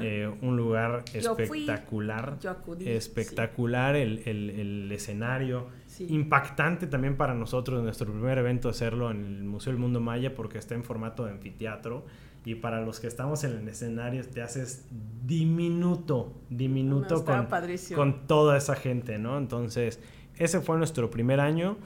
eh, 0.00 0.28
un 0.42 0.56
lugar 0.56 1.04
espectacular, 1.14 2.36
espectacular 2.80 3.94
el, 3.94 4.90
escenario, 4.90 5.68
impactante 6.00 6.88
también 6.88 7.16
para 7.16 7.32
nosotros, 7.32 7.80
nuestro 7.80 8.10
primer 8.10 8.38
evento 8.38 8.68
hacerlo 8.68 9.12
en 9.12 9.24
el 9.24 9.44
Museo 9.44 9.72
del 9.72 9.80
Mundo 9.80 10.00
Maya 10.00 10.34
porque 10.34 10.58
está 10.58 10.74
en 10.74 10.82
formato 10.82 11.24
de 11.24 11.30
anfiteatro. 11.30 12.04
Y 12.44 12.56
para 12.56 12.80
los 12.80 12.98
que 12.98 13.06
estamos 13.06 13.44
en 13.44 13.52
el 13.52 13.68
escenario 13.68 14.24
te 14.24 14.42
haces 14.42 14.88
diminuto, 15.24 16.32
diminuto 16.48 17.24
con, 17.24 17.46
con, 17.94 18.26
toda 18.26 18.56
esa 18.56 18.74
gente, 18.74 19.18
¿no? 19.18 19.38
Entonces, 19.38 20.00
ese 20.38 20.60
fue 20.60 20.76
nuestro 20.76 21.08
primer 21.08 21.38
año. 21.38 21.76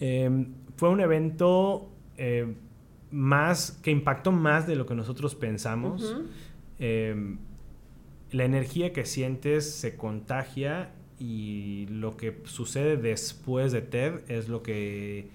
Em, 0.00 0.54
fue 0.76 0.88
un 0.88 1.00
evento 1.00 1.90
eh, 2.16 2.54
más 3.10 3.72
que 3.82 3.90
impactó 3.90 4.32
más 4.32 4.66
de 4.66 4.76
lo 4.76 4.86
que 4.86 4.94
nosotros 4.94 5.34
pensamos. 5.34 6.16
Em, 6.78 7.38
la 8.30 8.44
energía 8.44 8.92
que 8.92 9.04
sientes 9.06 9.70
se 9.72 9.96
contagia 9.96 10.90
y 11.18 11.86
lo 11.90 12.16
que 12.16 12.40
sucede 12.44 12.96
después 12.96 13.72
de 13.72 13.80
TED 13.82 14.20
es 14.28 14.48
lo 14.48 14.62
que 14.62 15.30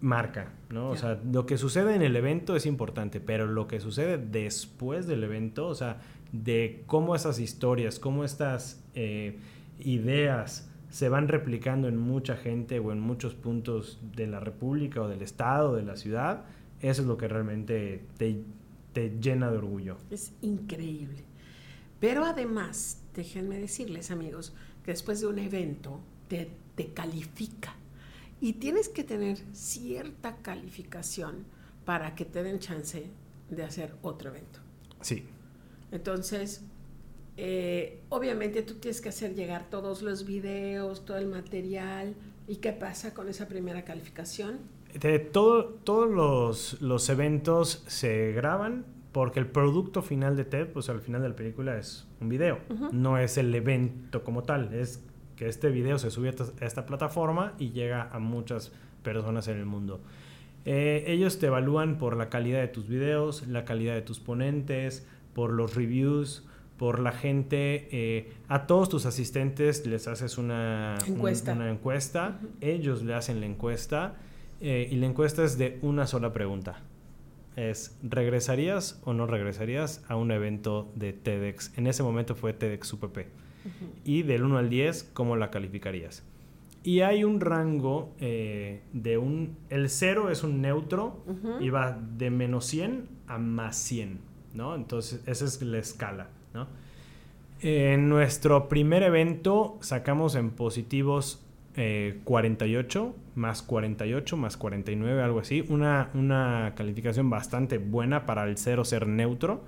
marca, 0.00 0.52
¿no? 0.70 0.90
O 0.90 0.96
sea, 0.96 1.20
lo 1.30 1.46
que 1.46 1.58
sucede 1.58 1.94
en 1.94 2.02
el 2.02 2.16
evento 2.16 2.56
es 2.56 2.66
importante, 2.66 3.20
pero 3.20 3.46
lo 3.46 3.66
que 3.66 3.80
sucede 3.80 4.18
después 4.18 5.06
del 5.06 5.24
evento, 5.24 5.68
o 5.68 5.74
sea, 5.74 6.00
de 6.32 6.82
cómo 6.86 7.14
esas 7.14 7.38
historias, 7.38 7.98
cómo 7.98 8.24
estas 8.24 8.82
eh, 8.94 9.38
ideas 9.78 10.70
se 10.96 11.08
van 11.10 11.28
replicando 11.28 11.88
en 11.88 11.98
mucha 11.98 12.36
gente 12.36 12.78
o 12.78 12.90
en 12.90 13.00
muchos 13.00 13.34
puntos 13.34 14.00
de 14.14 14.26
la 14.26 14.40
República 14.40 15.02
o 15.02 15.08
del 15.08 15.20
Estado, 15.20 15.74
de 15.74 15.82
la 15.82 15.96
ciudad, 15.96 16.44
eso 16.80 17.02
es 17.02 17.08
lo 17.08 17.16
que 17.16 17.28
realmente 17.28 18.06
te, 18.16 18.42
te 18.92 19.10
llena 19.20 19.50
de 19.50 19.58
orgullo. 19.58 19.98
Es 20.10 20.32
increíble. 20.40 21.24
Pero 22.00 22.24
además, 22.24 23.02
déjenme 23.14 23.58
decirles, 23.58 24.10
amigos, 24.10 24.54
que 24.84 24.92
después 24.92 25.20
de 25.20 25.26
un 25.26 25.38
evento, 25.38 26.00
te 26.28 26.50
te 26.76 26.92
califica. 26.92 27.74
Y 28.40 28.54
tienes 28.54 28.88
que 28.88 29.02
tener 29.02 29.38
cierta 29.52 30.36
calificación 30.36 31.46
para 31.84 32.14
que 32.14 32.24
te 32.24 32.42
den 32.42 32.60
chance 32.60 33.10
de 33.50 33.64
hacer 33.64 33.96
otro 34.02 34.30
evento. 34.30 34.60
Sí. 35.00 35.24
Entonces, 35.90 36.62
eh, 37.36 38.02
obviamente 38.08 38.62
tú 38.62 38.74
tienes 38.74 39.00
que 39.00 39.10
hacer 39.10 39.34
llegar 39.34 39.68
todos 39.68 40.02
los 40.02 40.24
videos, 40.24 41.04
todo 41.04 41.18
el 41.18 41.26
material. 41.26 42.14
¿Y 42.48 42.56
qué 42.56 42.72
pasa 42.72 43.12
con 43.12 43.28
esa 43.28 43.48
primera 43.48 43.84
calificación? 43.84 44.58
De 45.00 45.18
todo, 45.18 45.64
todos 45.84 46.08
los, 46.08 46.80
los 46.80 47.08
eventos 47.08 47.82
se 47.86 48.32
graban 48.32 48.86
porque 49.16 49.40
el 49.40 49.46
producto 49.46 50.02
final 50.02 50.36
de 50.36 50.44
TED, 50.44 50.68
pues 50.68 50.90
al 50.90 51.00
final 51.00 51.22
de 51.22 51.30
la 51.30 51.36
película 51.36 51.78
es 51.78 52.06
un 52.20 52.28
video, 52.28 52.58
no 52.92 53.16
es 53.16 53.38
el 53.38 53.54
evento 53.54 54.22
como 54.22 54.42
tal, 54.42 54.74
es 54.74 55.02
que 55.36 55.48
este 55.48 55.70
video 55.70 55.98
se 55.98 56.10
sube 56.10 56.28
a 56.28 56.64
esta 56.66 56.84
plataforma 56.84 57.54
y 57.58 57.70
llega 57.70 58.10
a 58.12 58.18
muchas 58.18 58.72
personas 59.02 59.48
en 59.48 59.56
el 59.56 59.64
mundo. 59.64 60.02
Eh, 60.66 61.04
ellos 61.06 61.38
te 61.38 61.46
evalúan 61.46 61.96
por 61.96 62.14
la 62.14 62.28
calidad 62.28 62.60
de 62.60 62.68
tus 62.68 62.88
videos, 62.88 63.46
la 63.46 63.64
calidad 63.64 63.94
de 63.94 64.02
tus 64.02 64.20
ponentes, 64.20 65.06
por 65.32 65.50
los 65.50 65.74
reviews, 65.74 66.46
por 66.78 67.00
la 67.00 67.12
gente. 67.12 67.88
Eh, 67.90 68.32
a 68.48 68.66
todos 68.66 68.88
tus 68.88 69.06
asistentes 69.06 69.86
les 69.86 70.08
haces 70.08 70.38
una 70.38 70.98
encuesta. 71.06 71.52
una 71.52 71.70
encuesta. 71.70 72.40
Ellos 72.60 73.02
le 73.02 73.14
hacen 73.14 73.40
la 73.40 73.46
encuesta 73.46 74.16
eh, 74.60 74.88
y 74.90 74.96
la 74.96 75.06
encuesta 75.06 75.44
es 75.44 75.58
de 75.58 75.78
una 75.82 76.06
sola 76.06 76.32
pregunta 76.32 76.82
es, 77.56 77.98
¿regresarías 78.02 79.00
o 79.04 79.14
no 79.14 79.26
regresarías 79.26 80.04
a 80.08 80.16
un 80.16 80.30
evento 80.30 80.92
de 80.94 81.12
TEDx? 81.14 81.76
En 81.76 81.86
ese 81.86 82.02
momento 82.02 82.34
fue 82.34 82.52
TEDx 82.52 82.92
UPP. 82.92 83.18
Y 84.04 84.22
del 84.22 84.44
1 84.44 84.58
al 84.58 84.70
10, 84.70 85.10
¿cómo 85.12 85.34
la 85.34 85.50
calificarías? 85.50 86.22
Y 86.84 87.00
hay 87.00 87.24
un 87.24 87.40
rango 87.40 88.14
eh, 88.20 88.82
de 88.92 89.18
un... 89.18 89.56
El 89.70 89.90
0 89.90 90.30
es 90.30 90.44
un 90.44 90.60
neutro 90.60 91.24
y 91.58 91.70
va 91.70 91.98
de 92.16 92.30
menos 92.30 92.66
100 92.66 93.08
a 93.26 93.38
más 93.38 93.76
100, 93.76 94.20
¿no? 94.54 94.76
Entonces, 94.76 95.20
esa 95.26 95.46
es 95.46 95.60
la 95.62 95.78
escala, 95.78 96.28
¿no? 96.56 96.66
En 97.60 98.08
nuestro 98.08 98.68
primer 98.68 99.02
evento 99.02 99.78
sacamos 99.80 100.34
en 100.34 100.50
positivos 100.50 101.42
48 102.24 103.14
eh, 103.14 103.20
más 103.34 103.62
48 103.62 104.36
más 104.36 104.56
49, 104.56 105.22
algo 105.22 105.40
así. 105.40 105.64
Una, 105.68 106.10
una 106.14 106.72
calificación 106.74 107.28
bastante 107.28 107.78
buena 107.78 108.24
para 108.24 108.44
el 108.44 108.56
cero 108.56 108.84
ser 108.84 109.06
neutro. 109.06 109.62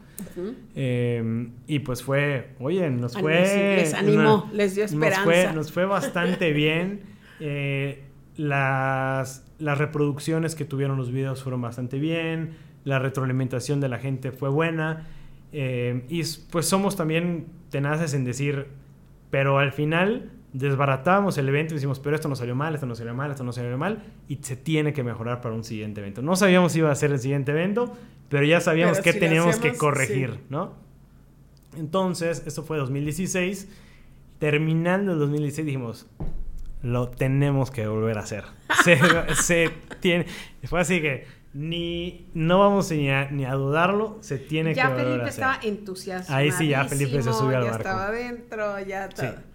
Em, 0.74 1.52
y 1.66 1.80
pues 1.80 2.02
fue, 2.02 2.50
oye, 2.60 2.88
nos 2.90 3.16
fue... 3.16 3.76
Les 3.76 3.94
animó, 3.94 4.50
les 4.52 4.74
dio 4.74 4.84
esperanza. 4.84 5.52
Nos 5.52 5.70
fue, 5.70 5.84
bastante 5.84 6.52
bien. 6.54 7.02
Eh, 7.40 8.04
las, 8.36 9.44
las 9.58 9.78
reproducciones 9.78 10.54
que 10.54 10.64
tuvieron 10.64 10.96
los 10.96 11.12
videos 11.12 11.42
fueron 11.42 11.60
bastante 11.60 11.98
bien. 11.98 12.56
La 12.84 12.98
retroalimentación 12.98 13.80
de 13.80 13.88
la 13.88 13.98
gente 13.98 14.32
fue 14.32 14.48
buena. 14.48 15.06
Em, 15.52 16.02
y 16.08 16.22
pues 16.50 16.66
somos 16.66 16.96
también 16.96 17.46
tenaces 17.70 18.14
en 18.14 18.24
decir, 18.24 18.66
pero 19.30 19.58
al 19.58 19.72
final 19.72 20.30
desbaratábamos 20.52 21.36
el 21.38 21.48
evento 21.48 21.74
y 21.74 21.76
decimos, 21.76 22.00
pero 22.00 22.16
esto 22.16 22.28
no 22.28 22.36
salió 22.36 22.54
mal, 22.54 22.74
esto 22.74 22.86
no 22.86 22.94
salió 22.94 23.14
mal, 23.14 23.30
esto 23.30 23.44
no 23.44 23.52
salió 23.52 23.76
mal, 23.76 24.02
y 24.28 24.36
se 24.36 24.56
tiene 24.56 24.92
que 24.92 25.02
mejorar 25.02 25.40
para 25.40 25.54
un 25.54 25.64
siguiente 25.64 26.00
evento. 26.00 26.22
No 26.22 26.36
sabíamos 26.36 26.72
si 26.72 26.78
iba 26.78 26.90
a 26.90 26.94
ser 26.94 27.12
el 27.12 27.18
siguiente 27.18 27.52
evento, 27.52 27.96
pero 28.28 28.44
ya 28.44 28.60
sabíamos 28.60 29.00
que 29.00 29.12
teníamos 29.12 29.58
que 29.58 29.74
corregir, 29.74 30.40
¿no? 30.48 30.74
Entonces, 31.76 32.42
esto 32.46 32.62
fue 32.62 32.78
2016. 32.78 33.68
Terminando 34.38 35.12
el 35.12 35.18
2016 35.18 35.66
dijimos, 35.66 36.06
lo 36.82 37.08
tenemos 37.08 37.70
que 37.70 37.86
volver 37.86 38.18
a 38.18 38.22
hacer. 38.22 38.44
Se, 39.34 39.70
tiene, 40.00 40.26
fue 40.64 40.80
así 40.80 41.00
que 41.00 41.26
ni 41.54 42.26
no 42.34 42.58
vamos 42.58 42.90
ni 42.90 43.10
a, 43.10 43.30
ni 43.30 43.44
a 43.44 43.54
dudarlo, 43.54 44.18
se 44.20 44.38
tiene 44.38 44.74
que 44.74 44.82
volver 44.82 45.04
Felipe 45.04 45.12
a 45.12 45.26
hacer. 45.26 45.28
estaba 45.28 45.58
entusiasmado. 45.62 46.40
Ahí 46.40 46.52
sí, 46.52 46.68
ya 46.68 46.84
Felipe 46.84 47.22
se 47.22 47.32
subió 47.32 47.58
al 47.58 47.64
barco. 47.64 47.84
Ya 47.84 47.90
estaba 47.90 48.06
adentro, 48.06 48.80
ya 48.80 49.08
todo 49.08 49.48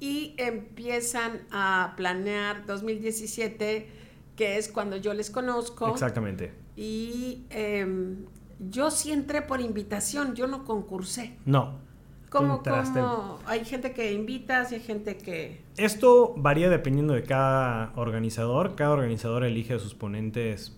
y 0.00 0.34
empiezan 0.36 1.42
a 1.50 1.94
planear 1.96 2.66
2017, 2.66 3.88
que 4.36 4.58
es 4.58 4.68
cuando 4.68 4.96
yo 4.96 5.14
les 5.14 5.30
conozco. 5.30 5.88
Exactamente. 5.88 6.52
Y 6.76 7.44
em, 7.50 8.26
yo 8.58 8.90
sí 8.90 9.12
entré 9.12 9.42
por 9.42 9.60
invitación, 9.60 10.34
yo 10.34 10.46
no 10.46 10.64
concursé. 10.64 11.36
No. 11.46 11.86
¿Cómo, 12.28 12.62
cómo? 12.62 13.38
Hay 13.46 13.64
gente 13.64 13.92
que 13.92 14.12
invitas 14.12 14.72
y 14.72 14.74
hay 14.74 14.80
gente 14.82 15.16
que... 15.16 15.62
Esto 15.78 16.34
varía 16.36 16.68
dependiendo 16.68 17.14
de 17.14 17.22
cada 17.22 17.92
organizador. 17.94 18.74
Cada 18.74 18.90
organizador 18.90 19.44
elige 19.44 19.74
a 19.74 19.78
sus 19.78 19.94
ponentes 19.94 20.76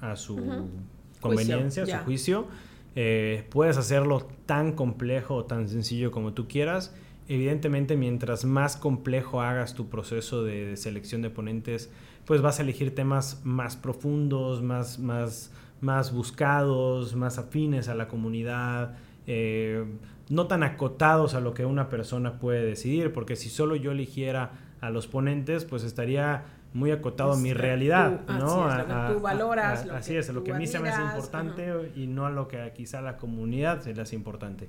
a 0.00 0.16
su 0.16 0.68
conveniencia, 1.20 1.84
a 1.84 1.86
su 1.86 2.04
juicio. 2.04 2.46
Eh, 2.96 3.46
puedes 3.50 3.76
hacerlo 3.76 4.26
tan 4.46 4.72
complejo 4.72 5.36
o 5.36 5.44
tan 5.44 5.68
sencillo 5.68 6.10
como 6.10 6.32
tú 6.32 6.48
quieras. 6.48 6.94
Evidentemente 7.28 7.96
mientras 7.96 8.44
más 8.44 8.76
complejo 8.76 9.40
hagas 9.40 9.74
tu 9.74 9.88
proceso 9.88 10.42
de, 10.42 10.76
selección 10.76 11.22
de 11.22 11.30
ponentes, 11.30 11.90
pues 12.24 12.42
vas 12.42 12.58
a 12.58 12.62
elegir 12.62 12.94
temas 12.94 13.40
más 13.44 13.76
profundos, 13.76 14.62
más, 14.62 14.98
más, 14.98 15.52
más 15.80 16.12
buscados, 16.12 17.14
más 17.14 17.38
afines 17.38 17.88
a 17.88 17.94
la 17.94 18.08
comunidad, 18.08 18.96
eh, 19.28 19.84
no 20.28 20.48
tan 20.48 20.64
acotados 20.64 21.34
a 21.34 21.40
lo 21.40 21.54
que 21.54 21.64
una 21.64 21.88
persona 21.88 22.40
puede 22.40 22.64
decidir, 22.64 23.12
porque 23.12 23.36
si 23.36 23.48
solo 23.48 23.76
yo 23.76 23.92
eligiera 23.92 24.52
a 24.80 24.90
los 24.90 25.06
ponentes, 25.06 25.64
pues 25.64 25.84
estaría 25.84 26.44
muy 26.72 26.90
acotado 26.90 27.32
a 27.32 27.36
mi 27.36 27.52
realidad, 27.52 28.20
¿no? 28.28 28.64
Así 28.64 28.82
es, 28.82 28.88
lo 28.88 29.08
que 29.08 29.14
tú 29.14 29.20
valoras. 29.20 29.88
así 29.88 30.16
es, 30.16 30.28
lo 30.28 30.44
que 30.44 30.52
a 30.52 30.58
mí 30.58 30.66
se 30.66 30.78
me 30.78 30.88
hace 30.88 31.02
importante 31.02 31.92
y 31.96 32.06
no 32.06 32.26
a 32.26 32.30
lo 32.30 32.48
que 32.48 32.72
quizá 32.74 33.00
a 33.00 33.02
la 33.02 33.16
comunidad 33.16 33.80
se 33.80 33.94
le 33.94 34.02
hace 34.02 34.14
importante. 34.14 34.68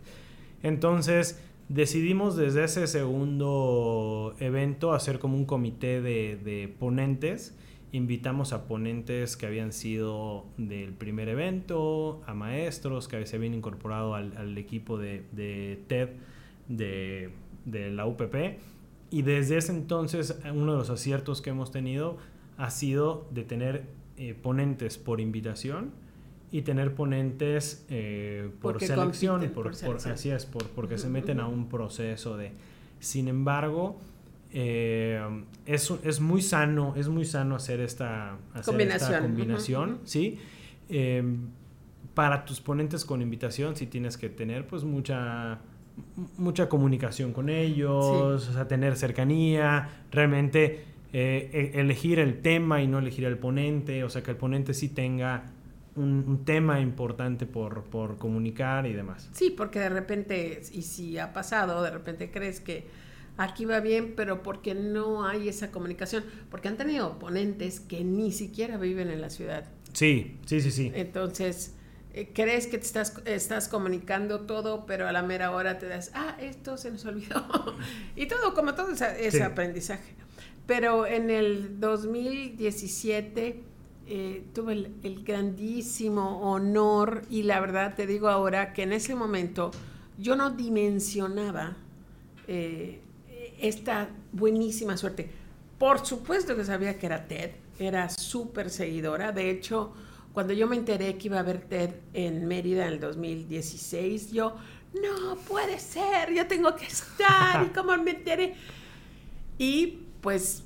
Entonces, 0.63 1.39
decidimos 1.69 2.35
desde 2.35 2.63
ese 2.63 2.87
segundo 2.87 4.35
evento 4.39 4.93
hacer 4.93 5.19
como 5.19 5.37
un 5.37 5.45
comité 5.45 6.01
de, 6.01 6.73
ponentes. 6.79 7.57
Invitamos 7.93 8.53
a 8.53 8.67
ponentes 8.67 9.35
que 9.35 9.45
habían 9.45 9.73
sido 9.73 10.45
del 10.57 10.93
primer 10.93 11.27
evento, 11.29 12.21
a 12.25 12.33
maestros 12.33 13.07
que 13.07 13.25
se 13.25 13.35
habían 13.35 13.53
incorporado 13.53 14.15
al, 14.15 14.57
equipo 14.57 14.97
de, 14.97 15.23
TED 15.87 16.09
de, 16.67 17.91
la 17.91 18.05
UPP. 18.05 18.59
Y 19.11 19.23
desde 19.23 19.57
ese 19.57 19.73
entonces 19.73 20.39
uno 20.53 20.71
de 20.71 20.77
los 20.79 20.89
aciertos 20.89 21.41
que 21.41 21.49
hemos 21.49 21.69
tenido 21.69 22.17
ha 22.57 22.71
sido 22.71 23.27
de 23.31 23.43
tener 23.43 23.83
eh, 24.17 24.33
ponentes 24.41 24.97
por 24.97 25.19
invitación 25.19 25.91
y 26.49 26.61
tener 26.61 26.95
ponentes 26.95 27.85
eh, 27.89 28.49
por 28.61 28.79
selección, 28.79 29.49
por, 29.49 29.67
así 29.69 30.29
es, 30.29 30.45
por, 30.45 30.65
porque 30.69 30.97
se 30.97 31.09
meten 31.09 31.41
a 31.41 31.47
un 31.47 31.67
proceso 31.67 32.37
de... 32.37 32.53
Sin 32.99 33.27
embargo, 33.27 33.99
eh, 34.53 35.21
es, 35.65 35.91
es, 36.03 36.21
muy 36.21 36.41
sano, 36.41 36.93
es 36.95 37.09
muy 37.09 37.25
sano 37.25 37.55
hacer 37.55 37.81
esta, 37.81 38.37
combinación, 38.65 39.23
combinación 39.23 39.99
¿sí? 40.05 40.39
Para 42.13 42.45
tus 42.45 42.61
ponentes 42.61 43.03
con 43.03 43.21
invitación 43.21 43.75
sí 43.75 43.87
tienes 43.87 44.17
que 44.17 44.29
tener 44.29 44.67
pues 44.67 44.83
mucha 44.83 45.59
mucha 46.37 46.69
comunicación 46.69 47.33
con 47.33 47.49
ellos, 47.49 48.05
o 48.05 48.39
sea, 48.39 48.67
tener 48.67 48.95
cercanía, 48.95 50.03
realmente 50.11 50.85
eh, 51.13 51.71
e, 51.73 51.79
elegir 51.79 52.19
el 52.19 52.41
tema 52.41 52.81
y 52.81 52.87
no 52.87 52.99
elegir 52.99 53.25
el 53.25 53.37
ponente, 53.37 54.03
o 54.03 54.09
sea, 54.09 54.23
que 54.23 54.31
el 54.31 54.37
ponente 54.37 54.73
sí 54.73 54.89
tenga 54.89 55.51
un, 55.95 56.43
tema 56.45 56.79
importante 56.79 57.45
por, 57.45 57.83
por, 57.83 58.17
comunicar 58.17 58.85
y 58.85 58.93
demás. 58.93 59.29
Sí, 59.33 59.49
porque 59.49 59.79
de 59.79 59.89
repente, 59.89 60.61
y 60.71 60.83
si 60.83 61.17
ha 61.17 61.33
pasado, 61.33 61.83
de 61.83 61.91
repente 61.91 62.31
crees 62.31 62.61
que 62.61 62.85
aquí 63.37 63.65
va 63.65 63.79
bien, 63.79 64.13
pero 64.15 64.41
porque 64.43 64.73
no 64.73 65.25
hay 65.25 65.49
esa 65.49 65.71
comunicación, 65.71 66.23
porque 66.49 66.67
han 66.67 66.77
tenido 66.77 67.07
oponentes 67.07 67.79
que 67.79 68.03
ni 68.03 68.31
siquiera 68.31 68.77
viven 68.77 69.09
en 69.09 69.21
la 69.21 69.29
ciudad. 69.29 69.65
Sí, 69.93 70.37
sí, 70.45 70.61
sí, 70.61 70.71
sí. 70.71 70.91
Entonces, 70.95 71.75
eh, 72.13 72.29
crees 72.33 72.67
que 72.67 72.77
te 72.77 72.85
estás, 72.85 73.13
estás 73.25 73.69
comunicando 73.69 74.41
todo, 74.41 74.85
pero 74.85 75.07
a 75.07 75.13
la 75.13 75.23
mera 75.23 75.51
hora 75.51 75.79
te 75.79 75.87
das, 75.87 76.11
ah, 76.13 76.35
esto 76.41 76.77
se 76.77 76.91
nos 76.91 77.05
olvidó. 77.05 77.41
y 78.15 78.25
todo, 78.25 78.53
como 78.53 78.75
todo 78.75 78.91
ese, 78.91 79.43
aprendizaje. 79.43 80.15
Pero 80.65 81.05
en 81.05 81.29
el 81.29 81.79
2017 81.79 83.63
eh, 84.07 84.43
tuve 84.53 84.73
el, 85.03 85.23
grandísimo 85.23 86.41
honor 86.41 87.23
y 87.29 87.43
la 87.43 87.61
verdad 87.61 87.95
te 87.95 88.05
digo 88.05 88.27
ahora 88.27 88.73
que 88.73 88.83
en 88.83 88.91
ese 88.91 89.15
momento 89.15 89.71
yo 90.17 90.35
no 90.35 90.51
dimensionaba 90.51 91.77
eh, 92.47 92.99
esta 93.59 94.09
buenísima 94.33 94.97
suerte. 94.97 95.29
Por 95.77 96.05
supuesto 96.05 96.57
que 96.57 96.65
sabía 96.65 96.99
que 96.99 97.05
era 97.05 97.25
TED, 97.25 97.51
era 97.79 98.09
súper 98.09 98.69
seguidora. 98.69 99.31
De 99.31 99.49
hecho, 99.49 99.93
cuando 100.33 100.53
yo 100.53 100.67
me 100.67 100.75
enteré 100.75 101.17
que 101.17 101.27
iba 101.27 101.37
a 101.37 101.41
haber 101.41 101.61
TED 101.61 101.91
en 102.13 102.47
Mérida 102.47 102.87
en 102.87 102.93
el 102.93 102.99
2016, 102.99 104.31
yo, 104.31 104.55
no 104.93 105.35
puede 105.47 105.79
ser, 105.79 106.33
yo 106.33 106.47
tengo 106.47 106.75
que 106.75 106.85
estar. 106.85 107.65
¿Y 107.65 107.69
cómo 107.73 107.95
me 107.97 108.11
enteré? 108.11 108.55
Y 109.57 109.99
pues 110.21 110.63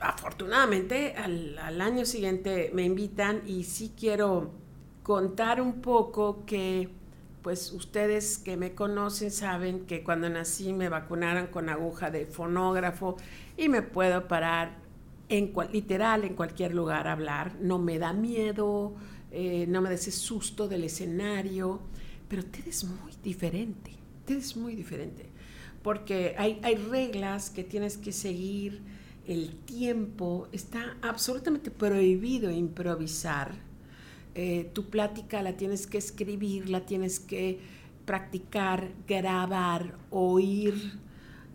afortunadamente 0.00 1.14
al, 1.16 1.58
al, 1.58 1.80
año 1.80 2.04
siguiente 2.04 2.70
me 2.74 2.82
invitan 2.84 3.42
y 3.46 3.64
sí 3.64 3.92
quiero 3.96 4.50
contar 5.02 5.60
un 5.60 5.80
poco 5.80 6.44
que 6.44 6.88
pues 7.42 7.72
ustedes 7.72 8.38
que 8.38 8.56
me 8.56 8.74
conocen 8.74 9.30
saben 9.30 9.86
que 9.86 10.02
cuando 10.02 10.28
nací 10.28 10.72
me 10.72 10.88
vacunaron 10.88 11.48
con 11.48 11.68
aguja 11.68 12.10
de 12.10 12.26
fonógrafo 12.26 13.16
y 13.56 13.68
me 13.68 13.82
puedo 13.82 14.28
parar 14.28 14.81
literal 15.72 16.24
en 16.24 16.34
cualquier 16.34 16.74
lugar 16.74 17.08
hablar, 17.08 17.56
no 17.60 17.78
me 17.78 17.98
da 17.98 18.12
miedo, 18.12 18.94
eh, 19.30 19.66
no 19.68 19.80
me 19.80 19.88
da 19.88 19.94
ese 19.94 20.12
susto 20.12 20.68
del 20.68 20.84
escenario, 20.84 21.80
pero 22.28 22.44
Ted 22.44 22.66
es 22.66 22.84
muy 22.84 23.12
diferente, 23.22 23.92
Ted 24.24 24.36
es 24.36 24.56
muy 24.56 24.74
diferente, 24.74 25.26
porque 25.82 26.34
hay, 26.38 26.60
hay 26.62 26.76
reglas 26.76 27.50
que 27.50 27.64
tienes 27.64 27.96
que 27.96 28.12
seguir, 28.12 28.82
el 29.26 29.54
tiempo, 29.54 30.48
está 30.52 30.96
absolutamente 31.00 31.70
prohibido 31.70 32.50
improvisar. 32.50 33.54
Eh, 34.34 34.70
tu 34.72 34.86
plática 34.86 35.42
la 35.42 35.56
tienes 35.56 35.86
que 35.86 35.98
escribir, 35.98 36.68
la 36.68 36.86
tienes 36.86 37.20
que 37.20 37.60
practicar, 38.04 38.90
grabar, 39.06 39.96
oír. 40.10 40.98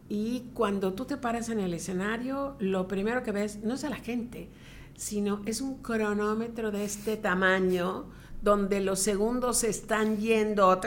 Y 0.09 0.51
cuando 0.53 0.93
tú 0.93 1.05
te 1.05 1.17
paras 1.17 1.49
en 1.49 1.59
el 1.59 1.73
escenario, 1.73 2.55
lo 2.59 2.87
primero 2.87 3.23
que 3.23 3.31
ves 3.31 3.63
no 3.63 3.73
es 3.73 3.83
a 3.83 3.89
la 3.89 3.97
gente, 3.97 4.49
sino 4.95 5.41
es 5.45 5.61
un 5.61 5.81
cronómetro 5.81 6.71
de 6.71 6.85
este 6.85 7.17
tamaño 7.17 8.05
donde 8.41 8.79
los 8.81 8.99
segundos 8.99 9.59
se 9.59 9.69
están 9.69 10.17
yendo 10.17 10.79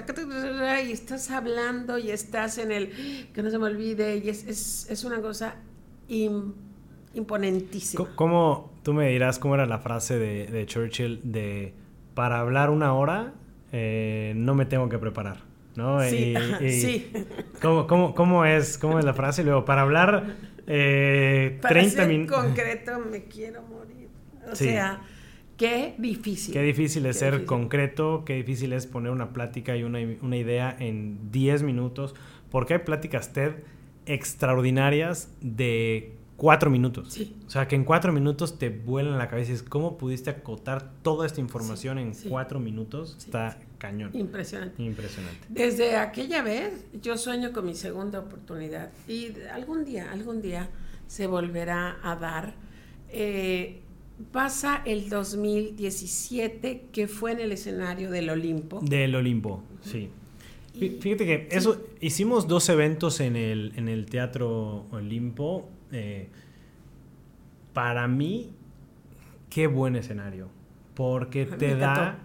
y 0.87 0.93
estás 0.93 1.31
hablando 1.31 1.99
y 1.99 2.11
estás 2.11 2.59
en 2.59 2.73
el 2.73 3.29
que 3.35 3.43
no 3.43 3.51
se 3.51 3.59
me 3.59 3.67
olvide 3.67 4.17
y 4.19 4.29
es, 4.29 4.47
es, 4.47 4.87
es 4.89 5.05
una 5.05 5.21
cosa 5.21 5.57
imponentísima. 7.15 8.09
¿Cómo, 8.15 8.73
tú 8.83 8.95
me 8.95 9.09
dirás 9.09 9.39
cómo 9.39 9.55
era 9.55 9.67
la 9.67 9.79
frase 9.79 10.19
de, 10.19 10.67
Churchill 10.67 11.21
de 11.25 11.75
para 12.15 12.41
hablar 12.41 12.71
una 12.71 12.95
hora 12.95 13.35
eh, 13.73 14.33
no 14.37 14.55
me 14.55 14.67
tengo 14.67 14.89
que 14.89 14.99
preparar? 14.99 15.50
¿No? 15.81 16.01
Sí, 16.03 16.35
sí. 16.61 17.13
¿cómo, 17.61 17.87
cómo, 17.87 18.15
cómo, 18.15 18.45
es, 18.45 18.79
¿Cómo 18.79 18.99
es 18.99 19.05
la 19.05 19.15
frase? 19.15 19.43
Luego, 19.43 19.65
para 19.65 19.83
hablar 19.83 20.37
eh, 20.67 21.59
30 21.63 22.07
minutos... 22.07 22.37
concreto 22.37 22.99
me 23.11 23.25
quiero 23.25 23.63
morir. 23.63 24.09
O 24.51 24.55
sea, 24.55 25.01
qué 25.57 25.95
difícil. 25.99 26.53
Qué 26.53 26.63
difícil 26.63 27.07
es 27.07 27.19
ser 27.19 27.45
concreto, 27.45 28.25
qué 28.25 28.35
difícil 28.35 28.73
es 28.73 28.87
poner 28.87 29.11
una 29.13 29.33
plática 29.33 29.77
y 29.77 29.83
una, 29.83 29.99
una 30.23 30.37
idea 30.37 30.77
en 30.79 31.31
10 31.31 31.63
minutos, 31.63 32.15
porque 32.51 32.75
hay 32.75 32.81
pláticas 32.81 33.33
TED 33.33 33.55
extraordinarias 34.07 35.33
de 35.41 36.15
cuatro 36.37 36.71
minutos. 36.71 37.13
Sí. 37.13 37.37
O 37.47 37.51
sea, 37.51 37.69
que 37.69 37.77
en 37.77 37.85
cuatro 37.85 38.13
minutos 38.13 38.59
te 38.59 38.71
vuelan 38.71 39.19
la 39.19 39.29
cabeza 39.29 39.53
y 39.53 39.55
es 39.55 39.63
cómo 39.63 39.99
pudiste 39.99 40.31
acotar 40.31 40.91
toda 41.03 41.27
esta 41.27 41.41
información 41.41 41.99
en 41.99 42.15
cuatro 42.29 42.61
minutos. 42.61 43.15
Está 43.19 43.59
cañón. 43.81 44.11
Impresionante. 44.13 44.81
Impresionante. 44.81 45.47
Desde 45.49 45.97
aquella 45.97 46.43
vez 46.43 46.85
yo 47.03 47.17
sueño 47.17 47.53
con 47.53 47.67
mi 47.67 47.75
segunda 47.75 48.21
oportunidad 48.21 48.93
y 49.09 49.33
algún 49.53 49.85
día, 49.85 50.13
algún 50.13 50.41
día 50.41 50.69
se 51.09 51.27
volverá 51.27 51.99
a 52.05 52.15
dar. 52.15 52.55
Eh, 53.09 53.81
pasa 54.31 54.83
el 54.85 55.09
2017 55.09 56.89
que 56.93 57.09
fue 57.09 57.33
en 57.33 57.41
el 57.41 57.53
escenario 57.53 58.11
del 58.11 58.31
Olimpo. 58.31 58.81
Del 58.83 59.17
Olimpo, 59.17 59.65
sí. 59.83 60.11
Fíjate 60.73 61.27
que 61.27 61.49
eso, 61.51 61.85
hicimos 62.01 62.47
dos 62.47 62.69
eventos 62.69 63.19
en 63.21 63.35
el, 63.35 63.73
en 63.77 63.89
el 63.89 64.07
Teatro 64.07 64.87
Olimpo 64.93 65.69
eh, 65.91 66.29
para 67.73 68.07
mí, 68.09 68.51
qué 69.49 69.67
buen 69.67 69.97
escenario. 69.97 70.49
Porque 71.01 71.47
te 71.59 71.77
da. 71.77 72.19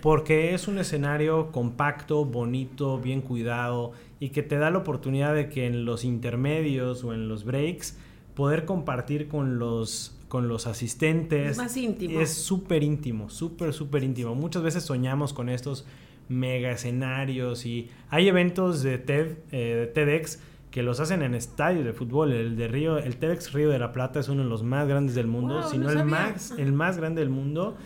porque 0.00 0.54
es 0.54 0.68
un 0.68 0.78
escenario 0.78 1.52
compacto, 1.52 2.24
bonito, 2.24 2.98
bien 2.98 3.20
cuidado. 3.20 3.92
Y 4.18 4.30
que 4.30 4.42
te 4.42 4.56
da 4.56 4.70
la 4.70 4.78
oportunidad 4.78 5.34
de 5.34 5.50
que 5.50 5.66
en 5.66 5.84
los 5.84 6.02
intermedios 6.04 7.04
o 7.04 7.12
en 7.12 7.28
los 7.28 7.44
breaks 7.44 7.98
poder 8.34 8.64
compartir 8.64 9.28
con 9.28 9.58
los 9.58 10.16
con 10.28 10.48
los 10.48 10.66
asistentes. 10.66 11.50
Es 11.50 11.56
más 11.58 11.76
íntimo. 11.76 12.20
Es 12.20 12.32
súper 12.32 12.82
íntimo, 12.82 13.28
súper, 13.28 13.74
súper 13.74 14.02
íntimo. 14.02 14.34
Muchas 14.34 14.62
veces 14.62 14.82
soñamos 14.82 15.34
con 15.34 15.50
estos 15.50 15.84
mega 16.30 16.70
escenarios 16.70 17.66
y 17.66 17.90
hay 18.08 18.28
eventos 18.28 18.82
de 18.82 18.96
TED, 18.96 19.36
eh, 19.52 19.74
de 19.74 19.86
TEDx 19.88 20.40
que 20.70 20.82
los 20.82 21.00
hacen 21.00 21.22
en 21.22 21.34
estadios 21.34 21.84
de 21.84 21.92
fútbol. 21.92 22.32
El 22.32 22.56
de 22.56 22.68
Río, 22.68 22.98
el 22.98 23.16
TEDx 23.16 23.52
Río 23.52 23.70
de 23.70 23.78
la 23.78 23.92
Plata 23.92 24.20
es 24.20 24.28
uno 24.28 24.42
de 24.42 24.48
los 24.48 24.62
más 24.62 24.86
grandes 24.86 25.14
del 25.14 25.26
mundo, 25.26 25.68
si 25.68 25.78
no 25.78 25.90
el 25.90 26.04
más, 26.04 26.52
el 26.52 26.72
más 26.72 26.96
grande 26.96 27.20
del 27.20 27.30
mundo. 27.30 27.76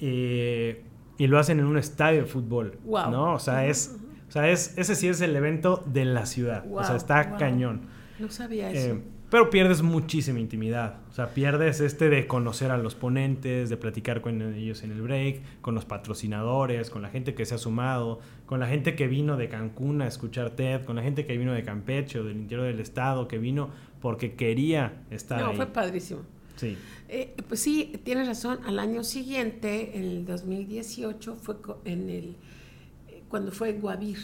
Eh, 0.00 0.82
y 1.16 1.26
lo 1.26 1.38
hacen 1.38 1.60
en 1.60 1.66
un 1.66 1.78
estadio 1.78 2.22
de 2.22 2.26
fútbol. 2.26 2.78
¿no? 2.84 3.34
O 3.34 3.38
sea, 3.38 3.66
es, 3.66 3.96
o 4.28 4.30
sea, 4.30 4.50
es, 4.50 4.76
ese 4.76 4.94
sí 4.94 5.08
es 5.08 5.20
el 5.20 5.34
evento 5.36 5.82
de 5.86 6.04
la 6.04 6.26
ciudad. 6.26 6.64
o 6.70 6.84
sea, 6.84 6.96
está 6.96 7.36
cañón. 7.36 7.82
No 8.18 8.30
sabía 8.30 8.70
eso. 8.70 8.94
Eh, 8.94 9.02
pero 9.34 9.50
pierdes 9.50 9.82
muchísima 9.82 10.38
intimidad. 10.38 11.00
O 11.10 11.12
sea, 11.12 11.34
pierdes 11.34 11.80
este 11.80 12.08
de 12.08 12.28
conocer 12.28 12.70
a 12.70 12.78
los 12.78 12.94
ponentes, 12.94 13.68
de 13.68 13.76
platicar 13.76 14.20
con 14.20 14.40
ellos 14.40 14.84
en 14.84 14.92
el 14.92 15.02
break, 15.02 15.60
con 15.60 15.74
los 15.74 15.84
patrocinadores, 15.84 16.88
con 16.88 17.02
la 17.02 17.08
gente 17.08 17.34
que 17.34 17.44
se 17.44 17.56
ha 17.56 17.58
sumado, 17.58 18.20
con 18.46 18.60
la 18.60 18.68
gente 18.68 18.94
que 18.94 19.08
vino 19.08 19.36
de 19.36 19.48
Cancún 19.48 20.02
a 20.02 20.06
escuchar 20.06 20.50
TED, 20.50 20.84
con 20.84 20.94
la 20.94 21.02
gente 21.02 21.26
que 21.26 21.36
vino 21.36 21.52
de 21.52 21.64
Campeche 21.64 22.20
o 22.20 22.22
del 22.22 22.36
interior 22.36 22.68
del 22.68 22.78
estado, 22.78 23.26
que 23.26 23.38
vino 23.38 23.70
porque 24.00 24.34
quería 24.36 25.02
estar 25.10 25.40
no, 25.40 25.52
fue 25.52 25.66
padrísimo. 25.66 26.20
Sí. 26.54 26.78
Eh, 27.08 27.34
pues 27.48 27.58
sí, 27.58 27.92
tienes 28.04 28.28
razón. 28.28 28.60
Al 28.64 28.78
año 28.78 29.02
siguiente, 29.02 29.98
en 29.98 30.04
el 30.04 30.26
2018, 30.26 31.34
fue 31.42 31.56
en 31.86 32.08
el, 32.08 32.36
cuando 33.28 33.50
fue 33.50 33.72
Guavir. 33.72 34.18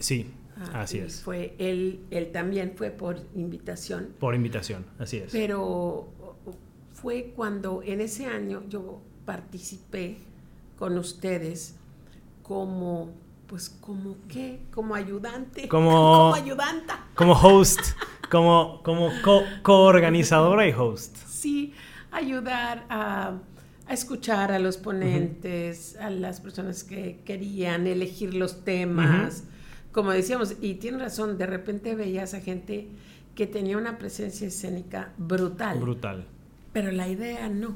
Sí. 0.00 0.26
Ah, 0.60 0.82
así 0.82 0.98
es. 0.98 1.22
Fue 1.22 1.54
él, 1.58 2.00
él 2.10 2.32
también 2.32 2.72
fue 2.76 2.90
por 2.90 3.20
invitación. 3.34 4.14
Por 4.18 4.34
invitación, 4.34 4.84
así 4.98 5.18
es. 5.18 5.30
Pero 5.32 6.08
fue 6.92 7.32
cuando 7.36 7.82
en 7.84 8.00
ese 8.00 8.26
año 8.26 8.62
yo 8.68 9.00
participé 9.24 10.18
con 10.78 10.98
ustedes 10.98 11.76
como 12.42 13.10
pues 13.46 13.70
como 13.80 14.16
qué, 14.28 14.60
como 14.72 14.94
ayudante, 14.94 15.68
como, 15.68 15.90
como 15.90 16.34
ayudanta, 16.34 17.06
como 17.14 17.32
host, 17.32 17.80
como 18.30 18.82
como 18.82 19.10
coorganizadora 19.62 20.66
y 20.68 20.72
host. 20.72 21.16
Sí, 21.28 21.72
ayudar 22.10 22.84
a, 22.90 23.38
a 23.86 23.94
escuchar 23.94 24.52
a 24.52 24.58
los 24.58 24.76
ponentes, 24.76 25.96
a 25.96 26.10
las 26.10 26.40
personas 26.40 26.84
que 26.84 27.20
querían 27.24 27.86
elegir 27.86 28.34
los 28.34 28.64
temas 28.64 29.44
como 29.98 30.12
decíamos, 30.12 30.54
y 30.60 30.74
tiene 30.74 30.98
razón, 30.98 31.38
de 31.38 31.46
repente 31.46 31.96
veías 31.96 32.32
a 32.32 32.40
gente 32.40 32.86
que 33.34 33.48
tenía 33.48 33.76
una 33.76 33.98
presencia 33.98 34.46
escénica 34.46 35.12
brutal. 35.18 35.80
Brutal. 35.80 36.24
Pero 36.72 36.92
la 36.92 37.08
idea 37.08 37.48
no, 37.48 37.74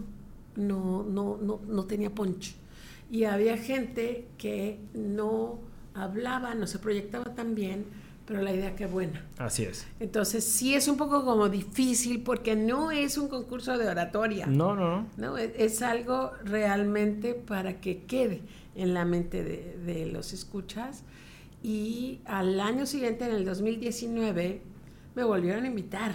no, 0.55 1.03
no, 1.03 1.37
no, 1.43 1.61
no 1.67 1.85
tenía 1.87 2.11
punch. 2.11 2.55
Y 3.11 3.25
había 3.25 3.57
gente 3.57 4.29
que 4.39 4.79
no 4.95 5.59
hablaba, 5.95 6.55
no 6.55 6.69
se 6.69 6.79
proyectaba 6.79 7.35
tan 7.35 7.57
bien, 7.57 7.87
pero 8.25 8.41
la 8.41 8.55
idea 8.55 8.77
que 8.77 8.87
buena. 8.87 9.27
Así 9.37 9.65
es. 9.65 9.85
Entonces 9.99 10.45
sí 10.45 10.77
es 10.77 10.87
un 10.87 10.97
poco 10.97 11.25
como 11.25 11.49
difícil 11.49 12.23
porque 12.23 12.55
no 12.55 12.93
es 12.93 13.19
un 13.19 13.27
concurso 13.27 13.77
de 13.79 13.89
oratoria. 13.89 14.47
No, 14.47 14.77
no, 14.77 15.01
no. 15.01 15.07
no 15.17 15.39
es, 15.39 15.83
algo 15.83 16.31
realmente 16.45 17.35
para 17.35 17.81
que 17.81 18.05
quede 18.05 18.43
en 18.77 18.95
la 18.95 19.05
mente 19.05 19.43
de, 19.43 19.77
de 19.85 20.07
los 20.07 20.33
escuchas 20.33 21.03
y 21.63 22.21
al 22.25 22.59
año 22.61 22.87
siguiente, 22.87 23.25
en 23.25 23.33
el 23.33 23.45
2019, 23.45 24.63
me 25.15 25.25
volvieron 25.25 25.65
a 25.65 25.67
invitar. 25.69 26.15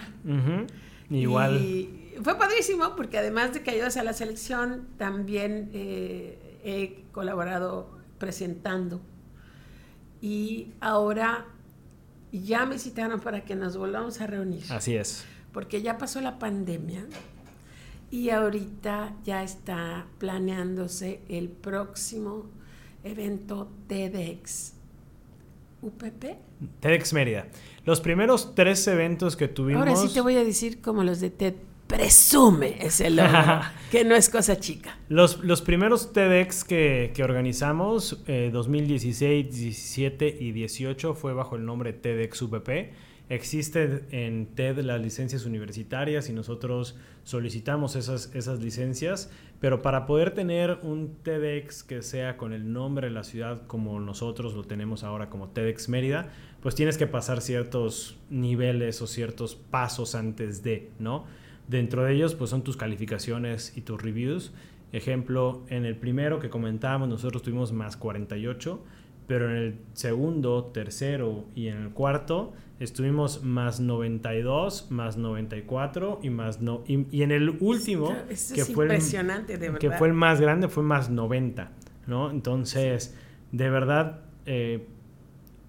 Igual. 1.10 1.56
Y 1.56 2.14
fue 2.22 2.36
padrísimo 2.36 2.94
porque 2.96 3.18
además 3.18 3.54
de 3.54 3.62
que 3.62 3.70
ayudas 3.70 3.96
a 3.96 4.02
la 4.02 4.12
selección, 4.12 4.88
también 4.98 5.70
eh, 5.72 6.58
he 6.64 7.04
colaborado 7.12 7.98
presentando. 8.18 9.00
Y 10.20 10.72
ahora 10.80 11.46
ya 12.32 12.66
me 12.66 12.78
citaron 12.78 13.20
para 13.20 13.44
que 13.44 13.54
nos 13.54 13.76
volvamos 13.76 14.20
a 14.20 14.26
reunir. 14.26 14.64
Así 14.70 14.96
es. 14.96 15.24
Porque 15.52 15.80
ya 15.80 15.96
pasó 15.96 16.20
la 16.20 16.38
pandemia 16.38 17.06
y 18.10 18.30
ahorita 18.30 19.14
ya 19.24 19.42
está 19.42 20.06
planeándose 20.18 21.22
el 21.28 21.48
próximo 21.48 22.46
evento 23.02 23.70
TEDx 23.86 24.77
UPP. 25.82 26.36
TEDx 26.80 27.12
Mérida. 27.12 27.46
Los 27.84 28.00
primeros 28.00 28.54
tres 28.54 28.86
eventos 28.88 29.36
que 29.36 29.48
tuvimos. 29.48 29.86
Ahora 29.86 29.96
sí 29.96 30.12
te 30.12 30.20
voy 30.20 30.36
a 30.36 30.44
decir 30.44 30.80
como 30.80 31.02
los 31.02 31.20
de 31.20 31.30
TED. 31.30 31.54
Presume 31.86 32.76
ese 32.84 33.08
logro, 33.08 33.62
que 33.90 34.04
no 34.04 34.14
es 34.14 34.28
cosa 34.28 34.60
chica. 34.60 34.98
Los, 35.08 35.42
los 35.42 35.62
primeros 35.62 36.12
TEDx 36.12 36.62
que, 36.62 37.12
que 37.14 37.24
organizamos, 37.24 38.22
2016, 38.26 39.46
eh, 39.46 39.48
17 39.50 40.36
y 40.38 40.52
18, 40.52 41.14
fue 41.14 41.32
bajo 41.32 41.56
el 41.56 41.64
nombre 41.64 41.94
TEDx 41.94 42.42
UPP. 42.42 42.68
Existe 43.30 44.04
en 44.10 44.46
TED 44.54 44.78
las 44.78 45.02
licencias 45.02 45.44
universitarias 45.44 46.30
y 46.30 46.32
nosotros 46.32 46.96
solicitamos 47.24 47.94
esas, 47.94 48.34
esas 48.34 48.60
licencias, 48.60 49.30
pero 49.60 49.82
para 49.82 50.06
poder 50.06 50.30
tener 50.32 50.78
un 50.82 51.16
TEDx 51.22 51.82
que 51.82 52.00
sea 52.00 52.38
con 52.38 52.54
el 52.54 52.72
nombre 52.72 53.08
de 53.08 53.12
la 53.12 53.24
ciudad 53.24 53.66
como 53.66 54.00
nosotros 54.00 54.54
lo 54.54 54.64
tenemos 54.64 55.04
ahora 55.04 55.28
como 55.28 55.48
TEDx 55.48 55.90
Mérida, 55.90 56.30
pues 56.62 56.74
tienes 56.74 56.96
que 56.96 57.06
pasar 57.06 57.42
ciertos 57.42 58.16
niveles 58.30 59.02
o 59.02 59.06
ciertos 59.06 59.56
pasos 59.56 60.14
antes 60.14 60.62
de, 60.62 60.90
¿no? 60.98 61.26
Dentro 61.68 62.04
de 62.04 62.14
ellos, 62.14 62.34
pues 62.34 62.48
son 62.48 62.64
tus 62.64 62.78
calificaciones 62.78 63.76
y 63.76 63.82
tus 63.82 64.00
reviews. 64.00 64.52
Ejemplo, 64.92 65.64
en 65.68 65.84
el 65.84 65.96
primero 65.96 66.40
que 66.40 66.48
comentábamos, 66.48 67.10
nosotros 67.10 67.42
tuvimos 67.42 67.72
más 67.72 67.98
48, 67.98 68.82
pero 69.28 69.48
en 69.50 69.56
el 69.56 69.78
segundo, 69.92 70.64
tercero 70.64 71.44
y 71.54 71.68
en 71.68 71.76
el 71.76 71.90
cuarto 71.90 72.54
estuvimos 72.80 73.44
más 73.44 73.78
92, 73.78 74.90
más 74.90 75.16
94 75.16 76.20
y 76.22 76.30
más 76.30 76.60
no 76.60 76.82
y, 76.86 77.22
en 77.22 77.30
el 77.30 77.50
último 77.60 78.16
que 78.28 78.64
fue 78.64 78.86
impresionante, 78.86 79.54
el, 79.54 79.60
de 79.60 79.66
verdad. 79.68 79.80
que 79.80 79.90
fue 79.92 80.08
el 80.08 80.14
más 80.14 80.40
grande 80.40 80.68
fue 80.68 80.82
más 80.82 81.10
90, 81.10 81.70
¿no? 82.06 82.30
Entonces, 82.30 83.14
de 83.52 83.68
verdad 83.68 84.20
eh, 84.46 84.86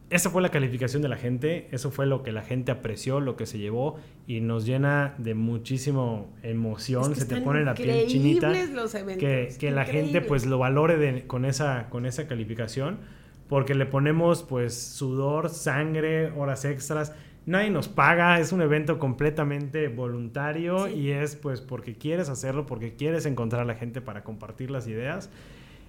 esa 0.09 0.29
fue 0.29 0.41
la 0.41 0.49
calificación 0.49 1.01
de 1.01 1.09
la 1.09 1.17
gente, 1.17 1.67
eso 1.71 1.91
fue 1.91 2.05
lo 2.05 2.23
que 2.23 2.31
la 2.31 2.41
gente 2.41 2.71
apreció, 2.71 3.19
lo 3.19 3.35
que 3.35 3.45
se 3.45 3.59
llevó 3.59 3.99
y 4.25 4.39
nos 4.39 4.65
llena 4.65 5.15
de 5.17 5.35
muchísimo 5.35 6.33
emoción, 6.43 7.13
se 7.13 7.25
te 7.25 7.41
pone 7.41 7.65
la 7.65 7.75
piel 7.75 8.07
chinita 8.07 8.51
los 8.67 8.95
eventos, 8.95 9.19
que, 9.19 9.49
que 9.59 9.71
la 9.71 9.83
gente 9.83 10.21
pues 10.21 10.45
lo 10.45 10.57
valore 10.57 11.27
con, 11.27 11.43
esa, 11.43 11.89
con 11.89 12.05
esa 12.05 12.25
calificación 12.27 12.99
porque 13.49 13.73
le 13.73 13.87
ponemos 13.87 14.43
pues 14.43 14.79
sudor, 14.79 15.49
sangre, 15.49 16.31
horas 16.31 16.63
extras. 16.63 17.13
Nadie 17.47 17.71
nos 17.71 17.87
paga, 17.87 18.39
es 18.39 18.51
un 18.51 18.61
evento 18.61 18.99
completamente 18.99 19.87
voluntario 19.87 20.87
y 20.87 21.09
es 21.09 21.35
pues 21.35 21.59
porque 21.59 21.95
quieres 21.95 22.29
hacerlo, 22.29 22.67
porque 22.67 22.93
quieres 22.93 23.25
encontrar 23.25 23.63
a 23.63 23.65
la 23.65 23.73
gente 23.73 24.01
para 24.01 24.23
compartir 24.23 24.69
las 24.69 24.87
ideas 24.87 25.31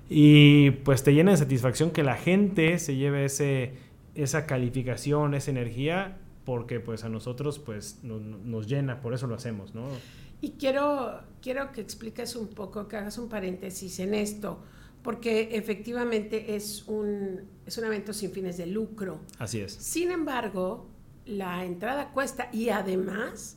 y 0.09 0.71
pues 0.71 1.05
te 1.05 1.13
llena 1.13 1.33
de 1.33 1.37
satisfacción 1.37 1.91
que 1.91 2.03
la 2.03 2.17
gente 2.17 2.79
se 2.79 2.97
lleve 2.97 3.27
ese, 3.27 3.75
esa 4.15 4.47
calificación, 4.47 5.35
esa 5.35 5.51
energía, 5.51 6.17
porque 6.47 6.81
pues 6.81 7.05
a 7.05 7.11
nosotros 7.11 7.59
pues 7.59 8.01
nos 8.03 8.67
llena, 8.67 9.03
por 9.03 9.13
eso 9.13 9.27
lo 9.27 9.35
hacemos, 9.35 9.75
¿no? 9.75 9.87
Y 10.41 10.53
quiero, 10.53 11.21
quiero 11.43 11.71
que 11.73 11.83
expliques 11.83 12.35
un 12.37 12.49
poco, 12.49 12.89
que 12.89 12.97
hagas 12.97 13.19
un 13.19 13.29
paréntesis 13.29 14.01
en 14.01 14.15
esto 14.15 14.61
porque 15.03 15.51
efectivamente 15.53 16.57
es 16.57 16.85
un, 16.87 17.43
es 17.67 17.79
un 17.79 17.85
evento 17.85 18.13
sin 18.13 18.33
fines 18.33 18.57
de 18.57 18.67
lucro. 18.67 19.21
Así 19.39 19.61
es. 19.61 19.73
Sin 19.73 20.11
embargo, 20.11 20.89
la 21.27 21.65
entrada 21.65 22.11
cuesta 22.13 22.49
y 22.53 22.69
además 22.69 23.57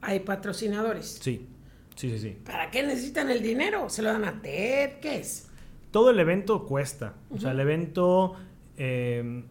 hay 0.00 0.20
patrocinadores. 0.20 1.18
Sí, 1.20 1.46
sí, 1.96 2.10
sí, 2.10 2.18
sí. 2.18 2.38
¿Para 2.44 2.70
qué 2.70 2.82
necesitan 2.82 3.30
el 3.30 3.42
dinero? 3.42 3.88
¿Se 3.90 4.02
lo 4.02 4.12
dan 4.12 4.24
a 4.24 4.40
TED? 4.40 5.00
¿Qué 5.00 5.18
es? 5.18 5.48
Todo 5.90 6.10
el 6.10 6.20
evento 6.20 6.66
cuesta. 6.66 7.14
O 7.30 7.38
sea, 7.38 7.52
el 7.52 7.60
evento, 7.60 8.34
eh, 8.76 9.44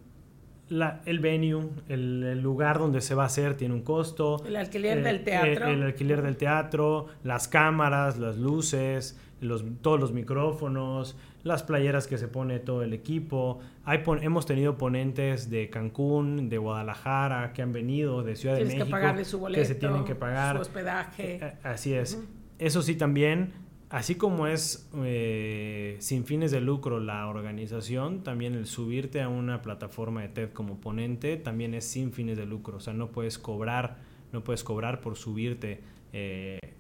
la, 0.69 1.01
el 1.05 1.19
venue, 1.19 1.69
el, 1.87 2.41
lugar 2.41 2.79
donde 2.79 3.01
se 3.01 3.15
va 3.15 3.23
a 3.23 3.27
hacer 3.27 3.55
tiene 3.55 3.73
un 3.73 3.81
costo. 3.81 4.43
El 4.45 4.55
alquiler 4.55 5.03
del 5.03 5.17
eh, 5.17 5.19
teatro. 5.19 5.67
El, 5.67 5.75
el, 5.75 5.83
alquiler 5.83 6.21
del 6.21 6.37
teatro, 6.37 7.07
las 7.23 7.47
cámaras, 7.47 8.17
las 8.17 8.37
luces, 8.37 9.17
los, 9.41 9.63
todos 9.81 9.99
los 9.99 10.11
micrófonos, 10.11 11.15
las 11.43 11.63
playeras 11.63 12.07
que 12.07 12.17
se 12.17 12.27
pone 12.27 12.59
todo 12.59 12.83
el 12.83 12.93
equipo. 12.93 13.59
Hay 13.85 14.03
hemos 14.21 14.45
tenido 14.45 14.77
ponentes 14.77 15.49
de 15.49 15.69
Cancún, 15.69 16.49
de 16.49 16.57
Guadalajara, 16.57 17.53
que 17.53 17.61
han 17.61 17.71
venido, 17.71 18.23
de 18.23 18.35
Ciudad 18.35 18.55
de 18.55 18.65
México. 18.65 18.85
que 18.85 18.91
pagarle 18.91 19.25
su 19.25 19.39
boleto, 19.39 19.61
que 19.61 19.65
se 19.65 19.75
tienen 19.75 20.03
que 20.03 20.15
pagar. 20.15 20.55
Su 20.55 20.61
hospedaje. 20.61 21.35
Eh, 21.35 21.39
eh, 21.41 21.53
así 21.63 21.93
es. 21.93 22.21
Eso 22.59 22.81
sí 22.81 22.95
también, 22.95 23.53
así 23.89 24.15
como 24.15 24.47
es 24.47 24.89
eh, 25.03 25.97
sin 25.99 26.25
fines 26.25 26.51
de 26.51 26.61
lucro 26.61 26.99
la 26.99 27.27
organización, 27.27 28.23
también 28.23 28.53
el 28.53 28.65
subirte 28.65 29.21
a 29.21 29.29
una 29.29 29.61
plataforma 29.61 30.21
de 30.21 30.29
TED 30.29 30.53
como 30.53 30.79
ponente 30.79 31.37
también 31.37 31.73
es 31.73 31.85
sin 31.85 32.11
fines 32.11 32.37
de 32.37 32.45
lucro. 32.45 32.77
O 32.77 32.79
sea, 32.79 32.93
no 32.93 33.11
puedes 33.11 33.37
cobrar, 33.37 33.97
no 34.31 34.43
puedes 34.43 34.63
cobrar 34.63 35.01
por 35.01 35.15
subirte 35.15 35.81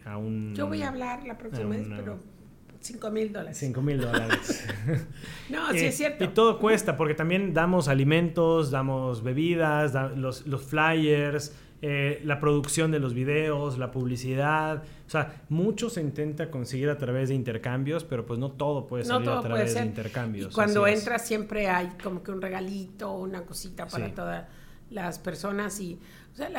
a 0.05 0.17
un... 0.17 0.55
Yo 0.55 0.67
voy 0.67 0.81
a 0.81 0.89
hablar 0.89 1.25
la 1.25 1.37
próxima 1.37 1.69
vez, 1.69 1.87
pero 1.95 2.17
5 2.79 3.11
mil 3.11 3.33
dólares. 3.33 3.57
5 3.57 3.81
mil 3.81 3.99
dólares. 3.99 4.67
no, 5.49 5.71
sí 5.71 5.85
es 5.85 5.97
cierto. 5.97 6.23
Y 6.23 6.27
todo 6.29 6.59
cuesta, 6.59 6.95
porque 6.95 7.13
también 7.13 7.53
damos 7.53 7.87
alimentos, 7.87 8.71
damos 8.71 9.23
bebidas, 9.23 9.93
los, 10.17 10.45
los, 10.47 10.63
flyers, 10.63 11.55
eh, 11.81 12.21
la 12.23 12.39
producción 12.39 12.91
de 12.91 12.99
los 12.99 13.13
videos, 13.13 13.77
la 13.77 13.91
publicidad. 13.91 14.83
O 15.05 15.09
sea, 15.09 15.43
mucho 15.49 15.89
se 15.89 16.01
intenta 16.01 16.49
conseguir 16.49 16.89
a 16.89 16.97
través 16.97 17.29
de 17.29 17.35
intercambios, 17.35 18.03
pero 18.03 18.25
pues 18.25 18.39
no 18.39 18.51
todo 18.51 18.87
puede 18.87 19.05
salir 19.05 19.29
a 19.29 19.41
través 19.41 19.75
de 19.75 19.81
intercambios. 19.85 20.51
Y 20.51 20.55
cuando 20.55 20.87
entras 20.87 21.25
siempre 21.25 21.67
hay 21.67 21.89
como 22.01 22.23
que 22.23 22.31
un 22.31 22.41
regalito, 22.41 23.13
una 23.13 23.43
cosita 23.43 23.87
para 23.87 24.13
todas 24.13 24.45
las 24.89 25.19
personas. 25.19 25.79
Y, 25.79 25.99
o 26.33 26.37
sea, 26.37 26.49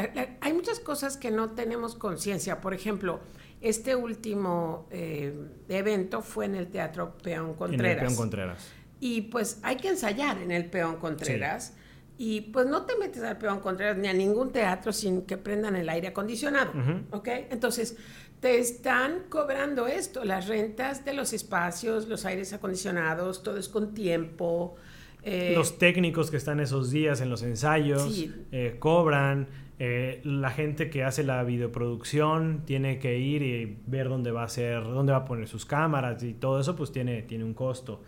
hay 0.40 0.52
muchas 0.52 0.78
cosas 0.78 1.16
que 1.16 1.32
no 1.32 1.50
tenemos 1.50 1.96
conciencia. 1.96 2.60
Por 2.60 2.72
ejemplo, 2.72 3.18
este 3.60 3.96
último 3.96 4.86
eh, 4.92 5.34
evento 5.68 6.22
fue 6.22 6.44
en 6.44 6.54
el 6.54 6.68
Teatro 6.68 7.18
Peón 7.18 7.54
Contreras. 7.54 7.84
En 7.84 7.90
el 7.90 7.98
Peón 7.98 8.16
Contreras. 8.16 8.72
Y 9.00 9.22
pues 9.22 9.58
hay 9.62 9.76
que 9.78 9.88
ensayar 9.88 10.38
en 10.38 10.52
el 10.52 10.66
Peón 10.66 10.96
Contreras. 10.96 11.74
Y 12.20 12.40
pues 12.40 12.66
no 12.66 12.82
te 12.82 12.96
metes 12.96 13.22
al 13.22 13.38
Peón 13.38 13.60
Contreras 13.60 13.96
ni 13.96 14.08
a 14.08 14.12
ningún 14.12 14.50
teatro 14.50 14.92
sin 14.92 15.22
que 15.22 15.36
prendan 15.36 15.76
el 15.76 15.88
aire 15.88 16.08
acondicionado. 16.08 16.72
¿Ok? 17.12 17.28
Entonces, 17.50 17.96
te 18.40 18.58
están 18.58 19.24
cobrando 19.28 19.86
esto, 19.86 20.24
las 20.24 20.48
rentas 20.48 21.04
de 21.04 21.12
los 21.12 21.32
espacios, 21.32 22.08
los 22.08 22.24
aires 22.24 22.52
acondicionados, 22.52 23.42
todo 23.42 23.56
es 23.56 23.68
con 23.68 23.94
tiempo. 23.94 24.76
Eh, 25.22 25.52
los 25.54 25.78
técnicos 25.78 26.30
que 26.30 26.36
están 26.36 26.60
esos 26.60 26.90
días 26.90 27.20
en 27.20 27.30
los 27.30 27.42
ensayos 27.42 28.26
eh, 28.52 28.76
cobran. 28.78 29.48
Eh, 29.80 30.20
la 30.24 30.50
gente 30.50 30.90
que 30.90 31.04
hace 31.04 31.22
la 31.22 31.44
videoproducción 31.44 32.62
tiene 32.64 32.98
que 32.98 33.18
ir 33.18 33.42
y 33.42 33.78
ver 33.86 34.08
dónde 34.08 34.32
va 34.32 34.42
a 34.42 34.48
ser, 34.48 34.82
dónde 34.82 35.12
va 35.12 35.18
a 35.18 35.24
poner 35.24 35.46
sus 35.46 35.64
cámaras 35.64 36.20
y 36.24 36.34
todo 36.34 36.58
eso 36.60 36.74
pues 36.74 36.90
tiene, 36.90 37.22
tiene 37.22 37.44
un 37.44 37.54
costo. 37.54 38.02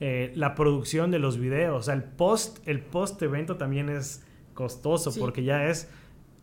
Eh, 0.00 0.32
la 0.34 0.54
producción 0.54 1.10
de 1.10 1.18
los 1.18 1.38
videos, 1.38 1.78
o 1.78 1.82
sea, 1.82 1.94
el 1.94 2.02
post, 2.02 2.66
el 2.66 2.80
post 2.80 3.20
evento 3.20 3.56
también 3.56 3.90
es 3.90 4.24
costoso 4.54 5.12
porque 5.18 5.44
ya 5.44 5.68
es 5.68 5.90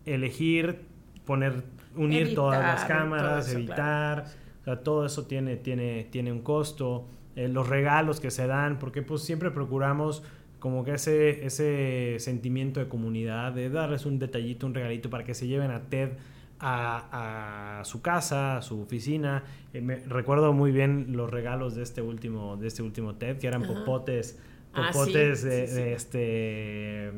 elegir, 0.06 0.82
poner, 1.26 1.63
unir 1.96 2.36
todas 2.36 2.62
las 2.62 2.86
cámaras, 2.86 3.52
editar, 3.52 4.26
o 4.62 4.63
sea, 4.63 4.84
todo 4.84 5.06
eso 5.06 5.26
tiene, 5.26 5.58
tiene, 5.58 6.08
tiene 6.12 6.32
un 6.32 6.41
costo. 6.41 7.08
Eh, 7.36 7.48
los 7.48 7.67
regalos 7.67 8.20
que 8.20 8.32
se 8.32 8.48
dan, 8.48 8.80
porque 8.80 9.02
pues 9.02 9.22
siempre 9.22 9.52
procuramos 9.52 10.24
como 10.60 10.84
que 10.84 10.93
ese, 10.93 11.46
ese 11.46 12.17
sentimiento 12.20 12.80
de 12.80 12.88
comunidad, 12.88 13.54
de 13.54 13.70
darles 13.70 14.06
un 14.06 14.20
detallito, 14.20 14.65
un 14.65 14.74
regalito 14.74 15.10
para 15.10 15.24
que 15.24 15.34
se 15.34 15.48
lleven 15.48 15.72
a 15.72 15.82
Ted 15.82 16.12
a, 16.60 17.82
su 17.86 18.02
casa, 18.02 18.58
a 18.58 18.62
su 18.62 18.82
oficina. 18.82 19.43
Eh, 19.78 19.82
me, 19.82 19.96
recuerdo 19.98 20.54
muy 20.54 20.72
bien 20.72 21.16
los 21.16 21.30
regalos 21.30 21.76
de 21.76 21.84
este 21.84 22.02
último, 22.02 22.58
de 22.58 22.68
este 22.68 22.82
último 22.82 23.16
TED, 23.16 23.38
que 23.38 23.48
eran 23.48 23.63
popotes, 23.63 24.40
ah, 24.74 24.90
popotes 24.92 25.44
de, 25.44 25.94
este 25.94 27.12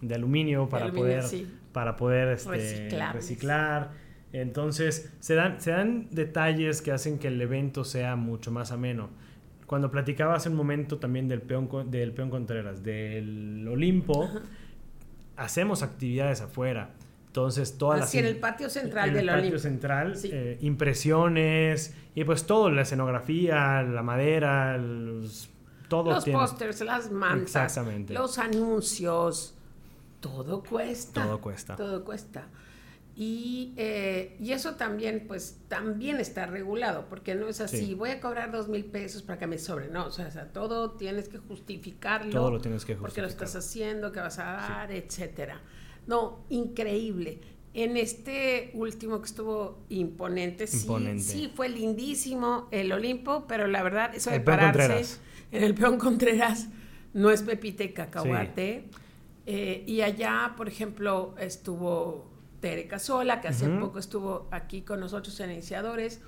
de 0.00 0.14
aluminio 0.14 0.68
para 0.68 0.92
poder, 0.92 1.24
para 1.72 1.96
poder 1.96 2.28
este, 2.28 2.90
reciclar. 3.12 3.92
Entonces, 4.32 5.12
se 5.20 5.34
dan, 5.34 5.60
se 5.60 5.70
dan 5.70 6.08
detalles 6.10 6.82
que 6.82 6.92
hacen 6.92 7.18
que 7.18 7.28
el 7.28 7.40
evento 7.40 7.84
sea 7.84 8.16
mucho 8.16 8.50
más 8.50 8.72
ameno. 8.72 9.08
Cuando 9.66 9.90
platicaba 9.90 10.34
hace 10.34 10.50
un 10.50 10.56
momento 10.56 10.98
también 10.98 11.28
del 11.28 11.40
peón, 11.40 11.90
del 11.90 12.12
peón 12.12 12.28
Contreras, 12.28 12.82
del 12.82 13.66
Olimpo, 13.66 14.28
hacemos 15.36 15.82
actividades 15.82 16.42
afuera. 16.42 16.90
Entonces, 17.34 17.76
todas 17.78 18.02
Así 18.02 18.18
las... 18.18 18.26
en 18.26 18.32
el 18.32 18.38
patio 18.38 18.70
central 18.70 19.08
en 19.08 19.14
del 19.16 19.28
el 19.28 19.34
patio 19.34 19.58
central, 19.58 20.16
eh, 20.22 20.56
impresiones, 20.60 21.92
y 22.14 22.22
pues 22.22 22.46
todo, 22.46 22.70
la 22.70 22.82
escenografía, 22.82 23.82
la 23.82 24.04
madera, 24.04 24.78
los, 24.78 25.50
todo 25.88 26.12
Los 26.12 26.24
pósters, 26.26 26.80
las 26.82 27.10
mantas, 27.10 27.76
los 28.10 28.38
anuncios, 28.38 29.52
todo 30.20 30.62
cuesta. 30.62 31.24
Todo 31.24 31.40
cuesta. 31.40 31.74
Todo 31.74 32.04
cuesta. 32.04 32.46
Y, 33.16 33.74
eh, 33.78 34.36
y, 34.38 34.52
eso 34.52 34.76
también, 34.76 35.24
pues, 35.26 35.58
también 35.66 36.20
está 36.20 36.46
regulado, 36.46 37.06
porque 37.08 37.34
no 37.34 37.48
es 37.48 37.60
así, 37.60 37.94
voy 37.94 38.10
a 38.10 38.20
cobrar 38.20 38.52
dos 38.52 38.68
mil 38.68 38.84
pesos 38.84 39.22
para 39.22 39.40
que 39.40 39.48
me 39.48 39.58
sobre, 39.58 39.88
no, 39.88 40.06
o 40.06 40.12
sea, 40.12 40.30
todo 40.52 40.92
tienes 40.92 41.28
que 41.28 41.38
justificarlo. 41.38 42.30
Todo 42.30 42.52
lo 42.52 42.60
tienes 42.60 42.84
que 42.84 42.94
justificar. 42.94 43.08
Porque 43.08 43.22
lo 43.22 43.26
estás 43.26 43.56
haciendo, 43.56 44.12
que 44.12 44.20
vas 44.20 44.38
a 44.38 44.44
dar, 44.44 44.92
etcétera. 44.92 45.60
No, 46.06 46.44
increíble. 46.50 47.40
En 47.72 47.96
este 47.96 48.70
último 48.74 49.20
que 49.20 49.26
estuvo 49.26 49.84
imponente, 49.88 50.66
Sí, 50.66 50.86
sí, 51.18 51.52
fue 51.54 51.68
lindísimo 51.68 52.68
el 52.70 52.92
Olimpo, 52.92 53.46
pero 53.48 53.66
la 53.66 53.82
verdad, 53.82 54.14
eso 54.14 54.30
de 54.30 54.40
pararse 54.40 55.18
en 55.50 55.64
el 55.64 55.74
Peón 55.74 55.98
Contreras 55.98 56.68
no 57.14 57.30
es 57.30 57.42
pepite 57.42 57.84
y 57.84 57.88
cacahuate. 57.92 58.88
Eh, 59.46 59.84
y 59.86 60.00
allá, 60.02 60.54
por 60.56 60.68
ejemplo, 60.68 61.34
estuvo 61.38 62.30
Tere 62.60 62.86
Casola, 62.86 63.40
que 63.40 63.48
hace 63.48 63.68
poco 63.68 63.98
estuvo 63.98 64.48
aquí 64.50 64.82
con 64.82 65.00
nosotros 65.00 65.38
en 65.40 65.50
Iniciadores. 65.50 66.20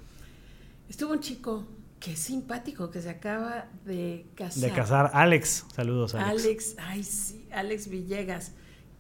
Estuvo 0.89 1.13
un 1.13 1.21
chico 1.21 1.65
que 1.99 2.13
es 2.13 2.19
simpático, 2.19 2.91
que 2.91 3.01
se 3.01 3.11
acaba 3.11 3.69
de 3.85 4.27
casar. 4.35 4.71
De 4.71 4.71
casar, 4.71 5.11
Alex. 5.15 5.65
Saludos, 5.75 6.15
Alex. 6.15 6.45
Alex, 6.45 6.77
ay 6.79 7.03
sí, 7.05 7.49
Alex 7.51 7.89
Villegas. 7.89 8.53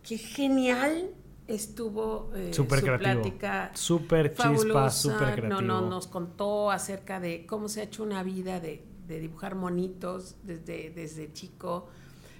Qué 0.06 0.18
genial 0.18 1.10
estuvo 1.48 2.30
eh, 2.34 2.52
su 2.52 2.66
plática. 2.66 3.72
Súper 3.74 4.34
chispa, 4.34 4.90
súper 4.90 5.34
creativo. 5.34 5.60
No, 5.60 5.80
no, 5.80 5.88
nos 5.88 6.06
contó 6.06 6.70
acerca 6.70 7.18
de 7.18 7.44
cómo 7.44 7.68
se 7.68 7.80
ha 7.80 7.84
hecho 7.84 8.02
una 8.02 8.22
vida 8.22 8.60
de, 8.60 8.84
dibujar 9.08 9.56
monitos 9.56 10.36
desde, 10.44 10.90
desde 10.90 11.32
chico. 11.32 11.88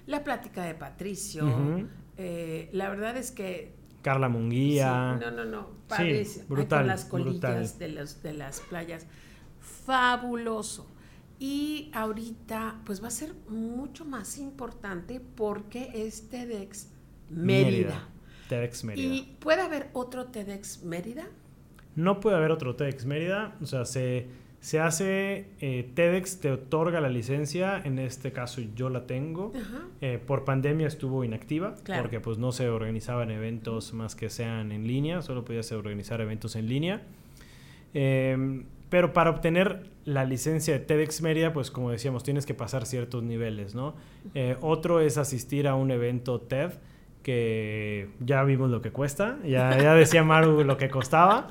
La 0.05 0.23
plática 0.23 0.63
de 0.63 0.75
Patricio. 0.75 1.89
Eh, 2.17 2.69
la 2.71 2.89
verdad 2.89 3.17
es 3.17 3.31
que 3.31 3.75
Carla 4.01 4.29
Munguía. 4.29 5.17
no, 5.19 5.31
no, 5.31 5.43
no. 5.43 5.67
Sí, 5.97 6.41
brutal. 6.47 6.79
con 6.79 6.87
las 6.87 7.05
colillas 7.05 7.79
de, 7.79 7.89
los, 7.89 8.23
de 8.23 8.33
las 8.33 8.61
playas. 8.61 9.05
Fabuloso. 9.59 10.87
Y 11.39 11.91
ahorita, 11.93 12.81
pues 12.85 13.03
va 13.03 13.09
a 13.09 13.11
ser 13.11 13.35
mucho 13.49 14.05
más 14.05 14.37
importante 14.37 15.19
porque 15.19 15.91
es 15.93 16.29
TEDx 16.29 16.87
Mérida. 17.29 18.07
TEDx 18.49 18.83
Mérida. 18.83 19.13
¿Y 19.13 19.35
puede 19.39 19.61
haber 19.61 19.89
otro 19.93 20.25
TEDx 20.25 20.83
Mérida? 20.83 21.27
No 21.95 22.19
puede 22.19 22.37
haber 22.37 22.51
otro 22.51 22.75
TEDx 22.75 23.05
Mérida. 23.05 23.55
O 23.61 23.65
sea, 23.65 23.85
se 23.85 24.27
se 24.59 24.79
hace, 24.79 25.45
eh, 25.61 25.89
TEDx 25.93 26.39
te 26.39 26.51
otorga 26.51 26.99
la 26.99 27.09
licencia, 27.09 27.79
en 27.83 27.99
este 27.99 28.31
caso 28.31 28.61
yo 28.75 28.89
la 28.89 29.05
tengo. 29.05 29.53
Eh, 30.01 30.19
por 30.25 30.45
pandemia 30.45 30.87
estuvo 30.87 31.23
inactiva, 31.23 31.75
porque 31.85 32.19
pues 32.19 32.37
no 32.37 32.51
se 32.51 32.67
organizaban 32.67 33.29
eventos 33.31 33.93
más 33.93 34.15
que 34.15 34.29
sean 34.29 34.71
en 34.71 34.87
línea, 34.87 35.21
solo 35.21 35.45
podías 35.45 35.71
organizar 35.71 36.21
eventos 36.21 36.55
en 36.55 36.67
línea. 36.67 37.01
Em, 37.93 38.65
pero 38.89 39.13
para 39.13 39.29
obtener 39.29 39.89
la 40.05 40.25
licencia 40.25 40.73
de 40.73 40.79
TEDx 40.79 41.21
Mérida, 41.21 41.53
pues 41.53 41.69
como 41.69 41.91
decíamos, 41.91 42.23
tienes 42.23 42.45
que 42.45 42.53
pasar 42.53 42.85
ciertos 42.85 43.23
niveles, 43.23 43.75
¿no? 43.75 43.95
Eh, 44.33 44.57
otro 44.61 45.01
es 45.01 45.17
asistir 45.17 45.67
a 45.67 45.75
un 45.75 45.91
evento 45.91 46.41
TED, 46.41 46.71
que 47.27 48.07
ya 48.21 48.41
vimos 48.45 48.69
lo 48.69 48.81
que 48.81 48.91
cuesta, 48.91 49.37
ya, 49.43 49.77
ya 49.77 49.93
decía 49.95 50.23
Maru 50.23 50.63
lo 50.63 50.77
que 50.77 50.89
costaba. 50.89 51.49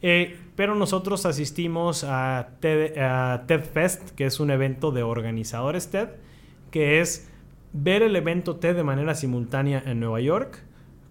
Eh, 0.00 0.38
pero 0.56 0.74
nosotros 0.74 1.26
asistimos 1.26 2.02
a 2.02 2.52
TED, 2.60 3.60
Fest, 3.60 4.12
que 4.12 4.24
es 4.24 4.40
un 4.40 4.50
evento 4.50 4.90
de 4.90 5.02
organizadores 5.02 5.90
TED, 5.90 6.08
que 6.70 7.02
es 7.02 7.28
ver 7.74 8.00
el 8.00 8.16
evento 8.16 8.56
TED 8.56 8.74
de 8.74 8.84
manera 8.84 9.14
simultánea 9.14 9.82
en 9.84 10.00
Nueva 10.00 10.22
York 10.22 10.62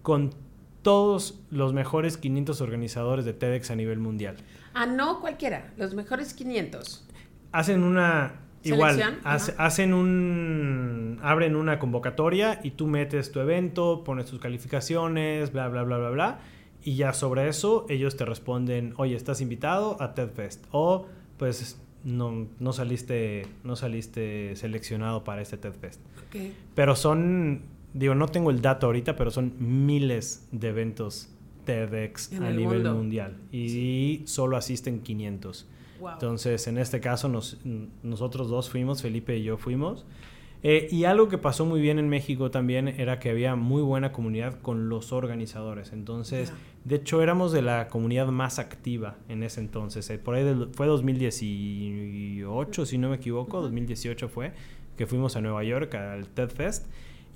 con 0.02 0.34
todos 0.82 1.40
los 1.52 1.72
mejores 1.72 2.16
500 2.16 2.60
organizadores 2.60 3.24
de 3.24 3.34
TEDx 3.34 3.70
a 3.70 3.76
nivel 3.76 4.00
mundial. 4.00 4.34
Ah, 4.74 4.86
no 4.86 5.20
cualquiera, 5.20 5.72
los 5.76 5.94
mejores 5.94 6.34
500. 6.34 7.06
Hacen 7.52 7.84
una 7.84 8.32
Igual, 8.64 9.20
hacen 9.24 9.94
un. 9.94 11.18
abren 11.22 11.56
una 11.56 11.78
convocatoria 11.78 12.60
y 12.62 12.72
tú 12.72 12.86
metes 12.86 13.30
tu 13.32 13.40
evento, 13.40 14.02
pones 14.04 14.26
tus 14.26 14.40
calificaciones, 14.40 15.52
bla, 15.52 15.68
bla, 15.68 15.84
bla, 15.84 15.98
bla, 15.98 16.10
bla. 16.10 16.40
Y 16.82 16.96
ya 16.96 17.12
sobre 17.12 17.48
eso 17.48 17.86
ellos 17.88 18.16
te 18.16 18.24
responden, 18.24 18.94
oye, 18.96 19.14
estás 19.14 19.40
invitado 19.40 20.00
a 20.00 20.14
TED 20.14 20.30
Fest. 20.30 20.66
O 20.70 21.06
pues 21.36 21.80
no, 22.04 22.48
no, 22.58 22.72
saliste, 22.72 23.46
no 23.64 23.76
saliste 23.76 24.56
seleccionado 24.56 25.24
para 25.24 25.42
este 25.42 25.56
TED 25.56 25.72
Fest. 25.72 26.00
Pero 26.74 26.96
son, 26.96 27.62
digo, 27.94 28.14
no 28.14 28.28
tengo 28.28 28.50
el 28.50 28.60
dato 28.60 28.86
ahorita, 28.86 29.16
pero 29.16 29.30
son 29.30 29.54
miles 29.58 30.48
de 30.52 30.68
eventos 30.68 31.30
TEDx 31.64 32.32
a 32.34 32.50
nivel 32.50 32.84
mundial. 32.84 33.36
Y 33.52 34.22
solo 34.26 34.56
asisten 34.56 35.00
500. 35.00 35.66
Entonces, 36.12 36.66
en 36.66 36.78
este 36.78 37.00
caso, 37.00 37.28
nos, 37.28 37.58
nosotros 38.02 38.48
dos 38.48 38.70
fuimos, 38.70 39.02
Felipe 39.02 39.36
y 39.36 39.42
yo 39.42 39.56
fuimos. 39.56 40.04
Eh, 40.64 40.88
y 40.90 41.04
algo 41.04 41.28
que 41.28 41.38
pasó 41.38 41.64
muy 41.64 41.80
bien 41.80 42.00
en 42.00 42.08
México 42.08 42.50
también 42.50 42.88
era 42.88 43.20
que 43.20 43.30
había 43.30 43.54
muy 43.54 43.80
buena 43.80 44.10
comunidad 44.10 44.60
con 44.60 44.88
los 44.88 45.12
organizadores. 45.12 45.92
Entonces, 45.92 46.52
de 46.84 46.96
hecho, 46.96 47.22
éramos 47.22 47.52
de 47.52 47.62
la 47.62 47.86
comunidad 47.88 48.26
más 48.28 48.58
activa 48.58 49.18
en 49.28 49.44
ese 49.44 49.60
entonces. 49.60 50.10
Eh, 50.10 50.18
por 50.18 50.34
ahí 50.34 50.44
fue 50.72 50.88
2018, 50.88 52.86
si 52.86 52.98
no 52.98 53.10
me 53.10 53.16
equivoco, 53.16 53.60
2018 53.62 54.28
fue, 54.28 54.52
que 54.96 55.06
fuimos 55.06 55.36
a 55.36 55.40
Nueva 55.40 55.62
York 55.62 55.94
al 55.94 56.26
TED 56.28 56.50
Fest. 56.50 56.86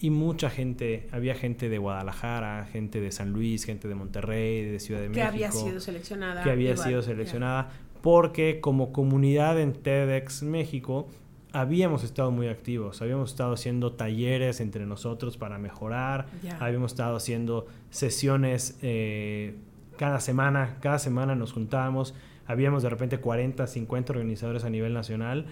Y 0.00 0.10
mucha 0.10 0.50
gente, 0.50 1.06
había 1.12 1.36
gente 1.36 1.68
de 1.68 1.78
Guadalajara, 1.78 2.66
gente 2.72 3.00
de 3.00 3.12
San 3.12 3.30
Luis, 3.30 3.64
gente 3.64 3.86
de 3.86 3.94
Monterrey, 3.94 4.64
de 4.68 4.80
Ciudad 4.80 5.00
de 5.00 5.08
México. 5.08 5.24
Que 5.24 5.28
había 5.28 5.52
sido 5.52 5.78
seleccionada. 5.78 6.42
Que 6.42 6.50
había 6.50 6.76
sido 6.76 7.02
seleccionada. 7.02 7.70
Porque 8.02 8.60
como 8.60 8.92
comunidad 8.92 9.60
en 9.60 9.72
TEDx 9.72 10.42
México 10.42 11.08
habíamos 11.52 12.02
estado 12.02 12.30
muy 12.30 12.48
activos, 12.48 13.02
habíamos 13.02 13.30
estado 13.30 13.52
haciendo 13.52 13.92
talleres 13.92 14.60
entre 14.60 14.86
nosotros 14.86 15.36
para 15.36 15.58
mejorar, 15.58 16.26
habíamos 16.60 16.92
estado 16.92 17.16
haciendo 17.16 17.66
sesiones 17.90 18.78
eh, 18.82 19.54
cada 19.96 20.20
semana, 20.20 20.78
cada 20.80 20.98
semana 20.98 21.34
nos 21.34 21.52
juntábamos, 21.52 22.14
habíamos 22.46 22.82
de 22.82 22.88
repente 22.90 23.18
40, 23.18 23.66
50 23.66 24.12
organizadores 24.12 24.64
a 24.64 24.70
nivel 24.70 24.94
nacional. 24.94 25.46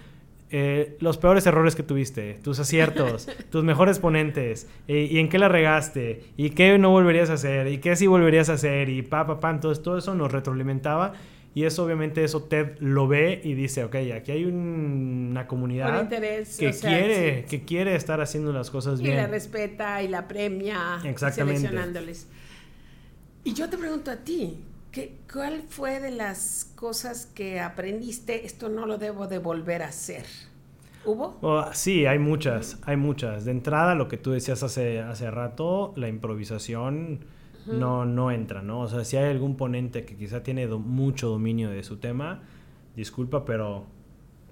Eh, 0.52 0.96
los 0.98 1.16
peores 1.16 1.46
errores 1.46 1.76
que 1.76 1.84
tuviste, 1.84 2.34
tus 2.42 2.58
aciertos, 2.58 3.28
tus 3.50 3.62
mejores 3.62 4.00
ponentes, 4.00 4.68
eh, 4.88 5.06
y 5.08 5.18
en 5.18 5.28
qué 5.28 5.38
la 5.38 5.48
regaste, 5.48 6.24
y 6.36 6.50
qué 6.50 6.76
no 6.78 6.90
volverías 6.90 7.30
a 7.30 7.34
hacer, 7.34 7.68
y 7.68 7.78
qué 7.78 7.94
sí 7.94 8.08
volverías 8.08 8.48
a 8.48 8.54
hacer, 8.54 8.88
y 8.88 9.02
pa, 9.02 9.26
pa, 9.28 9.38
pa, 9.38 9.50
entonces 9.50 9.84
todo 9.84 9.98
eso 9.98 10.14
nos 10.16 10.32
retroalimentaba 10.32 11.12
y 11.52 11.64
eso 11.64 11.84
obviamente 11.84 12.22
eso 12.22 12.44
Ted 12.44 12.78
lo 12.78 13.08
ve 13.08 13.40
y 13.42 13.54
dice, 13.54 13.82
ok, 13.82 13.96
aquí 14.14 14.30
hay 14.30 14.44
una 14.44 15.48
comunidad 15.48 16.08
que, 16.08 16.72
quiere, 16.72 17.44
que 17.46 17.64
quiere 17.64 17.96
estar 17.96 18.20
haciendo 18.20 18.52
las 18.52 18.70
cosas 18.70 19.00
bien. 19.00 19.14
Y 19.14 19.16
la 19.16 19.26
respeta 19.26 20.02
y 20.02 20.08
la 20.08 20.28
premia. 20.28 21.00
Exactamente. 21.04 21.60
Seleccionándoles. 21.60 22.28
Y 23.42 23.54
yo 23.54 23.68
te 23.68 23.78
pregunto 23.78 24.12
a 24.12 24.18
ti, 24.18 24.58
¿qué, 24.92 25.16
¿cuál 25.32 25.62
fue 25.68 25.98
de 25.98 26.12
las 26.12 26.70
cosas 26.76 27.26
que 27.26 27.58
aprendiste? 27.58 28.46
Esto 28.46 28.68
no 28.68 28.86
lo 28.86 28.98
debo 28.98 29.26
de 29.26 29.38
volver 29.38 29.82
a 29.82 29.88
hacer. 29.88 30.26
¿Hubo? 31.04 31.38
Oh, 31.40 31.64
sí, 31.72 32.06
hay 32.06 32.18
muchas, 32.20 32.78
hay 32.84 32.96
muchas. 32.96 33.44
De 33.44 33.50
entrada, 33.50 33.96
lo 33.96 34.06
que 34.06 34.18
tú 34.18 34.30
decías 34.30 34.62
hace, 34.62 35.00
hace 35.00 35.30
rato, 35.30 35.94
la 35.96 36.08
improvisación 36.08 37.24
no, 37.78 38.04
no 38.04 38.30
entra, 38.30 38.62
¿no? 38.62 38.80
O 38.80 38.88
sea, 38.88 39.04
si 39.04 39.16
hay 39.16 39.30
algún 39.30 39.56
ponente 39.56 40.04
que 40.04 40.16
quizá 40.16 40.42
tiene 40.42 40.66
mucho 40.66 41.28
dominio 41.28 41.70
de 41.70 41.82
su 41.82 41.98
tema, 41.98 42.42
disculpa, 42.96 43.44
pero 43.44 43.86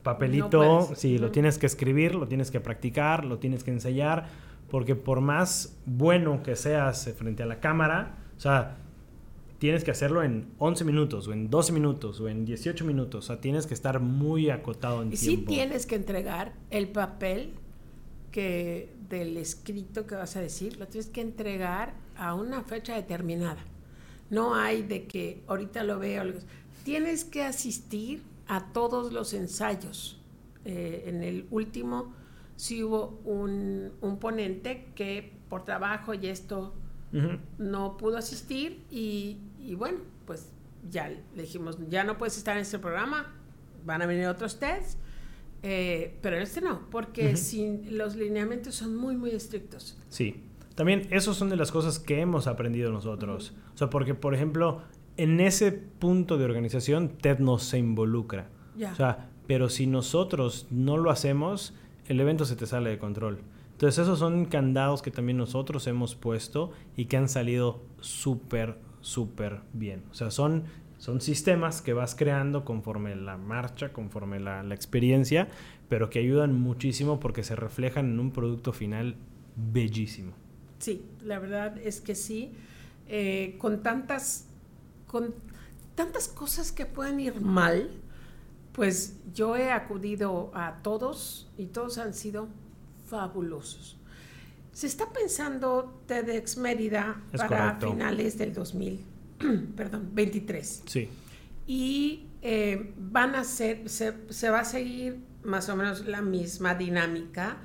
papelito, 0.02 0.88
sí, 0.94 1.18
lo 1.18 1.30
tienes 1.30 1.58
que 1.58 1.66
escribir, 1.66 2.14
lo 2.14 2.28
tienes 2.28 2.50
que 2.50 2.60
practicar, 2.60 3.24
lo 3.24 3.38
tienes 3.38 3.64
que 3.64 3.70
ensayar, 3.70 4.26
porque 4.70 4.94
por 4.94 5.20
más 5.20 5.76
bueno 5.86 6.42
que 6.42 6.56
seas 6.56 7.12
frente 7.16 7.42
a 7.42 7.46
la 7.46 7.60
cámara, 7.60 8.16
o 8.36 8.40
sea, 8.40 8.76
tienes 9.58 9.84
que 9.84 9.90
hacerlo 9.90 10.22
en 10.22 10.46
11 10.58 10.84
minutos, 10.84 11.28
o 11.28 11.32
en 11.32 11.50
12 11.50 11.72
minutos, 11.72 12.20
o 12.20 12.28
en 12.28 12.44
18 12.44 12.84
minutos, 12.84 13.24
o 13.24 13.26
sea, 13.26 13.40
tienes 13.40 13.66
que 13.66 13.74
estar 13.74 14.00
muy 14.00 14.50
acotado 14.50 15.02
en 15.02 15.12
y 15.12 15.16
tiempo. 15.16 15.42
Y 15.42 15.54
sí 15.54 15.58
tienes 15.58 15.86
que 15.86 15.96
entregar 15.96 16.52
el 16.70 16.88
papel 16.88 17.54
que 18.30 18.94
del 19.08 19.36
escrito 19.36 20.06
que 20.06 20.14
vas 20.14 20.36
a 20.36 20.40
decir, 20.40 20.78
lo 20.78 20.86
tienes 20.86 21.10
que 21.10 21.20
entregar 21.20 21.94
a 22.18 22.34
una 22.34 22.62
fecha 22.62 22.94
determinada. 22.94 23.64
No 24.30 24.54
hay 24.54 24.82
de 24.82 25.06
que 25.06 25.42
ahorita 25.46 25.84
lo 25.84 25.98
veo. 25.98 26.24
Tienes 26.84 27.24
que 27.24 27.42
asistir 27.42 28.22
a 28.46 28.72
todos 28.72 29.12
los 29.12 29.32
ensayos. 29.32 30.20
Eh, 30.64 31.04
en 31.06 31.22
el 31.22 31.46
último 31.50 32.12
sí 32.56 32.82
hubo 32.82 33.20
un, 33.24 33.92
ponente 34.20 34.88
que 34.94 35.32
por 35.48 35.64
trabajo 35.64 36.12
y 36.12 36.26
esto 36.26 36.74
no 37.56 37.96
pudo 37.96 38.18
asistir 38.18 38.84
y, 38.90 39.38
bueno, 39.76 40.00
pues 40.26 40.50
ya 40.90 41.08
le 41.08 41.42
dijimos, 41.42 41.78
ya 41.88 42.04
no 42.04 42.18
puedes 42.18 42.36
estar 42.36 42.56
en 42.56 42.62
este 42.62 42.78
programa, 42.78 43.32
van 43.86 44.02
a 44.02 44.06
venir 44.06 44.26
otros 44.26 44.58
tests 44.58 44.98
eh, 45.62 46.16
pero 46.22 46.36
este 46.36 46.60
no, 46.60 46.88
porque 46.90 47.36
sin, 47.36 47.98
los 47.98 48.16
lineamientos 48.16 48.76
son 48.76 48.96
muy, 48.96 49.16
muy 49.16 49.30
estrictos. 49.30 49.96
Sí. 50.08 50.44
También 50.78 51.08
esos 51.10 51.36
son 51.36 51.48
de 51.48 51.56
las 51.56 51.72
cosas 51.72 51.98
que 51.98 52.20
hemos 52.20 52.46
aprendido 52.46 52.92
nosotros. 52.92 53.52
O 53.74 53.76
sea, 53.76 53.90
porque, 53.90 54.14
por 54.14 54.32
ejemplo, 54.32 54.82
en 55.16 55.40
ese 55.40 55.72
punto 55.72 56.38
de 56.38 56.44
organización, 56.44 57.08
TED 57.08 57.40
no 57.40 57.58
se 57.58 57.78
involucra. 57.78 58.48
O 58.92 58.94
sea, 58.94 59.28
pero 59.48 59.70
si 59.70 59.88
nosotros 59.88 60.68
no 60.70 60.96
lo 60.96 61.10
hacemos, 61.10 61.74
el 62.06 62.20
evento 62.20 62.44
se 62.44 62.54
te 62.54 62.64
sale 62.64 62.90
de 62.90 62.98
control. 62.98 63.40
Entonces, 63.72 64.04
esos 64.04 64.20
son 64.20 64.44
candados 64.44 65.02
que 65.02 65.10
también 65.10 65.38
nosotros 65.38 65.84
hemos 65.88 66.14
puesto 66.14 66.70
y 66.96 67.06
que 67.06 67.16
han 67.16 67.28
salido 67.28 67.82
súper, 67.98 68.78
súper 69.00 69.62
bien. 69.72 70.04
O 70.12 70.14
sea, 70.14 70.30
son 70.30 70.62
son 70.98 71.20
sistemas 71.20 71.82
que 71.82 71.92
vas 71.92 72.14
creando 72.14 72.64
conforme 72.64 73.16
la 73.16 73.36
marcha, 73.36 73.92
conforme 73.92 74.38
la, 74.38 74.62
experiencia, 74.72 75.48
pero 75.88 76.08
que 76.08 76.20
ayudan 76.20 76.54
muchísimo 76.54 77.18
porque 77.18 77.42
se 77.42 77.56
reflejan 77.56 78.12
en 78.12 78.20
un 78.20 78.30
producto 78.30 78.72
final 78.72 79.16
bellísimo. 79.56 80.34
Sí, 80.78 81.04
la 81.24 81.38
verdad 81.38 81.76
es 81.78 82.00
que 82.00 82.14
sí. 82.14 82.52
Eh, 83.08 83.56
con 83.58 83.82
tantas, 83.82 84.44
con 85.06 85.34
tantas 85.94 86.28
cosas 86.28 86.72
que 86.72 86.86
pueden 86.86 87.20
ir 87.20 87.40
mal, 87.40 87.90
pues 88.72 89.16
yo 89.34 89.56
he 89.56 89.72
acudido 89.72 90.52
a 90.54 90.82
todos 90.82 91.50
y 91.56 91.66
todos 91.66 91.98
han 91.98 92.14
sido 92.14 92.48
fabulosos. 93.08 93.96
Se 94.72 94.86
está 94.86 95.12
pensando 95.12 96.00
TEDx 96.06 96.58
Mérida 96.58 97.20
para 97.36 97.80
finales 97.80 98.38
del 98.38 98.52
2000, 98.54 99.00
perdón, 99.76 100.10
23. 100.12 100.82
Sí. 100.86 101.08
Y 101.66 102.26
eh, 102.42 102.92
van 102.96 103.34
a 103.34 103.42
ser, 103.42 103.88
se, 103.88 104.14
se, 104.28 104.50
va 104.50 104.60
a 104.60 104.64
seguir 104.64 105.18
más 105.42 105.68
o 105.68 105.74
menos 105.74 106.06
la 106.06 106.22
misma 106.22 106.76
dinámica, 106.76 107.56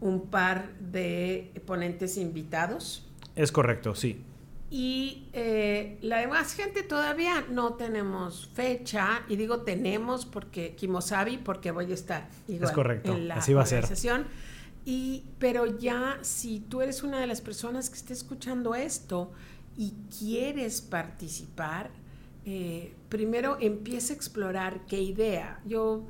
un 0.00 0.26
par 0.26 0.72
de 0.78 1.52
ponentes 1.66 2.16
invitados. 2.16 3.06
Es 3.34 3.52
correcto, 3.52 3.94
sí. 3.94 4.22
Y 4.68 5.28
eh, 5.32 5.96
la 6.02 6.18
demás 6.18 6.52
gente 6.54 6.82
todavía 6.82 7.44
no 7.48 7.74
tenemos 7.74 8.50
fecha, 8.52 9.22
y 9.28 9.36
digo 9.36 9.60
tenemos 9.60 10.26
porque 10.26 10.74
Kimosabi, 10.74 11.38
porque 11.38 11.70
voy 11.70 11.90
a 11.92 11.94
estar 11.94 12.28
es 12.48 12.72
correcto. 12.72 13.14
en 13.14 13.28
la 13.28 13.36
Así 13.36 13.54
va 13.54 13.62
a 13.62 13.66
ser. 13.66 13.84
Y, 14.84 15.24
pero 15.38 15.78
ya 15.78 16.18
si 16.22 16.60
tú 16.60 16.80
eres 16.80 17.02
una 17.02 17.20
de 17.20 17.26
las 17.26 17.40
personas 17.40 17.90
que 17.90 17.96
esté 17.96 18.12
escuchando 18.12 18.74
esto 18.74 19.32
y 19.76 19.94
quieres 20.16 20.80
participar, 20.80 21.90
eh, 22.44 22.94
primero 23.08 23.58
empieza 23.60 24.12
a 24.12 24.16
explorar 24.16 24.86
qué 24.86 25.00
idea. 25.00 25.60
Yo, 25.66 26.06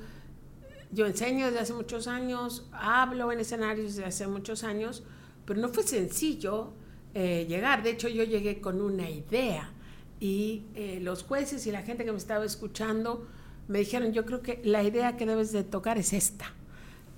yo 0.93 1.07
enseño 1.07 1.47
desde 1.47 1.61
hace 1.61 1.73
muchos 1.73 2.07
años, 2.07 2.69
hablo 2.73 3.33
en 3.33 3.41
escenarios 3.41 3.95
desde 3.95 4.05
hace 4.05 4.27
muchos 4.27 4.65
años, 4.65 5.03
pero 5.45 5.61
no 5.61 5.69
fue 5.69 5.83
sencillo 5.83 6.73
eh, 7.15 7.47
llegar. 7.49 7.83
De 7.83 7.91
hecho, 7.91 8.09
yo 8.09 8.25
llegué 8.25 8.61
con 8.61 8.81
una 8.81 9.09
idea 9.11 9.73
y 10.21 10.65
eh, 10.75 10.99
los 11.03 11.23
jueces 11.23 11.67
y 11.67 11.73
la 11.73 11.83
gente 11.83 12.05
que 12.05 12.13
me 12.13 12.19
estaba 12.19 12.45
escuchando 12.45 13.27
me 13.69 13.81
dijeron, 13.81 14.13
yo 14.13 14.25
creo 14.25 14.43
que 14.43 14.61
la 14.65 14.83
idea 14.83 15.17
que 15.17 15.27
debes 15.27 15.53
de 15.53 15.65
tocar 15.65 15.99
es 15.99 16.13
esta. 16.13 16.53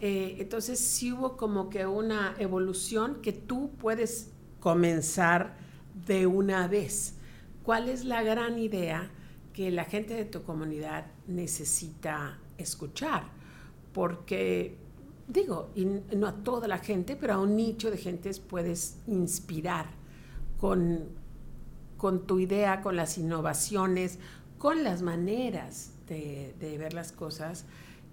Eh, 0.00 0.36
entonces 0.38 0.78
sí 0.78 1.12
hubo 1.12 1.36
como 1.36 1.68
que 1.68 1.86
una 1.86 2.34
evolución 2.38 3.20
que 3.20 3.32
tú 3.32 3.72
puedes 3.78 4.30
comenzar 4.60 5.56
de 6.06 6.26
una 6.26 6.68
vez. 6.68 7.14
¿Cuál 7.62 7.88
es 7.88 8.04
la 8.04 8.22
gran 8.22 8.58
idea 8.58 9.10
que 9.52 9.70
la 9.70 9.84
gente 9.84 10.14
de 10.14 10.24
tu 10.24 10.42
comunidad 10.42 11.06
necesita 11.26 12.38
escuchar? 12.56 13.37
Porque 13.92 14.76
digo, 15.28 15.70
no 16.16 16.26
a 16.26 16.32
toda 16.32 16.66
la 16.66 16.78
gente, 16.78 17.16
pero 17.16 17.34
a 17.34 17.38
un 17.38 17.56
nicho 17.56 17.90
de 17.90 17.98
gentes 17.98 18.40
puedes 18.40 18.98
inspirar 19.06 19.86
con, 20.58 21.04
con 21.96 22.26
tu 22.26 22.40
idea, 22.40 22.80
con 22.80 22.96
las 22.96 23.18
innovaciones, 23.18 24.18
con 24.56 24.82
las 24.82 25.02
maneras 25.02 25.92
de, 26.08 26.76
ver 26.78 26.94
las 26.94 27.12
cosas. 27.12 27.66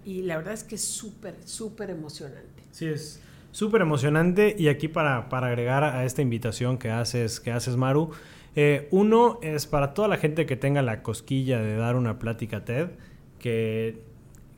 Y 0.04 0.22
la 0.22 0.36
verdad 0.36 0.54
es 0.54 0.62
que 0.62 0.76
es 0.76 0.84
súper, 0.84 1.36
súper 1.44 1.90
emocionante. 1.90 2.62
Sí, 2.70 2.86
es 2.86 3.20
súper 3.50 3.80
emocionante. 3.80 4.54
Y 4.56 4.68
aquí 4.68 4.86
para, 4.88 5.18
agregar 5.18 5.82
a 5.82 6.04
esta 6.04 6.22
invitación 6.22 6.78
que 6.78 6.90
haces, 6.90 7.40
que 7.40 7.50
haces 7.50 7.76
Maru, 7.76 8.10
eh, 8.54 8.88
uno 8.90 9.38
es 9.42 9.66
para 9.66 9.94
toda 9.94 10.08
la 10.08 10.18
gente 10.18 10.46
que 10.46 10.56
tenga 10.56 10.82
la 10.82 11.02
cosquilla 11.02 11.60
de 11.60 11.76
dar 11.76 11.96
una 11.96 12.18
plática 12.18 12.64
TED, 12.64 12.90
que 13.38 14.02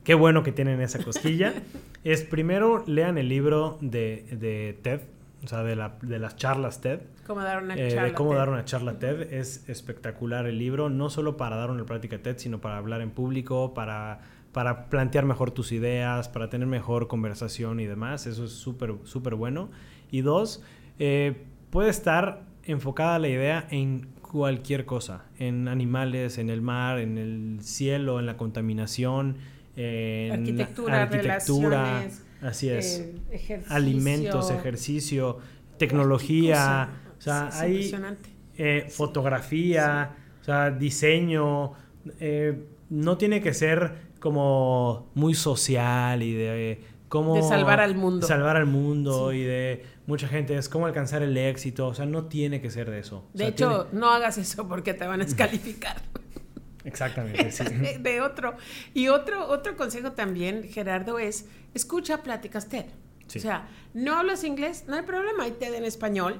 qué 0.03 0.13
bueno 0.13 0.43
que 0.43 0.51
tienen 0.51 0.81
esa 0.81 1.03
cosquilla. 1.03 1.53
es 2.03 2.23
primero 2.23 2.83
lean 2.87 3.17
el 3.17 3.29
libro 3.29 3.77
de, 3.81 4.77
TED, 4.81 5.01
o 5.43 5.47
sea, 5.47 5.63
de, 5.63 5.75
las 5.75 6.35
charlas 6.35 6.81
TED. 6.81 7.01
Cómo 7.27 7.41
dar 7.41 7.63
una 7.63 7.75
eh, 7.75 7.89
charla. 7.89 8.03
De 8.03 8.13
cómo 8.13 8.33
dar 8.33 8.49
una 8.49 8.65
charla 8.65 8.99
TED. 8.99 9.33
Es 9.33 9.67
espectacular 9.69 10.45
el 10.47 10.57
libro, 10.57 10.89
no 10.89 11.09
solo 11.09 11.37
para 11.37 11.55
dar 11.55 11.69
una 11.69 11.85
práctica 11.85 12.17
TED, 12.19 12.37
sino 12.37 12.59
para 12.61 12.77
hablar 12.77 13.01
en 13.01 13.11
público, 13.11 13.73
para, 13.73 14.21
para 14.51 14.89
plantear 14.89 15.25
mejor 15.25 15.51
tus 15.51 15.71
ideas, 15.71 16.29
para 16.29 16.49
tener 16.49 16.67
mejor 16.67 17.07
conversación 17.07 17.79
y 17.79 17.85
demás. 17.85 18.25
Eso 18.25 18.45
es 18.45 18.51
súper, 18.51 18.95
súper 19.03 19.35
bueno. 19.35 19.69
Y 20.11 20.21
dos, 20.21 20.63
eh, 20.97 21.45
puede 21.69 21.89
estar 21.89 22.43
enfocada 22.63 23.19
la 23.19 23.27
idea 23.27 23.67
en 23.69 24.07
cualquier 24.21 24.85
cosa, 24.85 25.25
en 25.39 25.67
animales, 25.67 26.37
en 26.37 26.49
el 26.49 26.61
mar, 26.61 26.99
en 26.99 27.17
el 27.17 27.59
cielo, 27.61 28.19
en 28.19 28.25
la 28.25 28.37
contaminación 28.37 29.37
en 29.79 30.31
arquitectura, 30.33 31.03
arquitectura 31.03 32.03
así 32.41 32.69
es, 32.69 33.05
alimentos, 33.69 34.51
ejercicio, 34.51 35.37
tecnología, 35.77 36.89
o 37.17 37.21
sea, 37.21 37.49
hay 37.53 37.91
eh, 38.57 38.87
fotografía, 38.89 40.15
o 40.41 40.43
sea, 40.43 40.71
diseño, 40.71 41.73
eh, 42.19 42.65
no 42.89 43.17
tiene 43.17 43.41
que 43.41 43.53
ser 43.53 44.09
como 44.19 45.11
muy 45.15 45.33
social 45.33 46.21
y 46.23 46.33
de 46.33 46.81
cómo 47.07 47.35
de 47.35 47.43
salvar 47.43 47.79
al 47.79 47.95
mundo, 47.95 48.27
salvar 48.27 48.57
al 48.57 48.65
mundo 48.65 49.31
y 49.31 49.43
de 49.43 49.85
mucha 50.07 50.27
gente 50.27 50.57
es 50.57 50.67
cómo 50.67 50.87
alcanzar 50.87 51.21
el 51.21 51.37
éxito, 51.37 51.87
o 51.87 51.93
sea, 51.93 52.05
no 52.05 52.25
tiene 52.25 52.61
que 52.61 52.69
ser 52.69 52.89
de 52.89 52.99
eso. 52.99 53.25
De 53.33 53.47
hecho, 53.47 53.87
no 53.91 54.09
hagas 54.11 54.37
eso 54.37 54.67
porque 54.67 54.93
te 54.93 55.07
van 55.07 55.21
a 55.21 55.25
descalificar. 55.25 56.01
Exactamente, 56.83 57.51
sí. 57.51 57.63
De, 57.99 58.21
otro. 58.21 58.55
Y 58.93 59.09
otro, 59.09 59.47
otro 59.47 59.75
consejo 59.75 60.13
también, 60.13 60.63
Gerardo, 60.63 61.19
es 61.19 61.45
escucha 61.73 62.23
pláticas 62.23 62.67
TED. 62.67 62.85
O 63.27 63.39
sea, 63.39 63.67
no 63.93 64.15
hablas 64.15 64.43
inglés, 64.43 64.85
no 64.87 64.95
hay 64.95 65.03
problema, 65.03 65.43
hay 65.43 65.51
TED 65.51 65.75
en 65.75 65.85
español. 65.85 66.39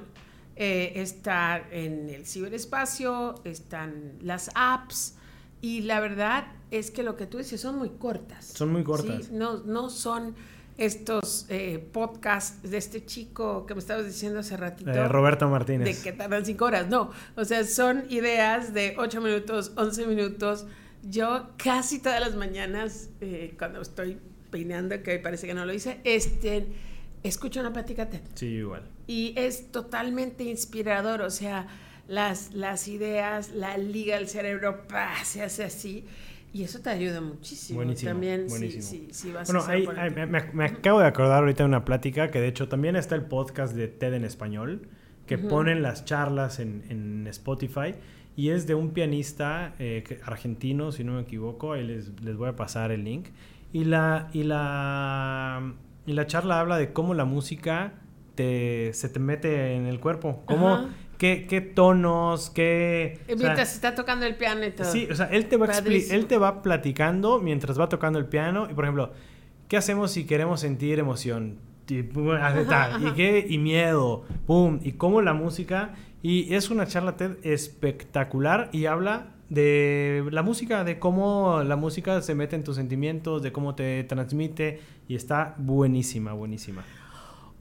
Eh, 0.56 0.92
está 0.96 1.64
en 1.70 2.10
el 2.10 2.26
ciberespacio, 2.26 3.40
están 3.44 4.14
las 4.20 4.50
apps. 4.54 5.14
Y 5.62 5.82
la 5.82 6.00
verdad 6.00 6.48
es 6.70 6.90
que 6.90 7.02
lo 7.02 7.16
que 7.16 7.26
tú 7.26 7.38
dices 7.38 7.60
son 7.60 7.78
muy 7.78 7.90
cortas. 7.90 8.46
Son 8.46 8.72
muy 8.72 8.82
cortas. 8.82 9.30
No, 9.30 9.58
no 9.58 9.88
son 9.88 10.34
estos 10.80 11.44
eh, 11.50 11.78
podcasts 11.92 12.68
de 12.68 12.78
este 12.78 13.04
chico 13.04 13.66
que 13.66 13.74
me 13.74 13.80
estabas 13.80 14.06
diciendo 14.06 14.40
hace 14.40 14.56
ratito. 14.56 14.90
Eh, 14.90 15.08
Roberto 15.08 15.46
Martínez. 15.48 15.84
De 15.84 16.02
que 16.02 16.16
tardan 16.16 16.44
cinco 16.44 16.64
horas. 16.64 16.88
No, 16.88 17.10
o 17.36 17.44
sea, 17.44 17.64
son 17.64 18.04
ideas 18.08 18.72
de 18.72 18.94
ocho 18.96 19.20
minutos, 19.20 19.72
once 19.76 20.06
minutos. 20.06 20.64
Yo 21.02 21.50
casi 21.62 22.00
todas 22.00 22.20
las 22.20 22.34
mañanas, 22.34 23.10
eh, 23.20 23.54
cuando 23.58 23.82
estoy 23.82 24.18
peineando, 24.50 25.02
que 25.02 25.18
parece 25.18 25.46
que 25.46 25.52
no 25.52 25.66
lo 25.66 25.74
hice, 25.74 26.00
este, 26.04 26.66
escucho 27.22 27.60
una 27.60 27.74
plática. 27.74 28.08
Sí, 28.34 28.46
igual. 28.46 28.82
Y 29.06 29.34
es 29.36 29.70
totalmente 29.70 30.44
inspirador, 30.44 31.20
o 31.20 31.30
sea, 31.30 31.68
las, 32.08 32.54
las 32.54 32.88
ideas, 32.88 33.50
la 33.50 33.76
liga 33.76 34.16
del 34.16 34.28
cerebro, 34.28 34.86
se 35.24 35.42
hace 35.42 35.64
así. 35.64 36.06
Y 36.52 36.64
eso 36.64 36.80
te 36.80 36.90
ayuda 36.90 37.20
muchísimo. 37.20 37.78
Buenísimo. 37.78 38.10
También 38.10 38.46
buenísimo. 38.48 39.08
Si, 39.12 39.30
vas 39.30 39.52
bueno, 39.52 39.64
a 39.64 40.10
me, 40.10 40.64
acabo 40.64 41.00
de 41.00 41.06
acordar 41.06 41.40
ahorita 41.40 41.62
de 41.62 41.68
una 41.68 41.84
plática 41.84 42.30
que 42.30 42.40
de 42.40 42.48
hecho 42.48 42.68
también 42.68 42.96
está 42.96 43.14
el 43.14 43.22
podcast 43.22 43.74
de 43.74 43.86
TED 43.86 44.14
en 44.14 44.24
español, 44.24 44.88
que 45.26 45.38
ponen 45.38 45.82
las 45.82 46.04
charlas 46.04 46.58
en, 46.58 46.84
en, 46.88 47.26
Spotify 47.28 47.94
y 48.34 48.50
es 48.50 48.66
de 48.66 48.74
un 48.74 48.90
pianista 48.90 49.74
eh, 49.78 50.20
argentino, 50.24 50.90
si 50.90 51.04
no 51.04 51.12
me 51.12 51.20
equivoco, 51.20 51.74
ahí 51.74 51.86
les, 51.86 52.20
les 52.20 52.36
voy 52.36 52.48
a 52.48 52.56
pasar 52.56 52.90
el 52.90 53.04
link. 53.04 53.28
Y 53.72 53.84
la, 53.84 54.28
y 54.32 54.42
la, 54.42 55.74
y 56.04 56.14
la 56.14 56.26
charla 56.26 56.58
habla 56.58 56.78
de 56.78 56.92
cómo 56.92 57.14
la 57.14 57.24
música 57.24 57.92
te, 58.34 58.92
se 58.92 59.08
te 59.08 59.20
mete 59.20 59.76
en 59.76 59.86
el 59.86 60.00
cuerpo, 60.00 60.42
cómo 60.46 60.88
qué, 61.20 61.72
tonos, 61.74 62.48
qué... 62.50 63.18
Mientras 63.28 63.74
está 63.74 63.94
tocando 63.94 64.24
el 64.24 64.36
piano 64.36 64.64
y 64.64 64.70
todo. 64.70 64.90
Sí, 64.90 65.06
o 65.10 65.14
sea, 65.14 65.26
él 65.26 65.46
te, 65.46 65.58
va 65.58 65.66
él 65.66 66.26
te 66.26 66.38
va 66.38 66.62
platicando 66.62 67.38
mientras 67.38 67.78
va 67.78 67.88
tocando 67.88 68.18
el 68.18 68.26
piano 68.26 68.68
y, 68.70 68.74
por 68.74 68.84
ejemplo, 68.84 69.12
¿qué 69.68 69.76
hacemos 69.76 70.12
si 70.12 70.24
queremos 70.24 70.60
sentir 70.60 70.98
emoción? 70.98 71.58
Y, 71.90 73.10
qué, 73.16 73.44
y 73.48 73.58
miedo, 73.58 74.24
pum, 74.46 74.78
y 74.82 74.92
cómo 74.92 75.22
la 75.22 75.34
música... 75.34 75.94
Y 76.22 76.54
es 76.54 76.70
una 76.70 76.86
charla 76.86 77.16
TED 77.16 77.38
espectacular 77.42 78.68
y 78.72 78.84
habla 78.84 79.32
de 79.48 80.24
la 80.30 80.42
música, 80.42 80.84
de 80.84 80.98
cómo 80.98 81.62
la 81.64 81.76
música 81.76 82.20
se 82.20 82.34
mete 82.34 82.56
en 82.56 82.62
tus 82.62 82.76
sentimientos, 82.76 83.42
de 83.42 83.52
cómo 83.52 83.74
te 83.74 84.04
transmite 84.04 84.80
y 85.08 85.16
está 85.16 85.54
buenísima, 85.56 86.34
buenísima. 86.34 86.84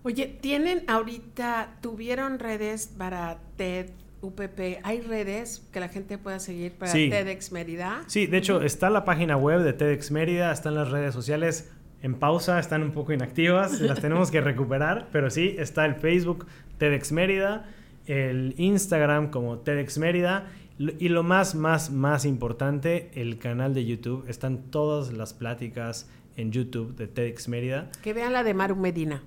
Oye, 0.01 0.27
¿tienen 0.27 0.83
ahorita, 0.87 1.77
tuvieron 1.81 2.39
redes 2.39 2.87
para 2.87 3.37
TED, 3.57 3.89
UPP? 4.21 4.79
¿Hay 4.83 5.01
redes 5.01 5.67
que 5.73 5.81
la 5.81 5.89
gente 5.89 6.17
pueda 6.17 6.39
seguir 6.39 6.71
para 6.71 6.93
TEDx 6.93 7.51
Mérida? 7.51 8.03
Sí, 8.07 8.25
de 8.25 8.37
hecho 8.37 8.61
está 8.61 8.89
la 8.89 9.03
página 9.03 9.35
web 9.35 9.61
de 9.61 9.73
TEDx 9.73 10.11
Mérida, 10.11 10.53
están 10.53 10.75
las 10.75 10.89
redes 10.89 11.13
sociales 11.13 11.69
en 12.01 12.15
pausa, 12.15 12.59
están 12.59 12.81
un 12.81 12.91
poco 12.91 13.11
inactivas, 13.11 13.81
las 13.81 13.99
tenemos 13.99 14.31
que 14.31 14.39
recuperar, 14.39 15.09
pero 15.11 15.29
sí, 15.29 15.55
está 15.59 15.85
el 15.85 15.95
Facebook 15.95 16.47
TEDx 16.77 17.11
Mérida, 17.11 17.69
el 18.05 18.55
Instagram 18.57 19.31
como 19.31 19.59
TEDx 19.59 19.97
Mérida 19.97 20.47
y 20.77 21.09
lo 21.09 21.23
más, 21.23 21.55
más, 21.55 21.91
más 21.91 22.23
importante, 22.23 23.11
el 23.15 23.37
canal 23.37 23.73
de 23.73 23.83
YouTube. 23.83 24.23
Están 24.29 24.71
todas 24.71 25.11
las 25.11 25.33
pláticas 25.33 26.09
en 26.37 26.53
YouTube 26.53 26.95
de 26.95 27.07
TEDx 27.07 27.49
Mérida. 27.49 27.89
Que 28.01 28.13
vean 28.13 28.31
la 28.31 28.45
de 28.45 28.53
Maru 28.53 28.77
Medina 28.77 29.21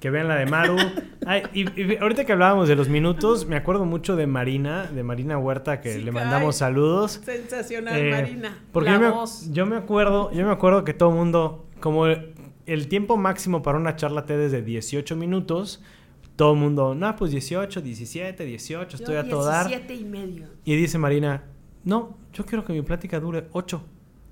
que 0.00 0.10
vean 0.10 0.28
la 0.28 0.36
de 0.36 0.46
Maru. 0.46 0.76
Ay, 1.26 1.42
y, 1.52 1.60
y 1.80 1.96
ahorita 1.98 2.24
que 2.24 2.32
hablábamos 2.32 2.68
de 2.68 2.76
los 2.76 2.88
minutos, 2.88 3.46
me 3.46 3.56
acuerdo 3.56 3.84
mucho 3.84 4.16
de 4.16 4.26
Marina, 4.26 4.86
de 4.86 5.02
Marina 5.02 5.38
Huerta, 5.38 5.80
que 5.80 5.92
Sí, 5.94 5.98
le 6.02 6.10
caray. 6.10 6.24
mandamos 6.28 6.56
saludos. 6.56 7.20
Sensacional, 7.24 7.98
Eh, 8.00 8.10
Marina. 8.10 8.58
Porque 8.72 8.90
yo 8.90 8.98
me, 9.00 9.10
voz. 9.10 9.50
yo 9.52 9.66
me 9.66 9.76
acuerdo, 9.76 10.32
yo 10.32 10.44
me 10.46 10.52
acuerdo 10.52 10.84
que 10.84 10.94
todo 10.94 11.10
el 11.10 11.16
mundo, 11.16 11.66
como 11.80 12.06
el, 12.06 12.32
el 12.66 12.88
tiempo 12.88 13.16
máximo 13.16 13.62
para 13.62 13.78
una 13.78 13.96
charla 13.96 14.24
TED 14.26 14.40
es 14.40 14.52
de 14.52 14.62
18 14.62 15.14
minutos, 15.16 15.82
todo 16.36 16.54
el 16.54 16.58
mundo, 16.58 16.94
no, 16.94 17.14
pues 17.16 17.30
18, 17.32 17.82
17, 17.82 18.44
18, 18.44 18.96
estoy 18.96 19.14
Yo 19.14 19.20
a 19.20 19.24
todo 19.24 19.44
dar. 19.44 19.66
17 19.68 19.94
y 19.94 20.04
medio. 20.04 20.46
Y 20.64 20.74
dice 20.76 20.96
Marina, 20.96 21.44
no, 21.84 22.16
yo 22.32 22.46
quiero 22.46 22.64
que 22.64 22.72
mi 22.72 22.80
plática 22.80 23.20
dure 23.20 23.48
8. 23.52 23.82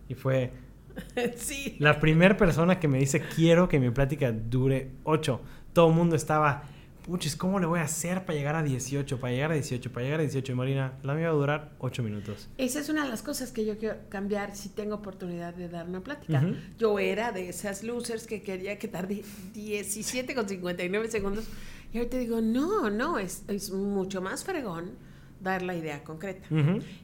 Y 0.09 0.15
fue 0.15 0.53
sí. 1.37 1.77
la 1.79 2.01
primera 2.01 2.37
persona 2.37 2.81
que 2.81 2.89
me 2.89 2.99
dice, 2.99 3.21
quiero 3.37 3.69
que 3.69 3.79
mi 3.79 3.91
plática 3.91 4.33
dure 4.33 4.93
8. 5.05 5.41
Todo 5.79 5.91
el 5.91 5.95
mundo 5.95 6.17
estaba, 6.17 6.65
puchis, 7.07 7.37
¿cómo 7.37 7.61
le 7.61 7.67
voy 7.67 7.79
a 7.79 7.85
hacer 7.85 8.25
para 8.25 8.37
llegar 8.37 8.57
a 8.57 8.65
18? 8.65 9.21
Para 9.21 9.33
llegar 9.33 9.53
a 9.53 9.55
18, 9.55 9.93
para 9.93 10.05
llegar 10.05 10.19
a 10.19 10.23
18. 10.25 10.51
Y 10.51 10.55
Marina, 10.57 10.95
la 11.05 11.15
mía 11.15 11.29
va 11.29 11.35
a 11.35 11.37
durar 11.37 11.71
8 11.79 12.03
minutos. 12.03 12.49
Esa 12.59 12.81
es 12.81 12.89
una 12.89 13.05
de 13.05 13.09
las 13.09 13.23
cosas 13.23 13.53
que 13.53 13.65
yo 13.65 13.79
quiero 13.79 13.95
cambiar 14.09 14.57
si 14.57 14.71
tengo 14.71 14.97
oportunidad 14.97 15.55
de 15.55 15.69
dar 15.69 15.89
una 15.89 16.01
plática. 16.01 16.45
Yo 16.81 16.99
era 16.99 17.31
de 17.31 17.49
esas 17.49 17.85
losers 17.85 18.27
que 18.27 18.43
quería 18.43 18.77
que 18.77 18.89
tarde 18.89 19.23
17 19.55 20.35
con 20.35 20.49
59 20.49 21.09
segundos. 21.13 21.45
Y 21.93 21.99
ahorita 21.99 22.19
digo, 22.19 22.41
no, 22.41 22.91
no, 22.91 23.21
es, 23.21 23.45
es 23.47 23.71
mucho 23.71 24.21
más 24.21 24.43
fregón 24.43 24.91
dar 25.41 25.63
la 25.63 25.77
idea 25.77 26.03
concreta. 26.03 26.49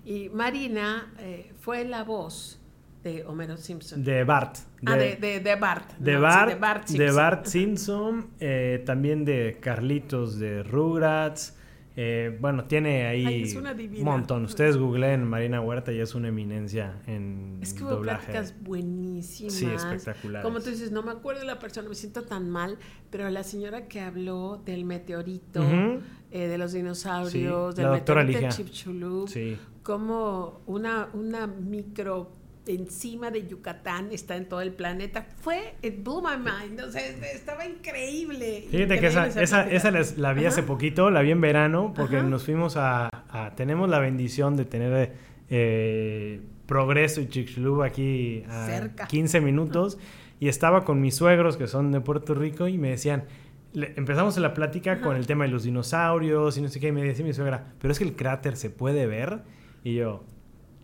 Y 0.04 0.30
Marina 0.30 1.14
eh, 1.20 1.52
fue 1.60 1.84
la 1.84 2.02
voz 2.02 2.58
de 3.04 3.24
Homero 3.26 3.56
Simpson. 3.56 4.02
De 4.02 4.24
Bart. 4.24 4.56
ah, 4.86 4.96
de, 4.96 5.16
de, 5.16 5.38
de 5.40 5.54
Bart. 5.56 5.92
De 5.98 6.12
no, 6.12 6.18
sí, 6.18 6.22
Bart, 6.22 6.48
de 6.50 6.54
Bart 6.58 6.82
de 6.82 6.88
Simpson. 6.96 7.16
Bart 7.16 7.46
Simpson, 7.46 8.26
eh, 8.40 8.82
también 8.84 9.24
de 9.24 9.58
Carlitos 9.60 10.38
de 10.38 10.62
Rugrats. 10.64 11.56
eh, 11.96 12.36
bueno, 12.40 12.64
tiene 12.64 13.06
ahí 13.06 13.24
Ay, 13.24 13.56
un 13.98 14.04
montón. 14.04 14.44
Ustedes 14.46 14.76
googleen 14.76 15.22
Marina 15.28 15.60
Huerta 15.60 15.92
y 15.92 16.00
es 16.00 16.16
una 16.16 16.26
eminencia 16.28 16.96
en 17.06 17.58
Es 17.62 17.72
que 17.72 17.84
hubo 17.84 17.90
doblaje. 17.90 18.32
pláticas 18.32 18.54
buenísimas. 18.62 19.52
Sí, 19.54 19.66
espectaculares. 19.66 20.44
Como 20.44 20.58
tú 20.60 20.70
dices, 20.70 20.90
no 20.90 21.02
me 21.04 21.12
acuerdo 21.12 21.42
de 21.42 21.46
la 21.46 21.60
persona, 21.60 21.88
me 21.88 21.94
siento 21.94 22.22
tan 22.22 22.50
mal, 22.50 22.78
pero 23.10 23.30
la 23.30 23.44
señora 23.44 23.86
que 23.86 24.00
habló 24.00 24.60
del 24.64 24.84
meteorito, 24.84 25.60
Ujú. 25.60 26.00
eh, 26.32 26.48
de 26.48 26.58
los 26.58 26.72
dinosaurios, 26.72 27.74
Sí, 27.74 27.80
del 27.82 27.90
la 27.90 27.96
doctora 27.96 28.24
meteorito 28.24 28.56
de. 28.56 28.64
Chicxulub, 28.64 29.28
Sí. 29.28 29.56
como 29.84 30.62
una, 30.66 31.10
una 31.12 31.46
micro 31.46 32.32
encima 32.66 33.30
de 33.30 33.46
Yucatán 33.46 34.08
está 34.12 34.36
en 34.36 34.48
todo 34.48 34.60
el 34.60 34.72
planeta. 34.72 35.26
Fue, 35.40 35.74
it 35.82 36.02
blew 36.02 36.20
my 36.22 36.36
mind, 36.36 36.80
o 36.80 36.90
sea, 36.90 37.02
estaba 37.06 37.66
increíble. 37.66 38.66
Fíjate 38.70 38.98
que 39.00 39.06
esa, 39.08 39.26
esa, 39.28 39.70
esa 39.70 39.90
la 40.16 40.32
vi 40.32 40.46
hace 40.46 40.60
Ajá. 40.60 40.66
poquito, 40.66 41.10
la 41.10 41.22
vi 41.22 41.30
en 41.30 41.40
verano, 41.40 41.92
porque 41.94 42.16
Ajá. 42.18 42.26
nos 42.26 42.44
fuimos 42.44 42.76
a, 42.76 43.08
a- 43.28 43.54
Tenemos 43.56 43.88
la 43.88 43.98
bendición 43.98 44.56
de 44.56 44.64
tener 44.64 45.12
eh, 45.50 46.40
Progreso 46.66 47.20
y 47.20 47.28
Chicxulub 47.28 47.82
aquí 47.82 48.42
a 48.48 48.66
Cerca. 48.66 49.06
15 49.06 49.40
minutos. 49.40 49.98
Y 50.40 50.48
estaba 50.48 50.84
con 50.84 51.00
mis 51.00 51.14
suegros 51.14 51.56
que 51.56 51.66
son 51.66 51.92
de 51.92 52.00
Puerto 52.00 52.34
Rico 52.34 52.66
y 52.68 52.78
me 52.78 52.90
decían... 52.90 53.24
le- 53.72 53.92
empezamos 53.96 54.36
la 54.38 54.54
plática 54.54 55.00
con 55.00 55.16
el 55.16 55.26
tema 55.26 55.44
de 55.44 55.50
los 55.50 55.64
dinosaurios 55.64 56.56
y 56.58 56.62
no 56.62 56.68
sé 56.68 56.80
qué. 56.80 56.88
Y 56.88 56.92
me 56.92 57.02
decía 57.02 57.24
mi 57.24 57.32
suegra, 57.32 57.72
pero 57.78 57.92
es 57.92 57.98
que 57.98 58.04
el 58.04 58.16
cráter 58.16 58.56
se 58.56 58.70
puede 58.70 59.06
ver. 59.06 59.42
Y 59.84 59.94
yo, 59.94 60.24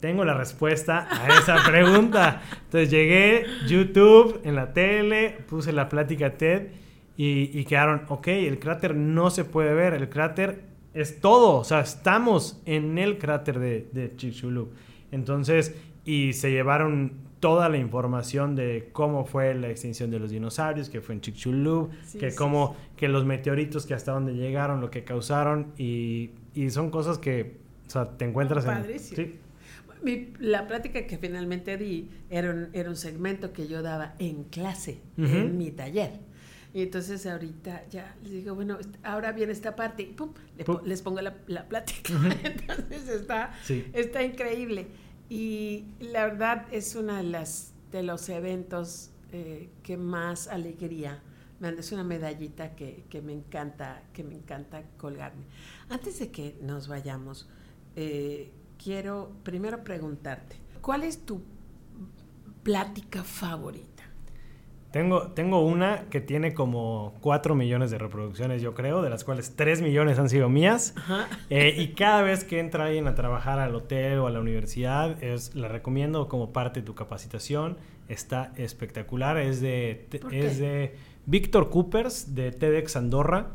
tengo 0.01 0.25
la 0.25 0.35
respuesta 0.35 1.07
a 1.11 1.39
esa 1.39 1.59
pregunta. 1.71 2.43
Entonces 2.65 2.91
llegué, 2.91 3.45
YouTube, 3.69 4.41
en 4.45 4.57
la 4.57 4.73
tele, 4.73 5.39
puse 5.47 5.73
la 5.73 5.89
plática 5.89 6.33
TED 6.33 6.69
y, 7.17 7.51
y 7.59 7.65
quedaron, 7.65 8.03
ok, 8.09 8.29
el 8.29 8.59
cráter 8.59 8.97
no 8.97 9.31
se 9.31 9.45
puede 9.45 9.75
ver, 9.75 9.95
el 9.95 10.09
cráter 10.09 10.63
es 10.95 11.21
todo, 11.21 11.59
o 11.59 11.65
sea, 11.65 11.81
estamos 11.81 12.61
en 12.67 12.99
el 12.99 13.19
cráter 13.19 13.59
de, 13.59 13.89
de 13.93 14.17
Chicxulub. 14.17 14.71
Entonces, 15.13 15.75
y 16.05 16.33
se 16.33 16.51
llevaron 16.51 17.13
toda 17.41 17.69
la 17.69 17.79
información 17.79 18.55
de 18.55 18.91
cómo 18.93 19.25
fue 19.25 19.55
la 19.55 19.69
extinción 19.71 20.11
de 20.11 20.19
los 20.19 20.31
dinosaurios, 20.31 20.91
que 20.91 21.01
fue 21.01 21.15
en 21.15 21.21
Chicxulub, 21.21 21.91
Sí, 22.05 22.19
que 22.19 22.31
sí, 22.31 22.37
cómo, 22.37 22.77
que 22.97 23.09
los 23.09 23.25
meteoritos 23.25 23.87
que 23.87 23.95
hasta 23.95 24.13
dónde 24.13 24.35
llegaron, 24.35 24.81
lo 24.81 24.91
que 24.91 25.05
causaron, 25.05 25.73
y, 25.79 26.31
y 26.55 26.71
son 26.71 26.91
cosas 26.91 27.19
que, 27.19 27.59
o 27.87 27.91
sea, 27.91 28.17
te 28.17 28.25
encuentras 28.25 28.67
en... 28.67 29.39
Mi- 30.03 30.33
la 30.39 30.67
plática 30.67 31.07
que 31.07 31.19
finalmente 31.19 31.77
di 31.77 32.11
era 32.31 32.51
un, 32.51 32.69
era 32.73 32.89
un 32.91 32.97
segmento 32.97 33.53
que 33.53 33.69
yo 33.69 33.83
daba 33.83 34.15
en 34.19 34.45
clase, 34.45 35.01
Ujú. 35.19 35.27
en 35.37 35.59
mi 35.59 35.71
taller. 35.71 36.21
Y 36.73 36.83
entonces 36.83 37.27
ahorita 37.27 37.89
ya 37.89 38.15
les 38.23 38.31
digo, 38.33 38.55
bueno, 38.55 38.79
ahora 39.03 39.33
viene 39.33 39.53
esta 39.53 39.75
parte 39.75 40.05
y 40.05 40.07
pum, 40.13 40.33
le 40.57 40.65
po- 40.65 40.79
Pum. 40.79 40.87
les 40.89 41.03
pongo 41.03 41.21
la, 41.21 41.37
la 41.49 41.69
plática. 41.69 42.13
entonces 42.45 43.09
está, 43.09 43.53
Sí. 43.65 43.85
está 43.93 44.23
increíble. 44.23 44.87
Y 45.29 45.87
la 46.01 46.27
verdad 46.27 46.67
es 46.73 46.95
uno 46.95 47.15
de, 47.17 47.25
las, 47.25 47.73
de 47.91 48.03
los 48.03 48.29
eventos 48.29 49.11
eh, 49.33 49.69
que 49.83 49.97
más 49.97 50.47
alegría 50.49 51.23
me 51.61 51.69
dan. 51.71 51.79
Es 51.79 51.91
una 51.93 52.05
medallita 52.05 52.75
que, 52.77 53.05
que 53.11 53.21
me 53.21 53.33
encanta, 53.33 54.03
que 54.13 54.23
me 54.25 54.35
encanta 54.35 54.83
colgarme. 54.97 55.45
Antes 55.89 56.19
de 56.21 56.31
que 56.31 56.57
nos 56.63 56.87
vayamos, 56.89 57.49
eh, 57.97 58.53
quiero 58.83 59.31
primero 59.43 59.83
preguntarte, 59.85 60.57
¿cuál 60.81 61.03
es 61.03 61.24
tu 61.24 61.43
plática 62.62 63.22
favorita? 63.24 63.87
Tengo, 64.91 65.28
tengo 65.28 65.64
una 65.64 66.07
que 66.11 66.20
tiene 66.20 66.53
como 66.53 67.14
4 67.20 67.55
millones 67.55 67.93
de 67.93 67.99
reproducciones, 67.99 68.61
yo 68.61 68.74
creo, 68.74 69.03
de 69.03 69.11
las 69.11 69.22
cuales 69.22 69.55
3 69.55 69.83
millones 69.83 70.18
han 70.18 70.28
sido 70.28 70.49
mías. 70.49 70.95
Eh, 71.49 71.76
y 71.78 71.89
cada 71.95 72.22
vez 72.22 72.43
que 72.43 72.59
entra 72.59 72.87
alguien 72.87 73.07
a 73.07 73.14
trabajar 73.14 73.61
al 73.61 73.72
hotel 73.76 74.18
o 74.18 74.26
a 74.26 74.31
la 74.31 74.41
universidad, 74.41 75.22
es, 75.22 75.55
la 75.55 75.68
recomiendo 75.68 76.26
como 76.26 76.53
parte 76.53 76.81
de 76.81 76.87
tu 76.87 76.97
capacitación. 76.97 77.76
Está 78.09 78.53
espectacular. 78.57 79.37
Es 79.39 79.61
de, 79.61 80.07
te- 80.11 80.18
¿Por 80.18 80.35
es 80.35 80.59
de 80.59 80.97
Víctor 81.24 81.70
Coopers 81.70 82.35
de 82.35 82.51
TEDx 82.51 82.97
Andorra. 82.97 83.51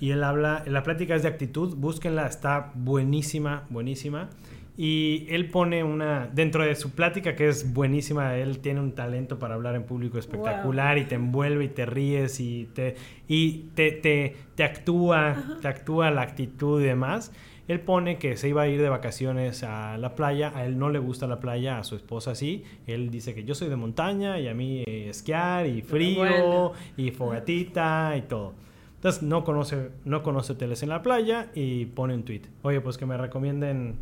Y 0.00 0.10
él 0.10 0.24
habla, 0.24 0.64
la 0.66 0.82
plática 0.82 1.14
es 1.14 1.22
de 1.22 1.28
actitud. 1.28 1.76
Búsquenla, 1.76 2.26
está 2.26 2.72
buenísima, 2.74 3.64
buenísima. 3.70 4.28
Y 4.76 5.26
él 5.28 5.50
pone 5.50 5.84
una, 5.84 6.26
dentro 6.32 6.64
de 6.64 6.74
su 6.74 6.92
plática 6.92 7.36
que 7.36 7.48
es 7.48 7.74
buenísima, 7.74 8.36
él 8.36 8.60
tiene 8.60 8.80
un 8.80 8.92
talento 8.92 9.38
para 9.38 9.54
hablar 9.54 9.74
en 9.74 9.82
público 9.84 10.18
espectacular 10.18 10.96
y 10.98 11.04
te 11.04 11.16
envuelve 11.16 11.64
y 11.64 11.68
te 11.68 11.84
ríes 11.86 12.40
y 12.40 12.68
te, 12.72 12.96
y 13.28 13.68
te, 13.74 13.92
te, 13.92 14.36
te 14.54 14.64
actúa, 14.64 15.58
te 15.60 15.68
actúa 15.68 16.10
la 16.10 16.22
actitud 16.22 16.80
y 16.80 16.84
demás. 16.84 17.32
Él 17.68 17.78
pone 17.80 18.18
que 18.18 18.36
se 18.36 18.48
iba 18.48 18.62
a 18.62 18.68
ir 18.68 18.82
de 18.82 18.88
vacaciones 18.88 19.62
a 19.62 19.96
la 19.96 20.16
playa, 20.16 20.50
a 20.56 20.64
él 20.64 20.76
no 20.76 20.90
le 20.90 20.98
gusta 20.98 21.28
la 21.28 21.38
playa, 21.38 21.78
a 21.78 21.84
su 21.84 21.94
esposa 21.94 22.34
sí. 22.34 22.64
Él 22.86 23.10
dice 23.10 23.32
que 23.34 23.44
yo 23.44 23.54
soy 23.54 23.68
de 23.68 23.76
montaña 23.76 24.40
y 24.40 24.48
a 24.48 24.54
mí 24.54 24.82
eh, 24.86 25.08
esquiar 25.10 25.66
y 25.66 25.82
frío 25.82 26.18
Bueno. 26.18 26.72
y 26.96 27.10
fogatita 27.12 28.14
y 28.16 28.22
todo. 28.22 28.54
Entonces 28.96 29.22
no 29.22 29.44
conoce, 29.44 29.90
no 30.04 30.22
conoce 30.22 30.54
hoteles 30.54 30.82
en 30.82 30.88
la 30.88 31.00
playa 31.02 31.50
y 31.54 31.86
pone 31.86 32.14
un 32.14 32.24
tweet. 32.24 32.42
Oye, 32.62 32.80
pues 32.80 32.98
que 32.98 33.06
me 33.06 33.16
recomienden 33.16 33.94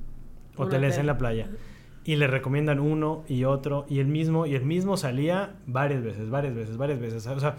hoteles 0.58 0.92
hotel. 0.94 1.00
en 1.00 1.06
la 1.06 1.18
playa. 1.18 1.48
Y 2.04 2.16
le 2.16 2.26
recomiendan 2.26 2.80
uno 2.80 3.24
y 3.28 3.44
otro 3.44 3.84
y 3.88 3.98
el 4.00 4.06
mismo 4.06 4.46
y 4.46 4.54
el 4.54 4.64
mismo 4.64 4.96
salía 4.96 5.56
varias 5.66 6.02
veces, 6.02 6.30
varias 6.30 6.54
veces, 6.54 6.76
varias 6.76 6.98
veces. 7.00 7.26
O 7.26 7.40
sea, 7.40 7.56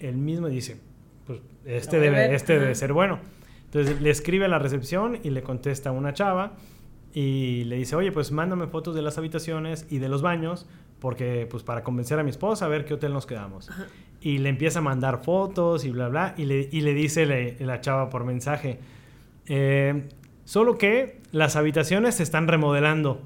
el 0.00 0.16
mismo 0.16 0.48
dice, 0.48 0.78
pues 1.26 1.40
este 1.64 1.98
debe, 1.98 2.34
este 2.34 2.58
debe 2.58 2.74
ser 2.74 2.92
bueno. 2.92 3.18
Entonces 3.66 4.00
le 4.00 4.10
escribe 4.10 4.44
a 4.46 4.48
la 4.48 4.58
recepción 4.58 5.18
y 5.22 5.30
le 5.30 5.42
contesta 5.42 5.92
una 5.92 6.12
chava 6.12 6.54
y 7.14 7.64
le 7.64 7.76
dice, 7.76 7.96
oye, 7.96 8.12
pues 8.12 8.32
mándame 8.32 8.66
fotos 8.66 8.94
de 8.94 9.02
las 9.02 9.16
habitaciones 9.18 9.86
y 9.90 9.98
de 9.98 10.08
los 10.08 10.22
baños 10.22 10.66
porque 10.98 11.46
pues 11.50 11.62
para 11.62 11.82
convencer 11.82 12.18
a 12.18 12.22
mi 12.22 12.28
esposa 12.30 12.66
a 12.66 12.68
ver 12.68 12.84
qué 12.84 12.94
hotel 12.94 13.12
nos 13.14 13.24
quedamos. 13.26 13.70
Ajá. 13.70 13.86
Y 14.20 14.38
le 14.38 14.50
empieza 14.50 14.80
a 14.80 14.82
mandar 14.82 15.24
fotos 15.24 15.86
y 15.86 15.90
bla, 15.90 16.08
bla, 16.08 16.34
y 16.36 16.44
le, 16.44 16.68
y 16.70 16.82
le 16.82 16.92
dice 16.92 17.24
le- 17.24 17.56
la 17.64 17.80
chava 17.80 18.10
por 18.10 18.24
mensaje, 18.24 18.78
eh, 19.46 20.08
solo 20.50 20.78
que 20.78 21.20
las 21.30 21.54
habitaciones 21.54 22.16
se 22.16 22.24
están 22.24 22.48
remodelando. 22.48 23.22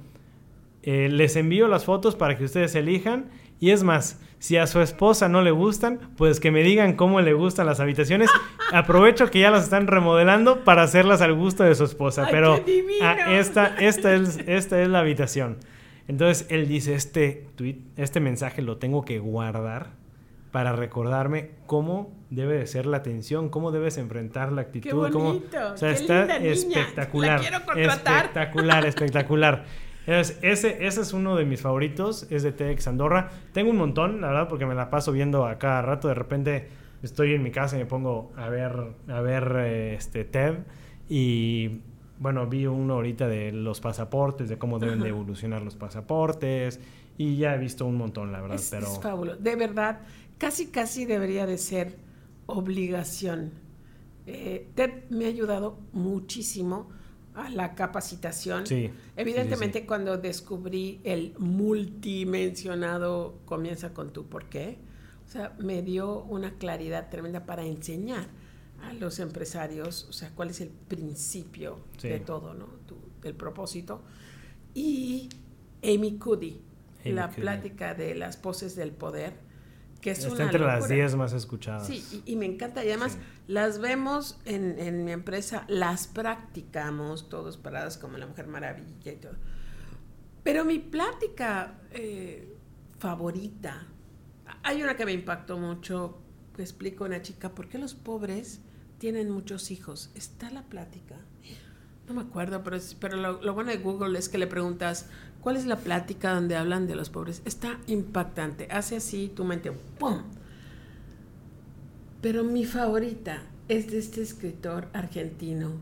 Eh, 0.82 1.08
les 1.10 1.36
envío 1.36 1.68
las 1.68 1.86
fotos 1.86 2.16
para 2.16 2.36
que 2.36 2.44
ustedes 2.44 2.74
elijan. 2.74 3.30
Y 3.58 3.70
es 3.70 3.82
más, 3.82 4.20
si 4.38 4.58
a 4.58 4.66
su 4.66 4.82
esposa 4.82 5.26
no 5.30 5.40
le 5.40 5.50
gustan, 5.50 6.00
pues 6.18 6.38
que 6.38 6.50
me 6.50 6.62
digan 6.62 6.96
cómo 6.96 7.22
le 7.22 7.32
gustan 7.32 7.64
las 7.64 7.80
habitaciones. 7.80 8.28
Aprovecho 8.74 9.30
que 9.30 9.40
ya 9.40 9.50
las 9.50 9.64
están 9.64 9.86
remodelando 9.86 10.64
para 10.64 10.82
hacerlas 10.82 11.22
al 11.22 11.32
gusto 11.32 11.64
de 11.64 11.74
su 11.74 11.84
esposa. 11.84 12.26
¡Ay, 12.26 12.30
Pero 12.30 12.62
ah, 13.00 13.16
esta, 13.32 13.74
esta, 13.78 14.14
es, 14.14 14.40
esta 14.46 14.82
es 14.82 14.88
la 14.90 14.98
habitación. 14.98 15.56
Entonces 16.08 16.46
él 16.50 16.68
dice, 16.68 16.94
este 16.94 17.46
tweet, 17.56 17.78
este 17.96 18.20
mensaje 18.20 18.60
lo 18.60 18.76
tengo 18.76 19.02
que 19.02 19.18
guardar 19.18 19.92
para 20.54 20.70
recordarme 20.70 21.50
cómo 21.66 22.12
debe 22.30 22.56
de 22.56 22.68
ser 22.68 22.86
la 22.86 22.98
atención, 22.98 23.48
cómo 23.48 23.72
debes 23.72 23.98
enfrentar 23.98 24.52
la 24.52 24.60
actitud. 24.60 25.06
¡Qué 25.06 25.10
cómo- 25.12 25.30
o 25.30 25.76
sea, 25.76 25.88
¡Qué 25.88 25.94
está 25.96 26.18
linda 26.20 26.38
niña! 26.38 26.52
espectacular. 26.52 27.40
La 27.42 27.48
quiero 27.48 27.64
contratar. 27.66 28.16
Espectacular, 28.26 28.86
espectacular. 28.86 29.64
Entonces, 30.06 30.38
ese, 30.42 30.86
ese 30.86 31.00
es 31.00 31.12
uno 31.12 31.34
de 31.34 31.44
mis 31.44 31.60
favoritos, 31.60 32.28
es 32.30 32.44
de 32.44 32.52
TEDx 32.52 32.86
Andorra. 32.86 33.30
Tengo 33.52 33.72
un 33.72 33.78
montón, 33.78 34.20
la 34.20 34.28
verdad, 34.28 34.48
porque 34.48 34.64
me 34.64 34.76
la 34.76 34.90
paso 34.90 35.10
viendo 35.10 35.44
a 35.44 35.58
cada 35.58 35.82
rato. 35.82 36.06
De 36.06 36.14
repente 36.14 36.68
estoy 37.02 37.34
en 37.34 37.42
mi 37.42 37.50
casa 37.50 37.74
y 37.74 37.80
me 37.80 37.86
pongo 37.86 38.30
a 38.36 38.48
ver, 38.48 38.76
a 39.08 39.20
ver 39.22 39.56
eh, 39.58 39.94
este 39.96 40.24
TED 40.24 40.58
y 41.08 41.80
bueno, 42.20 42.46
vi 42.46 42.66
uno 42.66 42.94
ahorita 42.94 43.26
de 43.26 43.50
los 43.50 43.80
pasaportes, 43.80 44.48
de 44.48 44.56
cómo 44.56 44.78
deben 44.78 45.00
de 45.00 45.08
evolucionar 45.08 45.62
los 45.62 45.74
pasaportes 45.74 46.78
y 47.16 47.36
ya 47.36 47.54
he 47.54 47.58
visto 47.58 47.86
un 47.86 47.96
montón, 47.96 48.32
la 48.32 48.40
verdad. 48.40 48.56
Es, 48.56 48.70
pero... 48.70 48.86
es 48.86 49.00
fabuloso. 49.00 49.38
De 49.40 49.56
verdad, 49.56 50.00
casi, 50.38 50.66
casi 50.66 51.04
debería 51.04 51.46
de 51.46 51.58
ser 51.58 51.96
obligación. 52.46 53.52
Eh, 54.26 54.68
TED 54.74 55.04
me 55.10 55.26
ha 55.26 55.28
ayudado 55.28 55.78
muchísimo 55.92 56.88
a 57.34 57.50
la 57.50 57.74
capacitación. 57.74 58.66
Sí, 58.66 58.90
Evidentemente, 59.16 59.80
sí, 59.80 59.82
sí. 59.82 59.86
cuando 59.86 60.16
descubrí 60.18 61.00
el 61.04 61.34
multimensionado 61.38 63.38
comienza 63.44 63.92
con 63.92 64.12
tu 64.12 64.26
por 64.26 64.46
qué, 64.48 64.78
o 65.26 65.30
sea, 65.30 65.54
me 65.58 65.82
dio 65.82 66.22
una 66.24 66.54
claridad 66.58 67.10
tremenda 67.10 67.44
para 67.46 67.64
enseñar 67.64 68.26
a 68.82 68.92
los 68.92 69.18
empresarios, 69.18 70.06
o 70.08 70.12
sea, 70.12 70.30
cuál 70.34 70.50
es 70.50 70.60
el 70.60 70.68
principio 70.68 71.78
de 72.02 72.20
todo, 72.20 72.54
¿no? 72.54 72.66
Tu- 72.86 72.98
el 73.26 73.34
propósito. 73.34 74.02
Y 74.74 75.28
Amy 75.82 76.18
Cuddy, 76.18 76.60
Amy 77.04 77.14
la 77.14 77.28
Cuddy. 77.28 77.40
plática 77.40 77.94
de 77.94 78.14
las 78.14 78.36
poses 78.36 78.76
del 78.76 78.92
poder, 78.92 79.32
que 80.04 80.10
es 80.10 80.18
Está 80.18 80.34
una 80.34 80.44
entre 80.44 80.60
las 80.60 80.80
locura. 80.80 80.94
10 80.96 81.14
más 81.16 81.32
escuchadas. 81.32 81.86
Sí, 81.86 82.22
y, 82.26 82.32
y 82.32 82.36
me 82.36 82.44
encanta. 82.44 82.84
Y 82.84 82.88
además 82.88 83.12
Sí. 83.12 83.18
las 83.46 83.78
vemos 83.78 84.38
en, 84.44 84.78
en 84.78 85.02
mi 85.06 85.12
empresa, 85.12 85.64
las 85.66 86.06
practicamos 86.06 87.30
todos 87.30 87.56
parados 87.56 87.96
como 87.96 88.18
la 88.18 88.26
Mujer 88.26 88.46
Maravilla 88.46 89.12
y 89.12 89.16
todo. 89.16 89.32
Pero 90.42 90.66
mi 90.66 90.78
plática 90.78 91.78
eh, 91.92 92.54
favorita, 92.98 93.86
hay 94.62 94.82
una 94.82 94.94
que 94.94 95.06
me 95.06 95.12
impactó 95.14 95.56
mucho, 95.56 96.18
que 96.54 96.60
explico 96.60 97.04
a 97.04 97.06
una 97.06 97.22
chica, 97.22 97.54
¿por 97.54 97.70
qué 97.70 97.78
los 97.78 97.94
pobres 97.94 98.60
tienen 98.98 99.30
muchos 99.30 99.70
hijos? 99.70 100.10
Está 100.14 100.50
la 100.50 100.64
plática. 100.64 101.16
No 102.06 102.12
me 102.12 102.20
acuerdo, 102.20 102.62
pero, 102.62 102.76
pero 103.00 103.16
lo, 103.16 103.40
lo 103.40 103.54
bueno 103.54 103.70
de 103.70 103.78
Google 103.78 104.18
es 104.18 104.28
que 104.28 104.36
le 104.36 104.46
preguntas, 104.46 105.08
¿cuál 105.44 105.58
es 105.58 105.66
la 105.66 105.76
plática 105.76 106.34
donde 106.34 106.56
hablan 106.56 106.86
de 106.86 106.96
los 106.96 107.10
pobres? 107.10 107.42
Está 107.44 107.78
impactante. 107.86 108.66
Hace 108.70 108.96
así 108.96 109.30
tu 109.36 109.44
mente, 109.44 109.70
¡pum! 109.98 110.22
Pero 112.22 112.42
mi 112.44 112.64
favorita 112.64 113.42
es 113.68 113.90
de 113.90 113.98
este 113.98 114.22
escritor 114.22 114.88
argentino 114.94 115.72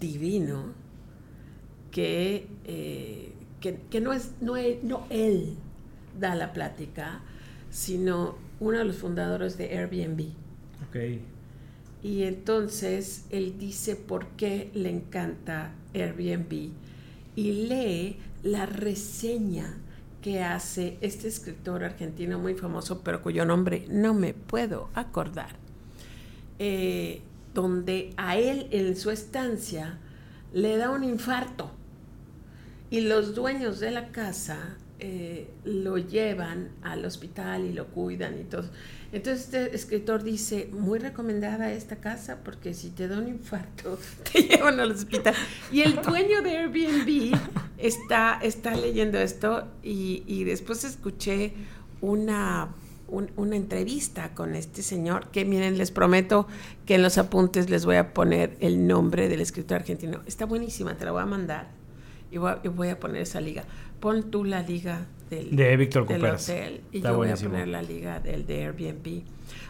divino 0.00 0.72
que, 1.90 2.46
eh, 2.64 3.32
que, 3.60 3.78
que 3.90 4.00
no 4.00 4.14
es 4.14 4.32
no 4.40 4.56
él, 4.56 4.78
no 4.82 5.06
él 5.10 5.56
da 6.18 6.34
la 6.34 6.54
plática, 6.54 7.20
sino 7.70 8.36
uno 8.58 8.78
de 8.78 8.84
los 8.86 8.96
fundadores 8.96 9.58
de 9.58 9.76
Airbnb. 9.76 10.30
Ok. 10.88 11.20
Y 12.02 12.22
entonces 12.22 13.26
él 13.28 13.58
dice 13.58 13.96
por 13.96 14.28
qué 14.28 14.70
le 14.72 14.88
encanta 14.88 15.74
Airbnb 15.92 16.70
y 17.36 17.52
lee 17.68 18.16
la 18.52 18.66
reseña 18.66 19.76
que 20.22 20.42
hace 20.42 20.98
este 21.00 21.28
escritor 21.28 21.84
argentino 21.84 22.38
muy 22.38 22.54
famoso, 22.54 23.02
pero 23.02 23.22
cuyo 23.22 23.44
nombre 23.44 23.86
no 23.88 24.14
me 24.14 24.34
puedo 24.34 24.90
acordar, 24.94 25.50
eh, 26.58 27.22
donde 27.54 28.12
a 28.16 28.36
él 28.36 28.66
en 28.70 28.96
su 28.96 29.10
estancia 29.10 29.98
le 30.52 30.76
da 30.76 30.90
un 30.90 31.04
infarto 31.04 31.70
y 32.90 33.02
los 33.02 33.34
dueños 33.34 33.80
de 33.80 33.90
la 33.90 34.08
casa 34.08 34.76
eh, 34.98 35.48
lo 35.64 35.98
llevan 35.98 36.70
al 36.82 37.04
hospital 37.04 37.64
y 37.64 37.72
lo 37.72 37.86
cuidan 37.86 38.38
y 38.40 38.44
todo. 38.44 38.68
Entonces 39.10 39.44
este 39.46 39.74
escritor 39.74 40.22
dice, 40.22 40.68
muy 40.72 40.98
recomendada 40.98 41.72
esta 41.72 41.96
casa 41.96 42.38
porque 42.44 42.74
si 42.74 42.90
te 42.90 43.08
da 43.08 43.18
un 43.18 43.28
infarto 43.28 43.98
te 44.32 44.42
llevan 44.42 44.80
al 44.80 44.92
hospital. 44.92 45.34
Y 45.72 45.80
el 45.80 45.96
dueño 46.02 46.42
de 46.42 46.56
Airbnb 46.58 47.34
está, 47.78 48.38
está 48.42 48.74
leyendo 48.76 49.18
esto 49.18 49.66
y, 49.82 50.24
y 50.26 50.44
después 50.44 50.84
escuché 50.84 51.54
una, 52.02 52.68
un- 53.08 53.30
una 53.36 53.56
entrevista 53.56 54.34
con 54.34 54.54
este 54.54 54.82
señor 54.82 55.28
que 55.30 55.44
miren, 55.46 55.78
les 55.78 55.90
prometo 55.90 56.46
que 56.84 56.96
en 56.96 57.02
los 57.02 57.16
apuntes 57.16 57.70
les 57.70 57.86
voy 57.86 57.96
a 57.96 58.12
poner 58.12 58.56
el 58.60 58.86
nombre 58.86 59.28
del 59.30 59.40
escritor 59.40 59.78
argentino. 59.78 60.20
Está 60.26 60.44
buenísima, 60.44 60.96
te 60.98 61.06
la 61.06 61.12
voy 61.12 61.22
a 61.22 61.26
mandar 61.26 61.68
y 62.30 62.36
voy 62.36 62.50
a, 62.50 62.60
y 62.62 62.68
voy 62.68 62.88
a 62.88 63.00
poner 63.00 63.22
esa 63.22 63.40
liga. 63.40 63.64
Pon 64.00 64.30
tú 64.30 64.44
la 64.44 64.62
liga 64.62 65.06
del, 65.28 65.54
De 65.54 65.76
Víctor 65.76 66.06
del 66.06 66.24
hotel 66.24 66.80
y 66.92 66.98
Está 66.98 67.10
yo 67.10 67.16
buenísimo. 67.16 67.50
voy 67.50 67.60
a 67.60 67.64
poner 67.64 67.68
la 67.68 67.82
liga 67.82 68.20
del 68.20 68.46
de 68.46 68.64
Airbnb. 68.64 69.22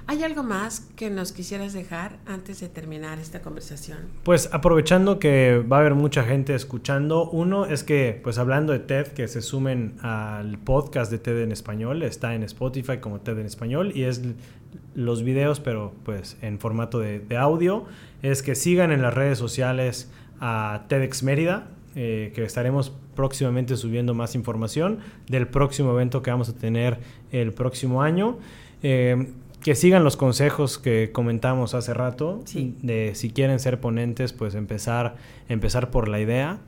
¿Hay 0.06 0.22
algo 0.24 0.42
más 0.42 0.88
que 0.96 1.11
nos 1.11 1.32
quisieras 1.32 1.72
dejar 1.72 2.18
antes 2.26 2.61
de 2.61 2.68
terminar 2.68 3.18
esta 3.18 3.42
conversación? 3.42 3.98
Pues 4.24 4.48
aprovechando 4.52 5.18
que 5.18 5.62
va 5.70 5.76
a 5.76 5.80
haber 5.80 5.94
mucha 5.94 6.24
gente 6.24 6.54
escuchando, 6.54 7.28
uno 7.28 7.66
es 7.66 7.84
que, 7.84 8.18
pues 8.22 8.38
hablando 8.38 8.72
de 8.72 8.78
TED, 8.78 9.09
que 9.09 9.28
se 9.28 9.42
sumen 9.42 9.96
al 10.00 10.59
podcast 10.59 11.11
de 11.11 11.18
TED 11.18 11.42
en 11.42 11.52
español, 11.52 12.02
está 12.02 12.34
en 12.34 12.42
Spotify 12.42 12.98
como 12.98 13.20
TED 13.20 13.38
en 13.38 13.46
español 13.46 13.92
y 13.94 14.04
es 14.04 14.22
los 14.94 15.22
videos, 15.22 15.61
pero 15.61 15.92
pues 16.04 16.38
en 16.42 16.59
formato 16.59 16.98
de, 16.98 17.20
de 17.20 17.36
audio, 17.36 17.84
es 18.22 18.42
que 18.42 18.54
sigan 18.54 18.90
en 18.92 19.02
las 19.02 19.14
redes 19.14 19.38
sociales 19.38 20.11
a 20.40 20.86
TEDx 20.88 21.22
Mérida, 21.22 21.68
eh, 22.01 22.30
que 22.32 22.44
estaremos 22.44 22.92
próximamente 23.16 23.76
subiendo 23.76 24.14
más 24.14 24.36
información 24.36 25.01
del 25.28 25.49
próximo 25.49 25.90
evento 25.92 26.22
que 26.22 26.30
vamos 26.30 26.49
a 26.49 26.55
tener 26.55 26.99
el 27.32 27.53
próximo 27.53 28.03
año. 28.03 28.38
Eh, 28.84 29.32
que 29.61 29.74
sigan 29.74 30.05
los 30.05 30.16
consejos 30.16 30.78
que 30.78 31.11
comentamos 31.12 31.74
hace 31.74 31.92
rato, 31.92 32.40
Sí. 32.44 32.76
de 32.82 33.16
si 33.16 33.30
quieren 33.30 33.59
ser 33.59 33.80
ponentes, 33.80 34.32
pues 34.32 34.55
empezar, 34.55 35.16
empezar 35.49 35.90
por 35.90 36.07
la 36.09 36.20
idea. 36.20 36.59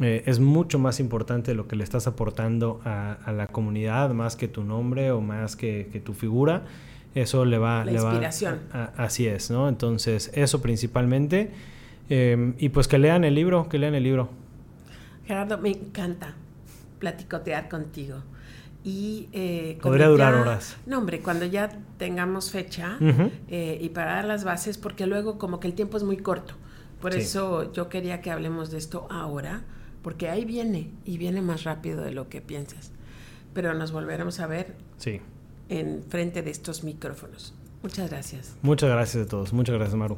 Eh, 0.00 0.22
es 0.24 0.40
mucho 0.40 0.78
más 0.78 0.98
importante 1.00 1.52
lo 1.54 1.68
que 1.68 1.76
le 1.76 1.84
estás 1.84 2.06
aportando 2.06 2.80
a, 2.86 3.18
a 3.24 3.32
la 3.32 3.48
comunidad, 3.48 4.14
más 4.14 4.36
que 4.36 4.48
tu 4.48 4.64
nombre 4.64 5.10
o 5.10 5.20
más 5.20 5.56
que, 5.56 5.88
que 5.92 6.00
tu 6.00 6.14
figura. 6.14 6.62
Eso 7.14 7.44
le 7.44 7.58
va... 7.58 7.84
La 7.84 7.92
le 7.92 8.00
va- 8.00 8.10
inspiración. 8.12 8.60
a- 8.72 8.92
así 8.96 9.26
es, 9.26 9.50
¿no? 9.50 9.68
Entonces, 9.68 10.30
eso 10.34 10.62
principalmente. 10.62 11.50
Eh, 12.08 12.54
y 12.58 12.70
pues 12.70 12.88
que 12.88 12.96
lean 12.96 13.24
el 13.24 13.34
libro, 13.34 13.68
que 13.68 13.78
lean 13.78 13.94
el 13.94 14.04
libro. 14.04 14.30
Gerardo, 15.28 15.58
me 15.58 15.68
encanta 15.70 16.34
platicotear 16.98 17.68
contigo. 17.68 18.16
Y, 18.82 19.28
eh, 19.32 19.78
Podría 19.82 20.08
durar 20.08 20.34
horas. 20.34 20.76
No, 20.86 20.98
hombre, 20.98 21.20
cuando 21.20 21.44
ya 21.44 21.68
tengamos 21.98 22.50
fecha 22.50 22.96
eh, 23.48 23.78
y 23.80 23.90
para 23.90 24.14
dar 24.14 24.24
las 24.24 24.42
bases, 24.44 24.78
porque 24.78 25.06
luego 25.06 25.36
como 25.38 25.60
que 25.60 25.68
el 25.68 25.74
tiempo 25.74 25.96
es 25.98 26.02
muy 26.02 26.16
corto. 26.16 26.54
Por 27.02 27.12
Sí. 27.12 27.20
eso 27.20 27.70
yo 27.72 27.88
quería 27.90 28.20
que 28.22 28.30
hablemos 28.30 28.70
de 28.70 28.78
esto 28.78 29.06
ahora, 29.10 29.62
porque 30.02 30.30
ahí 30.30 30.44
viene 30.46 30.90
y 31.04 31.18
viene 31.18 31.42
más 31.42 31.64
rápido 31.64 32.02
de 32.02 32.12
lo 32.12 32.28
que 32.30 32.40
piensas. 32.40 32.90
Pero 33.52 33.74
nos 33.74 33.92
volveremos 33.92 34.40
a 34.40 34.46
ver 34.46 34.74
Sí. 34.96 35.20
en 35.68 36.02
frente 36.08 36.40
de 36.42 36.50
estos 36.50 36.82
micrófonos. 36.84 37.52
Muchas 37.82 38.08
gracias. 38.10 38.56
Muchas 38.62 38.88
gracias 38.90 39.26
a 39.26 39.28
todos. 39.28 39.52
Muchas 39.52 39.74
gracias, 39.76 39.96
Maru. 39.96 40.16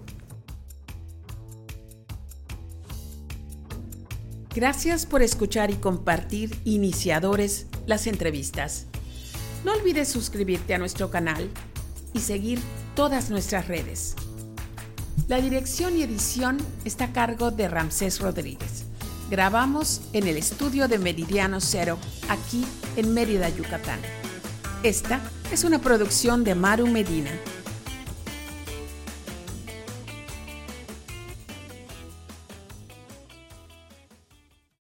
Gracias 4.53 5.07
por 5.07 5.23
escuchar 5.23 5.71
y 5.71 5.77
compartir 5.77 6.59
Iniciadores 6.65 7.67
las 7.87 8.09
entrevistas. 8.09 8.87
No 9.65 9.73
olvides 9.73 10.09
suscribirte 10.09 10.75
a 10.75 10.79
nuestro 10.79 11.09
canal 11.09 11.49
y 12.13 12.21
seguir 12.21 12.61
todas 12.97 13.31
nuestras 13.31 13.69
redes. 13.69 14.17
La 15.29 15.41
dirección 15.41 15.97
y 15.97 16.03
edición 16.03 16.59
está 16.85 17.05
a 17.05 17.13
cargo 17.13 17.53
de 17.53 17.69
Ramsés 17.69 18.19
Rodríguez. 18.19 18.87
Grabamos 19.31 20.01
en 20.13 20.27
el 20.27 20.37
estudio 20.37 20.89
de 20.89 20.99
Meridiano 20.99 21.61
Cero, 21.61 21.97
aquí 22.29 22.67
en 22.97 23.15
Mérida, 23.15 23.49
Yucatán. 23.51 24.01
Esta 24.83 25.21
es 25.53 25.63
una 25.63 25.79
producción 25.79 26.43
de 26.43 26.57
Maru 26.57 26.89
Medina 26.89 27.31